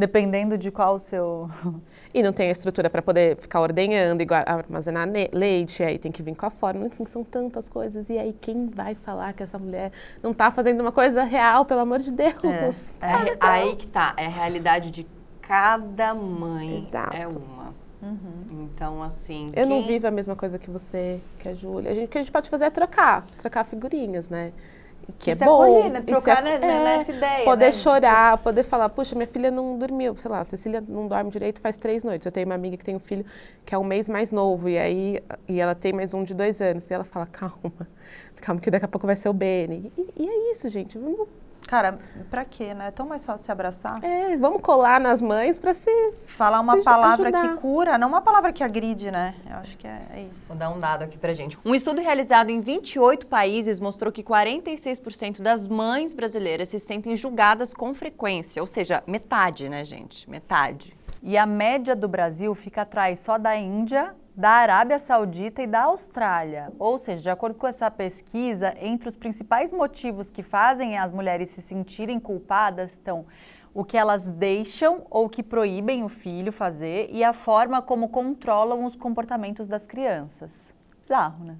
[0.00, 1.50] Dependendo de qual o seu.
[2.12, 6.24] E não tem a estrutura para poder ficar ordenhando, igual armazenar leite, aí tem que
[6.24, 8.10] vir com a fórmula, enfim, são tantas coisas.
[8.10, 11.78] E aí quem vai falar que essa mulher não está fazendo uma coisa real, pelo
[11.78, 12.34] amor de Deus?
[13.00, 15.06] É, aí que tá, é a realidade de
[15.40, 17.16] cada mãe Exato.
[17.16, 17.72] é uma.
[18.50, 19.50] Então, assim.
[19.54, 21.92] Eu não quem- vivo a mesma coisa que você, que a Júlia.
[21.92, 24.52] A gente- O que a gente pode fazer é trocar, trocar figurinhas, né?
[25.18, 25.62] Que Isso é é bom.
[25.62, 25.98] acolher, né?
[26.00, 27.72] isso Trocar, né, nessa ideia, Poder né?
[27.72, 31.60] chorar, poder falar, puxa, minha filha não dormiu, sei lá, a Cecília não dorme direito
[31.60, 32.24] faz três noites.
[32.26, 33.24] Eu tenho uma amiga que tem um filho
[33.64, 36.60] que é um mês mais novo, e aí e ela tem mais um de dois
[36.62, 36.88] anos.
[36.90, 37.72] E ela fala, calma,
[38.40, 39.92] calma que daqui a pouco vai ser o Beni.
[39.96, 40.96] E, e é isso, gente.
[40.98, 41.28] Vamos,
[41.70, 42.88] Cara, pra quê, né?
[42.88, 44.02] É tão mais fácil se abraçar.
[44.02, 45.88] é, vamos colar nas mães para se
[46.26, 47.54] Falar uma se palavra ajudar.
[47.54, 49.36] que cura, não uma palavra que agride, né?
[49.48, 50.48] Eu acho que é, é isso.
[50.48, 51.56] Vou dar um dado aqui pra gente.
[51.64, 57.72] Um estudo realizado em 28 países mostrou que 46% das mães brasileiras se sentem julgadas
[57.72, 60.28] com frequência, ou seja, metade, né, gente?
[60.28, 60.92] Metade.
[61.22, 65.82] E a média do Brasil fica atrás só da Índia, da Arábia Saudita e da
[65.84, 66.72] Austrália.
[66.78, 71.50] Ou seja, de acordo com essa pesquisa, entre os principais motivos que fazem as mulheres
[71.50, 73.26] se sentirem culpadas estão
[73.72, 78.84] o que elas deixam ou que proíbem o filho fazer e a forma como controlam
[78.84, 80.74] os comportamentos das crianças.
[81.00, 81.56] Bizarro, né?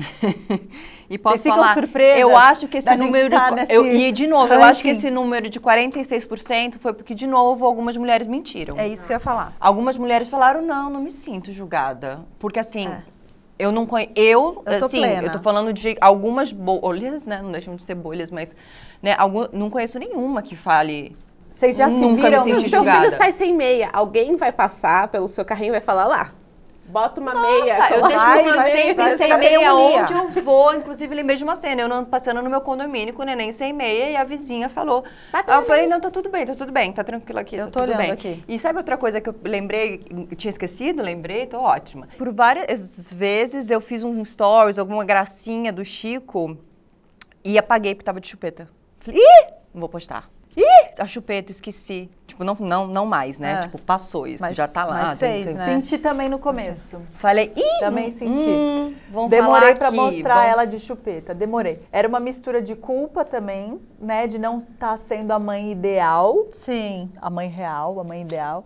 [1.10, 4.26] E posso Vocês falar, surpresas eu acho que esse número tá de, eu, e de
[4.26, 4.98] novo, eu acho que ranking.
[5.00, 8.76] esse número de 46% foi porque de novo algumas mulheres mentiram.
[8.78, 9.54] É isso que eu ia falar.
[9.58, 12.90] Algumas mulheres falaram: "Não, não me sinto julgada", porque assim,
[13.58, 15.28] eu não conheço, eu, Eu assim, plena.
[15.28, 18.54] eu tô falando de algumas bolhas, né, não deixam de ser bolhas, mas
[19.02, 21.16] né, algum, não conheço nenhuma que fale
[21.50, 23.06] Vocês já se viram Se seu julgada.
[23.06, 26.28] filho sai sem meia, alguém vai passar pelo seu carrinho e vai falar lá,
[26.88, 27.78] bota uma meia.
[27.78, 30.02] Nossa, eu coloca deixo Vai, meu vai, filho vai sempre sem meia pneumonia.
[30.02, 30.74] onde eu vou.
[30.74, 31.82] Inclusive, lembrei de uma cena.
[31.82, 35.04] Eu não passando no meu condomínio com o neném sem meia e a vizinha falou.
[35.32, 37.70] Aí eu falei, não, tá tudo bem, tá tudo bem, tá tranquilo aqui, Eu tá
[37.72, 38.10] tô tudo olhando bem.
[38.12, 38.44] aqui.
[38.48, 42.08] E sabe outra coisa que eu lembrei, eu tinha esquecido, lembrei, tô ótima.
[42.16, 46.56] Por várias vezes eu fiz um stories, alguma gracinha do Chico
[47.44, 48.68] e apaguei porque tava de chupeta.
[49.00, 50.28] Falei, ih, não vou postar.
[50.60, 52.10] Ih, a chupeta, esqueci.
[52.26, 53.52] Tipo, não, não, não mais, né?
[53.52, 53.62] É.
[53.62, 55.02] Tipo, passou isso, Mas- já tá lá.
[55.04, 55.64] mas fez, né?
[55.66, 57.00] Senti também no começo.
[57.14, 58.40] Falei, ih, Também hum, senti.
[58.48, 61.80] hum, vamos Demorei falar pra aqui, mostrar vamos- ela de chupeta, demorei.
[61.92, 67.08] Era uma mistura de culpa também, né, de não estar sendo a mãe ideal, Sim.
[67.22, 68.64] a mãe real, a mãe ideal.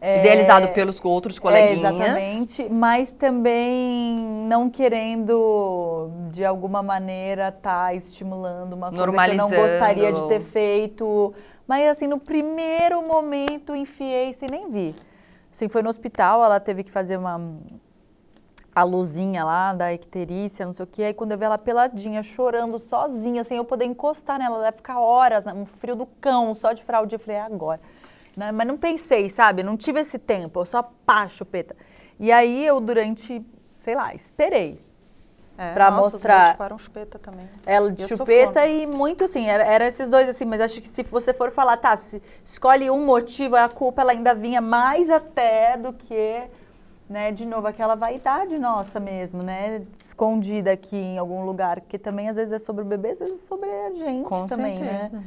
[0.00, 1.78] É, Idealizado pelos outros é, coleguinhas.
[1.78, 4.16] exatamente, mas também
[4.48, 10.40] não querendo, de alguma maneira, estar estimulando uma coisa que eu não gostaria de ter
[10.40, 11.34] feito.
[11.68, 14.94] Mas, assim, no primeiro momento, enfiei sem nem vi.
[15.52, 17.38] Assim, foi no hospital, ela teve que fazer uma
[18.74, 21.02] a luzinha lá da icterícia, não sei o quê.
[21.02, 24.72] Aí quando eu vi ela peladinha, chorando, sozinha, sem eu poder encostar nela, ela ia
[24.72, 27.16] ficar horas, né, um frio do cão, só de fraldinha.
[27.16, 27.80] Eu falei, é agora.
[28.36, 28.52] Né?
[28.52, 29.62] Mas não pensei, sabe?
[29.62, 31.76] Não tive esse tempo, eu só pá, chupeta.
[32.18, 33.44] E aí eu, durante,
[33.84, 34.80] sei lá, esperei.
[35.58, 37.46] É, Pra nossa, mostrar- Os meus chupeta também.
[37.66, 40.88] Ela de Eu chupeta e muito assim, era, era esses dois assim, mas acho que
[40.88, 45.10] se você for falar, tá, se escolhe um motivo, a culpa ela ainda vinha mais
[45.10, 46.44] até do que,
[47.10, 52.30] né, de novo, aquela vaidade nossa mesmo, né, escondida aqui em algum lugar, porque também
[52.30, 55.18] às vezes é sobre o bebê, às vezes é sobre a gente Com também, certeza.
[55.18, 55.24] né?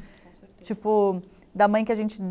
[0.64, 1.22] Tipo,
[1.54, 2.24] da mãe que a gente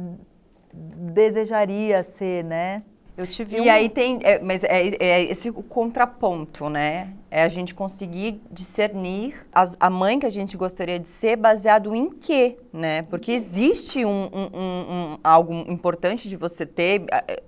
[0.73, 2.83] desejaria ser, né?
[3.15, 3.71] Eu tive E um...
[3.71, 7.13] aí tem, é, mas é, é esse o contraponto, né?
[7.31, 11.95] É a gente conseguir discernir as- a mãe que a gente gostaria de ser baseado
[11.95, 13.03] em quê, né?
[13.03, 17.43] Porque existe um, um- um- algo importante de você ter eh,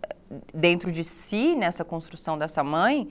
[0.52, 3.08] dentro de si nessa construção dessa mãe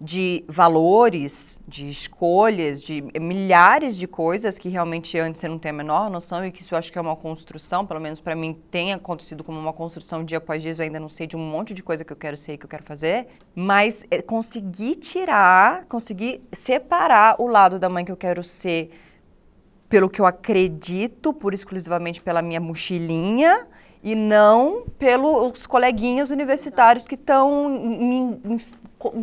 [0.00, 5.72] de valores, de escolhas, de milhares de coisas que realmente antes você não tem a
[5.72, 8.56] menor noção e que isso eu acho que é uma construção, pelo menos para mim
[8.70, 11.74] tem acontecido como uma construção dia após dia, eu ainda não sei de um monte
[11.74, 13.26] de coisa que eu quero ser e que eu quero fazer,
[13.56, 18.90] mas é, conseguir tirar, conseguir separar o lado da mãe que eu quero ser
[19.88, 23.66] pelo que eu acredito, por exclusivamente pela minha mochilinha
[24.00, 28.60] e não pelos coleguinhas universitários que estão me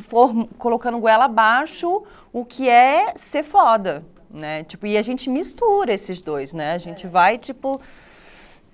[0.02, 4.64] form- colocando goela abaixo o que é ser foda, né?
[4.64, 6.74] Tipo, e a gente mistura esses dois, né?
[6.74, 7.80] A gente vai, tipo...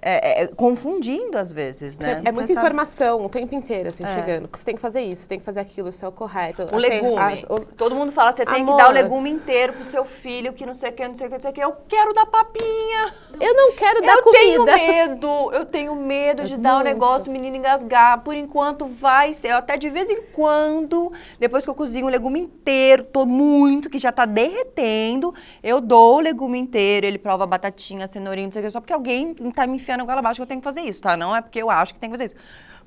[0.01, 2.21] é, é, confundindo às vezes, né?
[2.25, 4.49] É, é muita informação o tempo inteiro, assim, chegando.
[4.51, 6.63] Você tem que fazer isso, você tem que fazer aquilo, isso é o correto.
[6.63, 7.17] O Assim, legume.
[7.19, 8.77] as- o- Todo mundo fala, você tem que Amor.
[8.77, 11.29] dar o legume inteiro pro seu filho, que não sei o que, não sei o
[11.29, 11.61] que, não sei o que.
[11.63, 13.13] Eu quero dar papinha.
[13.39, 14.39] Eu não quero dar Eu comida.
[14.39, 16.87] tenho medo, eu tenho medo de dar o muito.
[16.87, 18.21] negócio, o menino engasgar.
[18.23, 22.09] Por enquanto vai ser, eu até de vez em quando, depois que eu cozinho o
[22.09, 27.45] legume inteiro, tô muito, que já tá derretendo, eu dou o legume inteiro, ele prova
[27.45, 30.37] batatinha, cenourinha, não sei o que, só porque alguém tá me enfiando a goela abaixo
[30.37, 31.17] que eu tenho que fazer isso, tá?
[31.17, 32.35] Não é porque eu acho que tem que fazer isso.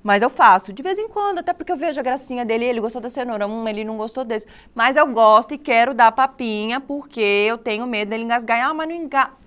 [0.02, 2.80] Mas eu faço, de vez em quando, até porque eu vejo a gracinha dele, ele
[2.80, 4.46] gostou da cenoura, hum, ele não gostou desse.
[4.74, 8.68] Mas eu gosto e quero dar papinha, porque eu tenho medo dele engasgar.
[8.68, 9.43] Ah, mas não engasga.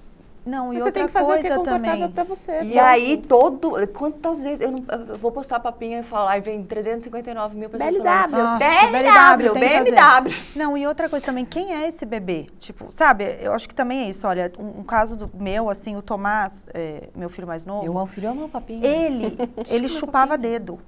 [0.47, 2.11] Não, e Você outra tem que fazer o que é coisa confortável também.
[2.11, 2.61] pra você.
[2.61, 3.73] E aí, todo.
[3.89, 4.61] Quantas vezes.
[4.61, 7.89] Eu, não, eu vou postar papinha e falar, e vem 359 mil pessoas.
[7.91, 8.03] BLW.
[8.03, 9.53] falando, Ah, fazer.
[9.53, 10.33] BMW.
[10.55, 12.47] Não, e outra coisa também, quem é esse bebê?
[12.59, 14.27] Tipo, sabe, eu acho que também é isso.
[14.27, 17.97] Olha, um, um caso do meu, assim, o Tomás, é, meu filho mais novo, Eu
[17.97, 18.85] amo filho, eu amo papinha.
[18.85, 19.37] ele,
[19.69, 20.79] ele chupava dedo.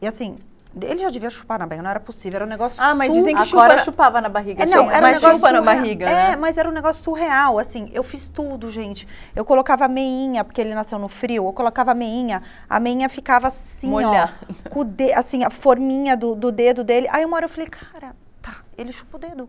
[0.00, 0.36] E assim,
[0.80, 3.34] ele já devia chupar na barriga, não era possível, era um negócio Ah, mas dizem
[3.34, 4.62] que chupa na- chupava na barriga.
[4.62, 6.36] É, não, era um mas negócio chupa na barriga, É, né?
[6.36, 9.08] mas era um negócio surreal, assim, eu fiz tudo, gente.
[9.34, 13.90] Eu colocava meinha, porque ele nasceu no frio, eu colocava meinha, a meinha ficava assim,
[13.90, 14.38] Molhar.
[14.66, 17.08] ó, com o de, assim, a forminha do, do dedo dele.
[17.10, 19.48] Aí uma hora eu falei, cara, tá, ele chupa o dedo.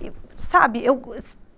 [0.00, 1.00] E, sabe, eu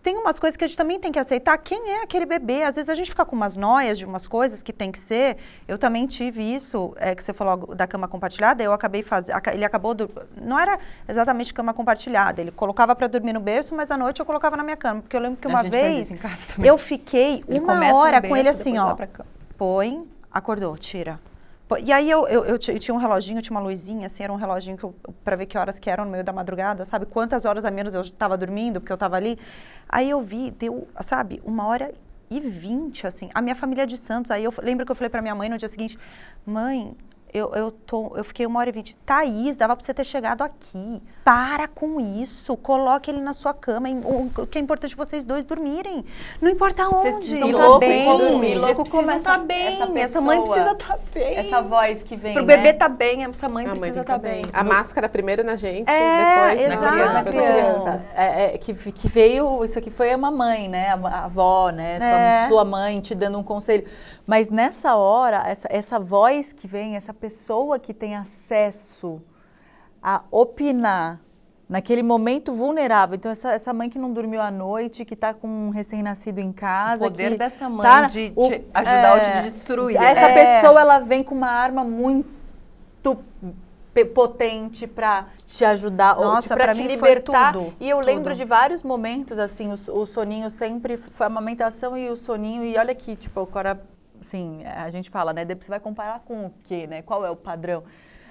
[0.08, 1.58] tem umas coisas que a gente também tem que aceitar.
[1.58, 2.62] Quem é aquele bebê?
[2.62, 5.36] Às vezes a gente fica com umas noias de umas coisas que tem que ser.
[5.66, 8.62] Eu também tive isso, é, que você falou da cama compartilhada.
[8.62, 9.38] Eu acabei fazendo.
[9.52, 9.92] Ele acabou.
[9.92, 10.08] do-
[10.40, 12.40] não era exatamente cama compartilhada.
[12.40, 15.02] Ele colocava para dormir no berço, mas à noite eu colocava na minha cama.
[15.02, 16.08] Porque eu lembro que uma vez
[16.66, 18.86] eu fiquei Ele uma hora com berço, ele assim, ó.
[19.58, 21.20] Põe, acordou, tira.
[21.80, 24.32] E aí eu, eu, eu ti- eu tinha um reloginho, tinha uma luzinha, assim, era
[24.32, 27.04] um reloginho eu, pra ver que horas que eram no meio da madrugada, sabe?
[27.04, 29.38] Quantas horas a menos eu estava dormindo, porque eu estava ali.
[29.88, 31.92] Aí eu vi, deu, sabe, uma hora
[32.30, 33.28] e vinte, assim.
[33.34, 35.48] A minha família é de Santos, aí eu lembro que eu falei pra minha mãe
[35.48, 35.98] no dia seguinte,
[36.46, 36.96] mãe,
[37.32, 38.96] eu, eu, tô, eu fiquei uma hora e vinte.
[39.04, 41.02] Thaís, dava pra você ter chegado aqui.
[41.28, 42.56] Para com isso.
[42.56, 43.86] Coloque ele na sua cama.
[43.90, 46.02] O que é importante vocês dois dormirem.
[46.40, 47.02] Não importa onde.
[47.02, 48.04] Vocês precisam E tá louco, bem.
[48.06, 49.66] como- Vocês louco precisam como estar essa- bem.
[49.66, 51.36] essa Essa, mãe pessoa- precisa estar bem.
[51.36, 52.56] Essa voz que vem, Pro né?
[52.56, 54.42] bebê tá bem, essa mãe A mãe precisa estar que bem.
[54.54, 56.96] A máscara primeiro na gente, É, depois exato.
[56.96, 57.24] na criança.
[57.24, 58.02] criança.
[58.16, 60.88] É, é, que, que veio, isso aqui foi a mamãe, né?
[60.88, 61.98] A, a avó, né?
[62.00, 62.48] Sua, É.
[62.48, 63.86] sua mãe te dando um conselho.
[64.26, 69.20] Mas nessa hora, essa, essa voz que vem, essa pessoa que tem acesso
[70.02, 71.20] a opinar
[71.68, 73.14] naquele momento vulnerável.
[73.16, 76.50] Então, essa, essa mãe que não dormiu à noite, que está com um recém-nascido em
[76.52, 77.04] casa.
[77.06, 79.96] O poder que dessa mãe tá- de o- te ajudar ou é, te destruir.
[79.96, 80.60] essa É.
[80.60, 82.26] pessoa, ela vem com uma arma muito
[84.14, 87.52] potente para te ajudar ou Nossa, para pra te libertar.
[87.52, 88.36] tudo, e eu lembro tudo.
[88.36, 92.76] de vários momentos assim, o, o soninho sempre foi a amamentação e o soninho e
[92.78, 93.80] olha aqui, tipo, agora
[94.20, 97.02] assim, a gente fala, né, você vai comparar com o quê, né?
[97.02, 97.82] Qual é o padrão?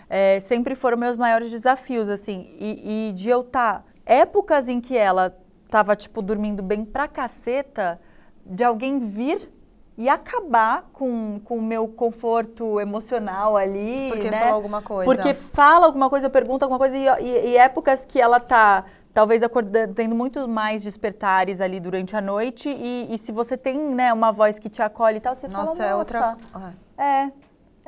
[0.09, 4.95] É, sempre foram meus maiores desafios, assim, e, e de eu estar épocas em que
[4.97, 5.35] ela
[5.69, 7.99] tava tipo dormindo bem pra caceta,
[8.45, 9.51] de alguém vir
[9.97, 14.39] e acabar com com o meu conforto emocional ali, Porque né?
[14.39, 15.11] falou alguma coisa.
[15.11, 19.41] Porque fala alguma coisa, pergunta alguma coisa, e, e- e épocas que ela tá talvez
[19.43, 24.13] acordando, tendo muito mais despertares ali durante a noite, e, e se você tem né,
[24.13, 26.19] uma voz que te acolhe e tal, você Nossa, fala, é outra.
[26.53, 27.03] "Nossa, Ah.
[27.03, 27.31] é,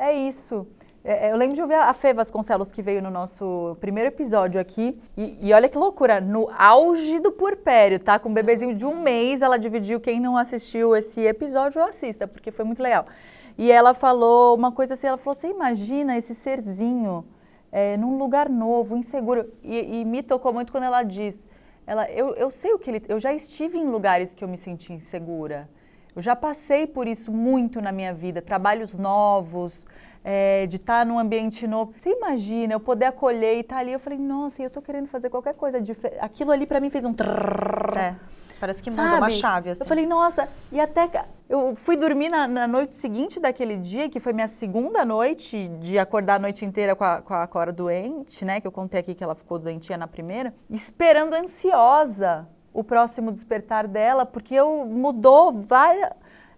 [0.10, 0.68] é isso.
[1.10, 4.62] É, é, eu lembro de ouvir a Fê Vasconcelos, que veio no nosso primeiro episódio
[4.62, 4.96] aqui.
[5.18, 8.20] E, e olha que loucura, no auge do puerpério, tá?
[8.20, 10.00] Com um bebezinho de um mês, ela dividiu.
[10.00, 13.08] Quem não assistiu esse episódio, assista, porque foi muito legal.
[13.58, 17.26] E ela falou uma coisa assim, ela falou, você imagina esse serzinho
[17.72, 19.52] é, num lugar novo, inseguro.
[19.64, 21.36] E, e me tocou muito quando ela diz,
[21.88, 23.04] ela, eu, eu sei o que ele...
[23.10, 25.68] Eu já estive em lugares que eu me senti insegura.
[26.16, 29.88] Eu já passei por isso muito na minha vida, trabalhos novos,
[30.24, 31.94] é, de estar num ambiente novo.
[31.98, 33.94] Você imagina eu poder acolher e estar ali?
[33.94, 36.20] Eu falei, nossa, eu tô querendo fazer qualquer coisa diferente.
[36.22, 38.16] Aquilo ali para mim fez um trrr, É,
[38.60, 39.82] parece que mudou uma chave, assim.
[39.82, 41.10] Eu falei, nossa, e até
[41.48, 45.98] eu fui dormir na, na noite seguinte daquele dia, que foi minha segunda noite de
[45.98, 48.60] acordar a noite inteira com a, com a Cora doente, né?
[48.60, 53.88] Que eu contei aqui que ela ficou doentinha na primeira, esperando ansiosa o próximo despertar
[53.88, 56.12] dela, porque eu mudou várias.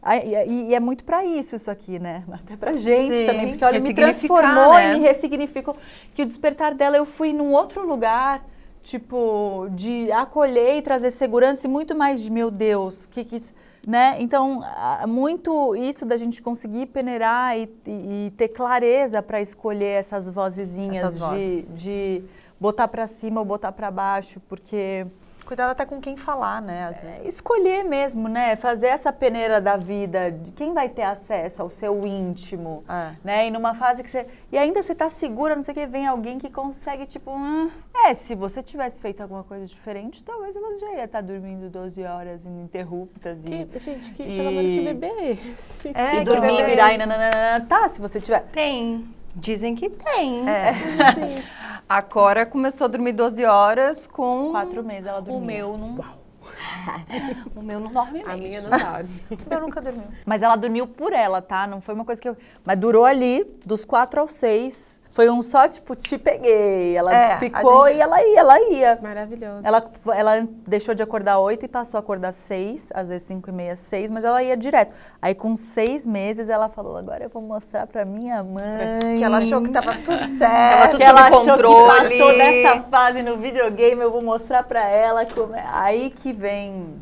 [0.03, 2.23] E, é muito para isso isso aqui, né?
[2.31, 3.25] Até pra gente Sim.
[3.25, 4.95] também, porque olha, me transformou né?
[4.95, 5.75] e me ressignificou.
[6.15, 8.43] Que o despertar dela eu fui num outro lugar,
[8.81, 13.41] tipo, de acolher e trazer segurança e muito mais de meu Deus, que que
[13.87, 14.15] né?
[14.19, 14.63] Então,
[15.07, 21.03] muito isso da gente conseguir peneirar e, e- e ter clareza para escolher essas vozezinhas
[21.15, 21.67] Essas vozes.
[21.67, 22.23] de, de
[22.59, 25.05] botar para cima ou botar para baixo, porque
[25.51, 26.85] Cuidado até com quem falar, né?
[26.85, 27.25] Às vezes.
[27.25, 28.55] É, escolher mesmo, né?
[28.55, 33.11] Fazer essa peneira da vida, de quem vai ter acesso ao seu íntimo, É.
[33.21, 33.47] né?
[33.47, 34.25] E numa fase que você...
[34.49, 37.31] E ainda você tá segura, não sei o que, vem alguém que consegue, tipo...
[37.31, 41.69] hum, é, se você tivesse feito alguma coisa diferente, talvez você já ia estar dormindo
[41.69, 43.65] 12 horas ininterruptas e...
[43.65, 45.87] Que, gente, que, E- pelo amor de que bebê é esse?
[45.89, 47.65] É, e que dormir, é virar e nananana.
[47.67, 48.43] Tá, se você tiver...
[48.53, 49.05] Tem.
[49.35, 50.49] Dizem que tem.
[50.49, 50.73] É.
[51.91, 54.51] A Cora começou a dormir 12 horas com.
[54.51, 55.67] Quatro meses ela dormia.
[55.67, 55.99] O meu não.
[57.53, 58.47] o meu não dorme A mesmo.
[58.47, 59.23] minha não dorme.
[59.51, 60.01] Eu nunca dormi.
[60.25, 61.67] Mas ela dormiu por ela, tá?
[61.67, 62.37] Não foi uma coisa que eu.
[62.63, 65.00] Mas durou ali, dos quatro aos seis.
[65.11, 66.95] Foi um só, tipo, te peguei.
[66.95, 68.99] Ela É, ficou gente- e ela ia, ela ia.
[69.01, 69.59] Maravilhoso.
[69.61, 73.53] Ela, ela deixou de acordar oito e passou a acordar seis, às vezes cinco e
[73.53, 74.93] meia, seis, mas ela ia direto.
[75.21, 79.17] Aí com seis meses ela falou, agora eu vou mostrar pra minha mãe.
[79.17, 80.91] Que ela achou que tava tudo Tava certo.
[80.91, 82.09] tudo que ela sob achou controle.
[82.09, 85.65] que passou dessa fase no videogame, eu vou mostrar pra ela como é.
[85.73, 86.95] Aí que vem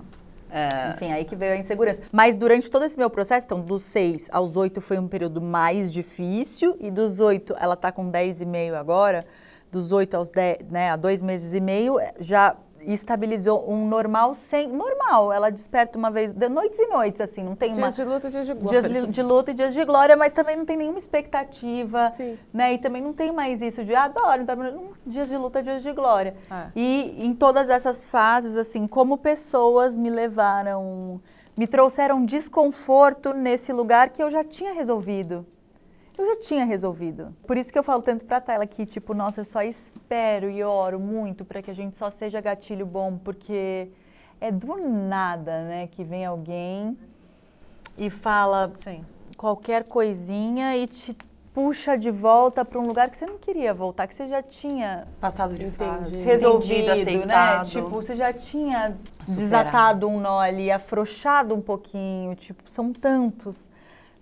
[0.49, 0.93] É.
[0.93, 2.01] enfim, aí que veio a insegurança.
[2.11, 5.91] Mas durante todo esse meu processo, então, dos 6 aos 8 foi um período mais
[5.91, 9.25] difícil, e dos 8, ela tá com 10,5 agora,
[9.71, 14.33] dos 8 aos 10, né, a dois meses e meio, eh, já estabilizou um normal
[14.33, 14.67] sem.
[14.67, 17.89] Normal, ela desperta uma vez, de noites e noites, assim, não tem uma.
[17.89, 18.81] Dias de luta, dias de glória.
[18.81, 22.37] Dias de, luta e dias de glória, mas também não tem nenhuma expectativa, Sim.
[22.53, 22.73] né?
[22.73, 25.91] E também não tem mais isso de adoro, tá, hum, dias de luta, dias de
[25.91, 26.35] glória.
[26.49, 26.67] É.
[26.75, 31.21] E em todas essas fases, assim, como pessoas me levaram,
[31.55, 35.45] me trouxeram desconforto nesse lugar que eu já tinha resolvido.
[36.19, 37.33] Eu já tinha resolvido.
[37.47, 40.61] Por isso que eu falo tanto pra Tayla que, tipo, nossa, eu só espero e
[40.61, 43.87] oro muito pra que a gente só seja gatilho bom, porque
[44.41, 46.97] é do nada, né, que vem alguém
[47.97, 49.05] e fala Sim.
[49.37, 51.15] qualquer coisinha e te
[51.53, 55.07] puxa de volta pra um lugar que você não queria voltar, que você já tinha
[55.21, 56.21] Passado de fase.
[56.21, 57.01] resolvido, né?
[57.01, 57.67] aceitado.
[57.69, 59.37] Tipo, você já tinha Superado.
[59.37, 63.69] desatado um nó ali, afrouxado um pouquinho, tipo, são tantos,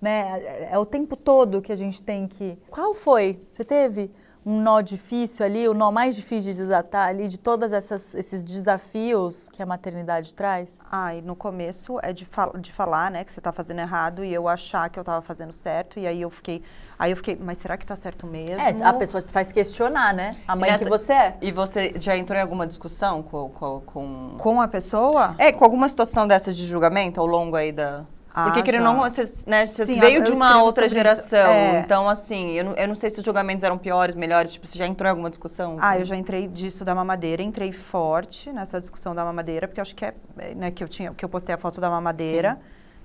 [0.02, 0.42] né?
[0.44, 2.58] É- É o tempo todo que a gente tem que...
[2.70, 3.42] Qual foi?
[3.54, 4.12] Você teve
[4.46, 7.70] um nó difícil ali, o nó mais difícil de desatar ali, de todos
[8.16, 10.78] esses desafios que a maternidade traz?
[10.90, 14.34] Ai, no começo é de, fal de falar, né, que você tá fazendo errado e
[14.34, 16.00] eu achar que eu tava fazendo certo.
[16.00, 16.64] E aí eu fiquei.
[16.98, 18.62] Aí eu fiquei, mas será que tá certo mesmo?
[18.62, 20.38] É, a pessoa te faz questionar, né?
[20.48, 21.38] A mãe nessa- que você é.
[21.42, 23.50] E você já entrou em alguma discussão com.
[23.50, 24.38] com, com...
[24.40, 25.36] Com a pessoa?
[25.38, 28.06] É, com alguma situação dessas de julgamento ao longo aí da.
[28.40, 28.94] Ah, Porque querendo ou já.
[28.94, 31.40] não, você, né, você Sim, veio eu de uma outra geração.
[31.50, 31.80] É.
[31.80, 34.54] Então, assim, eu não, eu não sei se os julgamentos eram piores, melhores.
[34.54, 35.78] Tipo, você já entrou em alguma discussão?
[35.82, 39.82] Ah, eu já entrei disso da mamadeira, entrei forte nessa discussão da mamadeira, porque eu
[39.82, 42.60] acho que é, é, né, que eu tinha, que eu postei a foto da mamadeira,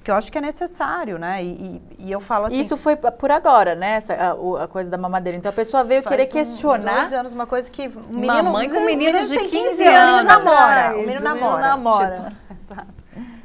[0.04, 1.42] que eu acho que é necessário, né?
[1.42, 2.60] E, e- e eu falo assim.
[2.60, 3.92] Isso foi por agora, né?
[3.92, 5.38] Essa, a, a coisa da mamadeira.
[5.38, 7.00] Então a pessoa veio querer um- questionar.
[7.02, 7.88] Dois anos, uma coisa que.
[7.88, 10.24] Um Uma mãe com meninos de tem 15 O menino anos.
[10.24, 10.88] namora.
[10.90, 11.68] Ah, O menino o menino namora.
[11.68, 12.28] namora.
[12.28, 13.01] Tipo, exato.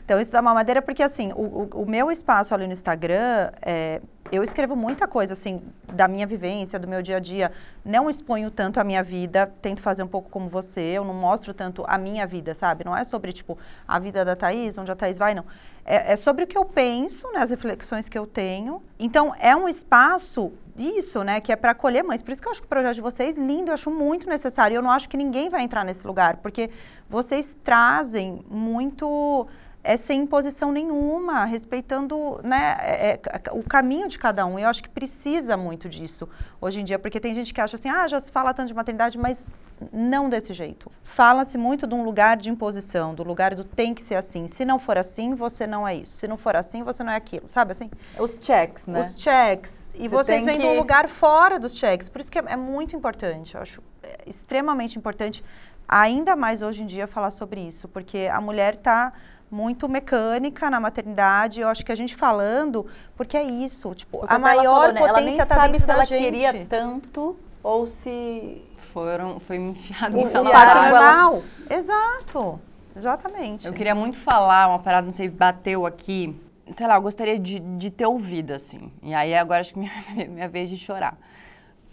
[0.07, 4.01] Então, isso da mamadeira, porque assim, o, o- o meu espaço ali no Instagram, é,
[4.31, 5.61] eu escrevo muita coisa, assim,
[5.93, 7.51] da minha vivência, do meu dia a dia.
[7.84, 11.53] Não exponho tanto a minha vida, tento fazer um pouco como você, eu não mostro
[11.53, 12.85] tanto a minha vida, sabe?
[12.85, 15.43] Não é sobre, tipo, a vida da Thaís, onde a Thaís vai, não.
[15.84, 18.81] É, é sobre o que eu penso, né, as reflexões que eu tenho.
[18.97, 22.21] Então, é um espaço isso, né, que é para acolher mães.
[22.21, 24.75] Por isso que eu acho que o projeto de vocês lindo, eu acho muito necessário.
[24.75, 26.69] Eu não acho que ninguém vai entrar nesse lugar, porque
[27.09, 29.45] vocês trazem muito
[29.88, 34.59] é sem imposição nenhuma, respeitando né, é, é, o caminho de cada um.
[34.59, 36.27] Eu acho que precisa muito disso
[36.59, 38.73] hoje em dia, porque tem gente que acha assim, ah, já se fala tanto de
[38.73, 39.47] maternidade, mas
[39.93, 40.91] não desse jeito.
[41.05, 44.45] Fala-se muito de um lugar de imposição, do lugar do tem que ser assim.
[44.45, 46.11] Se não for assim, você não é isso.
[46.18, 47.89] Se não for assim, você não é aquilo, sabe assim?
[48.19, 48.99] Os checks, né?
[48.99, 49.89] Os checks.
[49.95, 52.09] E Você vocês vêm de um que- lugar fora dos checks.
[52.09, 55.41] Por isso que é, é muito importante, eu acho é, extremamente importante,
[55.88, 59.14] ainda mais hoje em dia, falar sobre isso, porque a mulher está
[59.49, 61.61] muito mecânica na maternidade.
[61.61, 64.99] Eu acho que a gente falando, porque é isso, tipo, a maior falou, né?
[64.99, 66.19] potência Ela nem tá sabe se da ela gente.
[66.24, 70.94] queria tanto ou se Foram, foi me enfiado O- goela o O parto parto abaixo.
[70.94, 71.44] normal.
[71.69, 72.60] Exato.
[72.95, 73.68] Exatamente.
[73.68, 76.36] Eu queria muito falar uma parada, não sei, bateu aqui.
[76.76, 78.91] Sei lá, eu gostaria de, de ter ouvido, assim.
[79.03, 79.91] E aí agora acho que minha,
[80.30, 81.18] minha vez de chorar.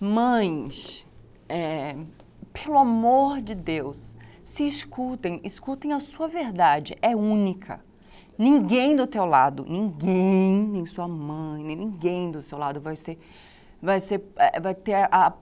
[0.00, 1.06] Mães,
[1.48, 1.94] é,
[2.52, 7.84] pelo amor de Deus, se escutem, escutem a sua verdade, é única.
[8.36, 13.18] Ninguém do teu lado, ninguém, nem sua mãe, nem ninguém do seu lado vai ser,
[13.80, 15.32] vai ser, é, vai ter a,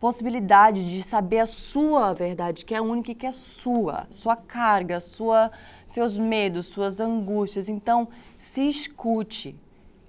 [0.00, 4.98] possibilidade de saber a sua verdade, que é única e que é sua, sua carga,
[4.98, 5.52] sua,
[5.86, 7.68] seus medos, suas angústias.
[7.68, 8.08] Então,
[8.38, 9.54] se escute,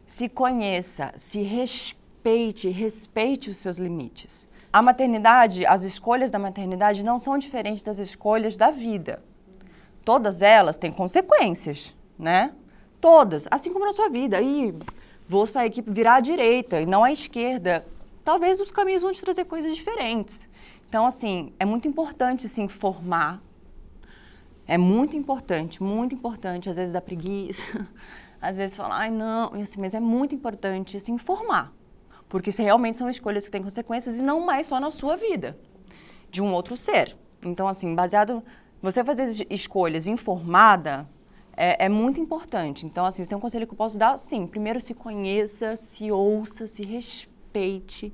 [0.08, 4.48] se conheça, se respeite, respeite os seus limites.
[4.74, 9.22] A maternidade, as escolhas da maternidade não são diferentes das escolhas da vida.
[10.04, 12.54] todas elas têm consequências, né?
[13.00, 14.38] Todas, assim como na sua vida.
[14.38, 14.74] Aí
[15.28, 17.86] vou sair aqui virar à direita e não à esquerda.
[18.24, 20.50] Talvez os caminhos vão te trazer coisas diferentes.
[20.88, 23.42] Então, assim, é muito importante se informar.
[24.66, 26.70] É muito importante, muito importante.
[26.70, 27.62] Às vezes dá preguiça,
[28.42, 31.72] às vezes fala, ai não, e assim, mas é muito importante se informar.
[32.32, 35.60] Porque realmente são escolhas que têm consequências e não mais só na sua vida,
[36.32, 37.18] de um outro ser.
[37.44, 38.42] Então, assim, baseado.
[38.82, 41.08] Você fazer escolhas informada
[41.56, 42.86] é, é, muito importante.
[42.86, 46.10] Então, assim, se tem um conselho que eu posso dar, sim, primeiro se conheça, se
[46.10, 48.14] ouça, se respeite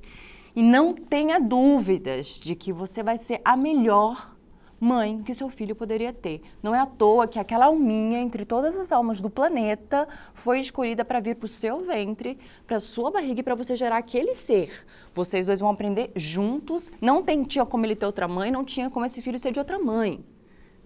[0.54, 4.36] e não tenha dúvidas de que você vai ser a melhor
[4.80, 6.42] mãe que seu filho poderia ter.
[6.62, 11.04] Não é à toa que aquela alminha entre todas as almas do planeta foi escolhida
[11.04, 14.86] para vir para o seu ventre, para sua barriga e para você gerar aquele ser.
[15.14, 16.90] Vocês dois vão aprender juntos.
[17.00, 19.58] Não tem, tinha como ele ter outra mãe, não tinha como esse filho ser de
[19.58, 20.24] outra mãe.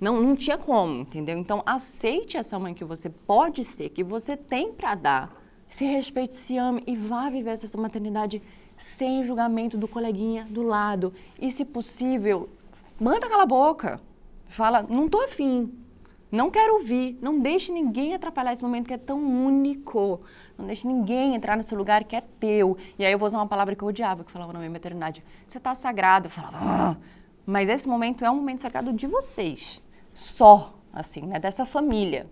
[0.00, 1.38] Não, não tinha como, entendeu?
[1.38, 5.42] Então, aceite essa mãe que você pode ser, que você tem para dar.
[5.68, 8.42] Se respeite, se ame e vá viver essa maternidade
[8.76, 11.14] sem julgamento do coleguinha do lado.
[11.40, 12.48] E, se possível,
[13.00, 14.00] manda aquela boca.
[14.46, 15.72] Fala, não tô afim.
[16.30, 17.18] Não quero ouvir.
[17.20, 20.20] Não deixe ninguém atrapalhar esse momento que é tão único.
[20.56, 22.76] Não deixe ninguém entrar nesse lugar que é teu.
[22.98, 25.22] E aí eu vou usar uma palavra que eu odiava, que falava na minha maternidade.
[25.46, 26.26] Você tá sagrado.
[26.26, 26.96] Eu falava, ah.
[27.44, 29.82] mas esse momento é um momento sagrado de vocês
[30.14, 31.38] só, assim, né?
[31.38, 32.30] Dessa família.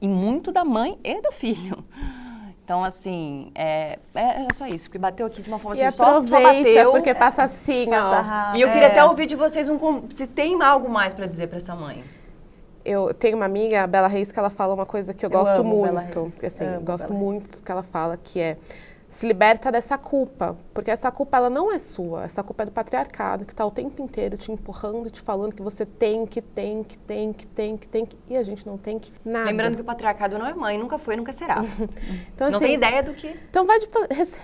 [0.00, 1.84] E muito da mãe e do filho.
[2.66, 5.98] Então, assim, é, é, era só isso, porque bateu aqui de uma forma e assim,
[5.98, 6.90] só, só bateu.
[6.90, 8.56] porque passa assim, Passa ó.
[8.58, 8.90] E eu queria É.
[8.90, 12.02] até ouvir de vocês um, com- se tem algo mais pra dizer pra essa mãe.
[12.84, 15.38] Eu tenho uma amiga, a Bela Reis, que ela fala uma coisa que eu, Eu
[15.38, 16.22] gosto amo Bela muito.
[16.24, 18.56] Reis, assim, amo gosto Bela muito do que ela fala, que é
[19.08, 22.72] se liberta dessa culpa, porque essa culpa ela não é sua, essa culpa é do
[22.72, 26.82] patriarcado que está o tempo inteiro te empurrando, te falando que você tem que, tem
[26.82, 29.46] que, tem que, tem que, tem que, e a gente não tem que nada.
[29.46, 31.64] Lembrando que o patriarcado não é mãe, nunca foi, nunca será.
[32.34, 33.28] então, não assim, tem ideia do que.
[33.48, 33.88] Então vai de,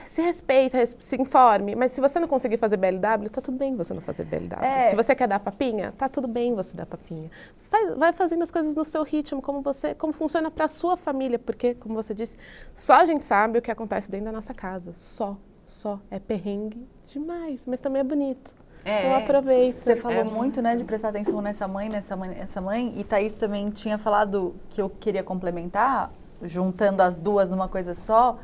[0.06, 3.74] se respeita, res- se informe, mas se você não conseguir fazer BLW, tá tudo bem
[3.74, 4.64] você não fazer BLW.
[4.64, 4.90] É.
[4.90, 7.30] Se você quer dar papinha, tá tudo bem você dar papinha.
[7.68, 11.38] Faz- vai fazendo as coisas no seu ritmo, como você, como funciona para sua família,
[11.38, 12.36] porque como você disse,
[12.72, 16.86] só a gente sabe o que acontece dentro da nossa casa, só, só é perrengue
[17.06, 18.54] demais, mas também é bonito.
[18.84, 19.06] É.
[19.06, 19.78] Então aproveita.
[19.78, 20.24] Você falou É.
[20.24, 22.92] muito, né, de prestar atenção nessa mãe, nessa mãe, nessa mãe.
[22.96, 26.12] E Thaís também tinha falado que eu queria complementar,
[26.42, 28.38] juntando as duas numa coisa só,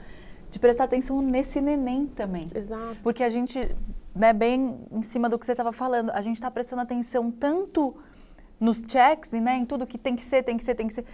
[0.50, 2.46] de prestar atenção nesse neném também.
[2.54, 2.96] Exato.
[3.02, 3.74] Porque a gente,
[4.14, 7.96] né, bem em cima do que você estava falando, a gente está prestando atenção tanto
[8.60, 10.94] nos checks e né, em tudo que tem que ser, tem que ser, tem que
[10.94, 11.04] ser,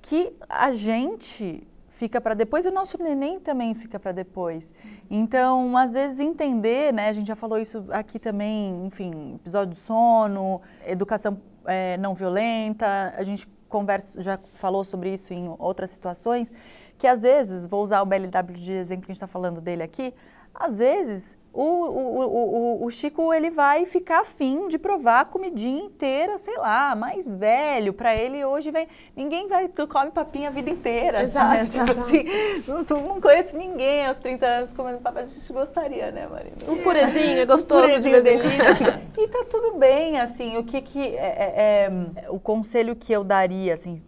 [0.00, 1.66] que a gente
[1.98, 4.72] fica para depois e o nosso neném também fica para depois.
[5.10, 9.76] Então, às vezes entender, né, a gente já falou isso aqui também, enfim, episódio do
[9.76, 16.52] sono, educação eh, não violenta, a gente conversa, já falou sobre isso em outras situações,
[16.96, 19.82] que às vezes, vou usar o BLW de exemplo que a gente está falando dele
[19.82, 20.14] aqui,
[20.58, 25.82] às vezes o, o, o, o- Chico ele vai ficar afim de provar a comidinha
[25.84, 27.92] inteira, sei lá, mais velho.
[27.92, 28.86] Pra ele hoje vem.
[29.16, 29.66] Ninguém vai.
[29.66, 31.22] Tu come papinha a vida inteira.
[31.22, 31.90] Exato, sabe?
[31.90, 32.00] Tipo exato.
[32.00, 32.24] assim,
[32.68, 35.22] não, tu não conhece ninguém aos 30 anos comendo papinha.
[35.24, 36.56] A gente gostaria, né, Marina?
[36.68, 38.76] Um purezinho, é gostoso de Purezinho, vez em quando.
[38.78, 39.02] delícia.
[39.18, 41.00] E tá tudo bem, assim, o que que...
[41.16, 41.90] É, é,
[42.24, 44.00] é, o conselho que eu daria, assim,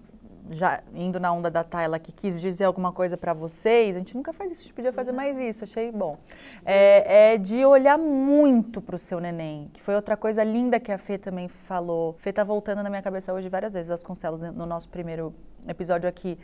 [0.50, 4.16] já indo na onda da Tayla, que quis dizer alguma coisa pra vocês, a gente
[4.16, 6.18] nunca faz isso, a gente podia fazer mais isso, achei bom.
[6.64, 10.98] É, é de olhar muito pro seu neném, que foi outra coisa linda que a
[10.98, 12.16] Fê também falou.
[12.18, 15.32] Fê tá voltando na minha cabeça hoje várias vezes, as concelos, no nosso primeiro
[15.68, 16.36] episódio aqui.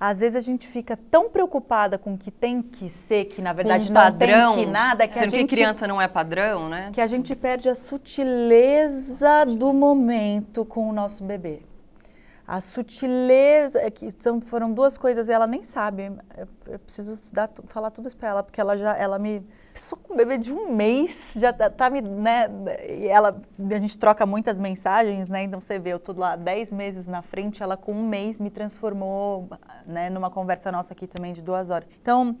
[0.00, 3.52] Às vezes a gente fica tão preocupada com o que tem que ser, que na
[3.52, 6.06] verdade um não padrão, tem que nada, que a sendo gente que criança não é
[6.06, 6.90] padrão, né?
[6.92, 11.62] que a gente perde a sutileza do momento com o nosso bebê.
[12.48, 16.10] A sutileza, é que são, foram duas coisas e ela nem sabe.
[16.34, 19.46] Eu, eu preciso dar falar tudo isso pra ela, porque ela já, ela me.
[19.70, 22.48] Pessoa com um bebê de um mês, já tá, tá me, né?
[22.88, 25.42] E ela, a gente troca muitas mensagens, né?
[25.42, 28.48] Então você vê, eu tô lá 10 meses na frente, ela com um mês me
[28.48, 29.46] transformou,
[29.86, 30.08] né?
[30.08, 31.90] Numa conversa nossa aqui também de duas horas.
[32.00, 32.34] Então,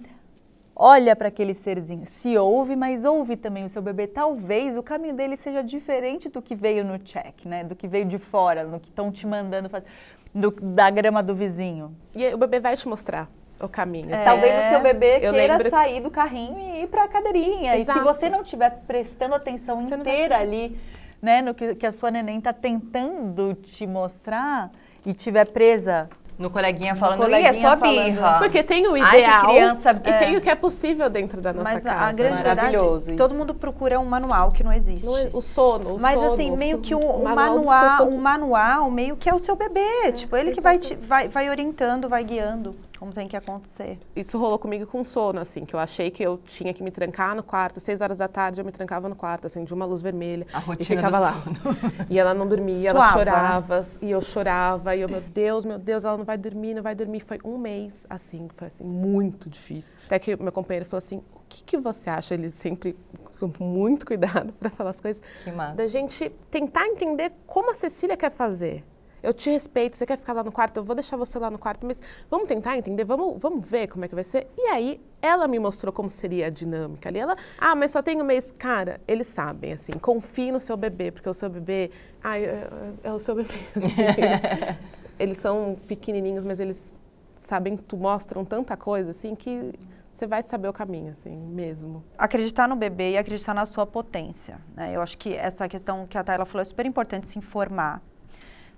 [0.78, 4.06] olha para aquele serzinho, se ouve, mas ouve também o seu bebê.
[4.06, 7.64] Talvez o caminho dele seja diferente do que veio no check, né?
[7.64, 9.86] Do que veio de fora, no que estão te mandando fazer,
[10.32, 11.94] do- da grama do vizinho.
[12.14, 13.28] E o bebê vai te mostrar
[13.60, 14.10] o caminho.
[14.24, 17.76] Talvez o seu bebê queira lembro- sair do carrinho e ir para a cadeirinha.
[17.76, 17.98] E Exato.
[17.98, 20.78] se você não estiver prestando atenção Você não vai inteira ali,
[21.20, 24.70] né, no que, que a sua neném está tentando te mostrar
[25.04, 28.38] e estiver presa No coleguinha falando, coleguinha "Ih, é só falando." birra.
[28.38, 31.52] Porque tem o Ai, que ideal criança- e tem o que é possível dentro da
[31.52, 32.04] nossa Mas casa.
[32.04, 35.04] a grande verdade, Maravilhoso todo mundo procura um manual que não existe.
[35.06, 38.08] Não é- O sono, o Mas sono, assim, meio que o, o o manual manual,
[38.08, 40.12] o manual meio que é o seu bebê.
[40.12, 43.96] tipo, ele que vai, te, vai, vai orientando, vai guiando como tem que acontecer.
[44.16, 47.34] Isso rolou comigo com sono, assim, que eu achei que eu tinha que me trancar
[47.34, 47.78] no quarto.
[47.78, 50.46] Seis horas da tarde eu me trancava no quarto, assim, de uma luz vermelha.
[50.52, 51.76] A e rotina ficava do lá.
[52.10, 53.30] E ela não dormia, ela Suava, né?
[53.30, 56.82] chorava, e eu chorava, e eu, meu Deus, meu Deus, ela não vai dormir, não
[56.82, 57.20] vai dormir.
[57.20, 59.96] Foi um mês, assim, foi assim, muito difícil.
[60.06, 62.34] Até que meu companheiro falou assim, o que, que você acha?
[62.34, 62.96] Ele sempre
[63.38, 65.22] com muito cuidado para falar as coisas.
[65.44, 65.76] Que massa.
[65.76, 68.84] Da gente tentar entender como a Cecília quer fazer.
[69.22, 71.58] Eu te respeito, você quer ficar lá no quarto, eu vou deixar você lá no
[71.58, 72.00] quarto, mas
[72.30, 74.48] vamos tentar entender, vamos, vamos ver como é que vai ser.
[74.56, 77.18] E aí, ela me mostrou como seria a dinâmica ali.
[77.18, 78.52] Ela, ah, mas só tem um mês.
[78.52, 81.90] Cara, eles sabem, assim, confie no seu bebê, porque o seu bebê,
[82.22, 82.68] ai, é,
[83.04, 83.54] é o seu bebê.
[83.76, 84.78] assim.
[85.18, 86.94] eles são pequenininhos, mas eles
[87.36, 89.72] sabem, tu mostram tanta coisa, assim, que
[90.12, 92.02] você vai saber o caminho, assim, mesmo.
[92.16, 94.58] Acreditar no bebê e acreditar na sua potência.
[94.74, 94.90] Né?
[94.94, 98.02] Eu acho que essa questão que a Tayla falou é super importante se informar.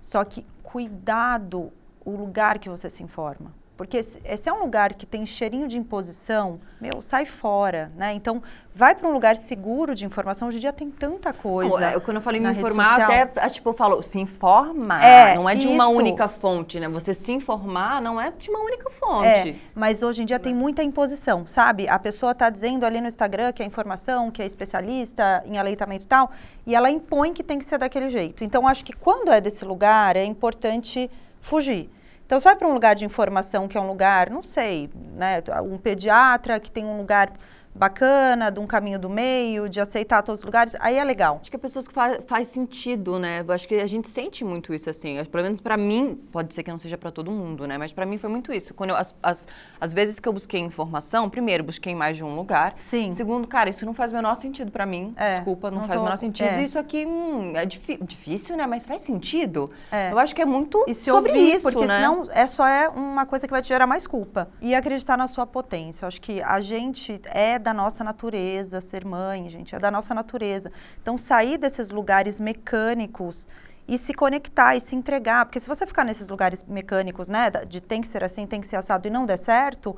[0.01, 1.71] Só que cuidado
[2.03, 3.53] o lugar que você se informa.
[3.81, 8.13] Porque se esse é um lugar que tem cheirinho de imposição, meu, sai fora, né?
[8.13, 8.39] Então,
[8.75, 10.47] vai para um lugar seguro de informação.
[10.49, 11.79] Hoje em dia tem tanta coisa.
[11.79, 15.33] Não, é, quando eu falei me informar, até, ah, tipo, eu falo, se informar, É,
[15.33, 15.97] não é de uma isso.
[15.97, 16.87] única fonte, né?
[16.89, 19.61] Você se informar não é de uma única É, fonte.
[19.73, 21.89] mas hoje em dia tem muita imposição, sabe?
[21.89, 26.05] A pessoa está dizendo ali no Instagram que é informação, que é especialista em aleitamento
[26.05, 26.29] e tal,
[26.67, 28.43] e ela impõe que tem que ser daquele jeito.
[28.43, 31.09] Então, acho que quando é desse lugar, é importante
[31.41, 31.89] fugir.
[32.31, 35.43] Então, você vai para um lugar de informação que é um lugar, não sei, né?
[35.65, 37.29] Um pediatra que tem um lugar
[37.73, 41.39] bacana, de um caminho do meio, de aceitar todos os lugares, aí é legal.
[41.41, 43.43] Acho que é pessoas que faz, faz sentido, né?
[43.47, 45.17] Eu acho que a gente sente muito isso, assim.
[45.19, 47.77] Acho- Pelo menos pra mim, pode ser que não seja pra todo mundo, né?
[47.77, 48.73] Mas pra mim foi muito isso.
[48.73, 49.47] Quando eu, as, as,
[49.79, 52.75] as vezes que eu busquei informação, primeiro, busquei mais de um lugar.
[52.81, 53.13] Sim.
[53.13, 55.13] Segundo, cara, isso não faz o menor sentido pra mim.
[55.15, 56.47] É, Desculpa, não, não faz tô- o menor sentido.
[56.47, 56.63] é.
[56.63, 58.67] Isso aqui hum, é difícil, né?
[58.67, 59.71] Mas faz sentido.
[59.91, 60.11] É.
[60.11, 61.95] Eu acho que é muito E se sobre ouvir, isso, porque né?
[61.97, 64.49] senão é só é uma coisa que vai te gerar mais culpa.
[64.61, 66.03] E acreditar na sua potência.
[66.03, 70.13] Eu acho que a gente é da nossa natureza, ser mãe, gente, é da nossa
[70.13, 70.71] natureza.
[71.01, 73.47] Então, sair desses lugares mecânicos
[73.87, 75.45] e se conectar e se entregar.
[75.45, 78.67] Porque se você ficar nesses lugares mecânicos, né, de tem que ser assim, tem que
[78.67, 79.95] ser assado e não der certo,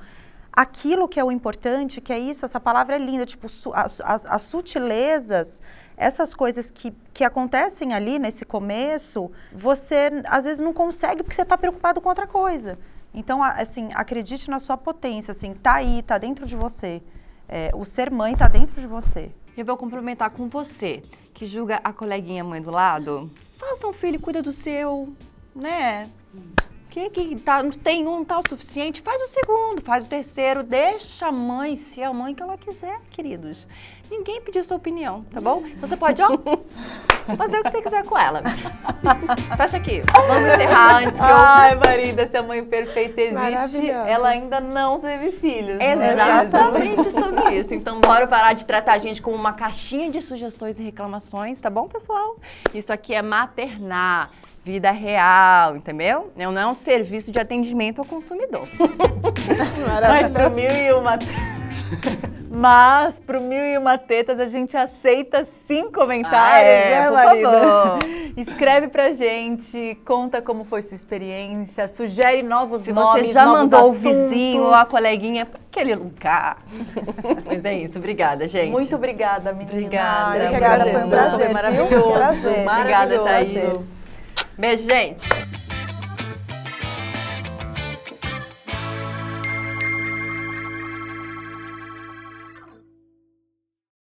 [0.52, 3.99] aquilo que é o importante, que é isso, essa palavra é linda, tipo, su- as,
[4.02, 5.61] as- as sutilezas,
[5.98, 11.41] essas coisas que, que acontecem ali nesse começo, você às vezes não consegue porque você
[11.41, 12.77] está preocupado com outra coisa.
[13.15, 17.02] Então, assim, acredite na sua potência, assim, tá aí, tá dentro de você.
[17.56, 19.30] É, o ser mãe tá dentro de você.
[19.56, 21.04] Eu vou complementar com você,
[21.36, 23.30] que julga a coleguinha mãe do lado.
[23.60, 25.14] Faça um filho, cuida do seu,
[25.56, 26.10] né?
[26.94, 30.07] Que, que tá, não tem um, não tá o suficiente, faz o segundo, faz o
[30.07, 33.68] terceiro, deixa a mãe ser a mãe que ela quiser, queridos.
[34.11, 35.64] Ninguém pediu sua opinião, tá bom?
[35.78, 36.28] Você pode, ó,
[37.36, 38.44] fazer o que você quiser com ela.
[39.57, 40.03] Fecha aqui.
[40.11, 44.99] Vamos encerrar antes que eu Ai, Marida, se a mãe perfeita existe, ela ainda não
[44.99, 45.80] teve filhos.
[45.80, 45.94] né?
[46.45, 47.74] Exatamente sobre isso.
[47.74, 51.72] Então, bora parar de tratar a gente como uma caixinha de sugestões e reclamações, tá
[51.72, 52.38] bom, pessoal?
[52.72, 54.30] Isso aqui é maternar,
[54.64, 56.31] vida real, entendeu?
[56.35, 58.68] Não é um serviço de atendimento ao consumidor.
[60.07, 61.19] Mas pro mil e uma...
[62.56, 67.99] Mas pro mil e uma tetas a gente aceita sim comentários, Ah, é, né, favor.
[68.38, 73.60] Escreve pra gente, conta como foi sua experiência, sugere novos Se nomes, você já novos
[73.61, 74.03] mandou o assuntos.
[74.03, 76.57] vizinho ou a coleguinha pra aquele lugar.
[77.45, 78.72] Mas é isso, obrigada, gente.
[78.72, 79.72] Muito obrigada, menina.
[79.73, 80.45] Obrigada.
[80.45, 82.11] Obrigada, foi um prazer, Foi maravilhoso.
[82.14, 82.68] Prazer.
[82.68, 83.19] Obrigada.
[83.19, 84.03] Thaís.
[84.57, 85.23] Beijo, gente!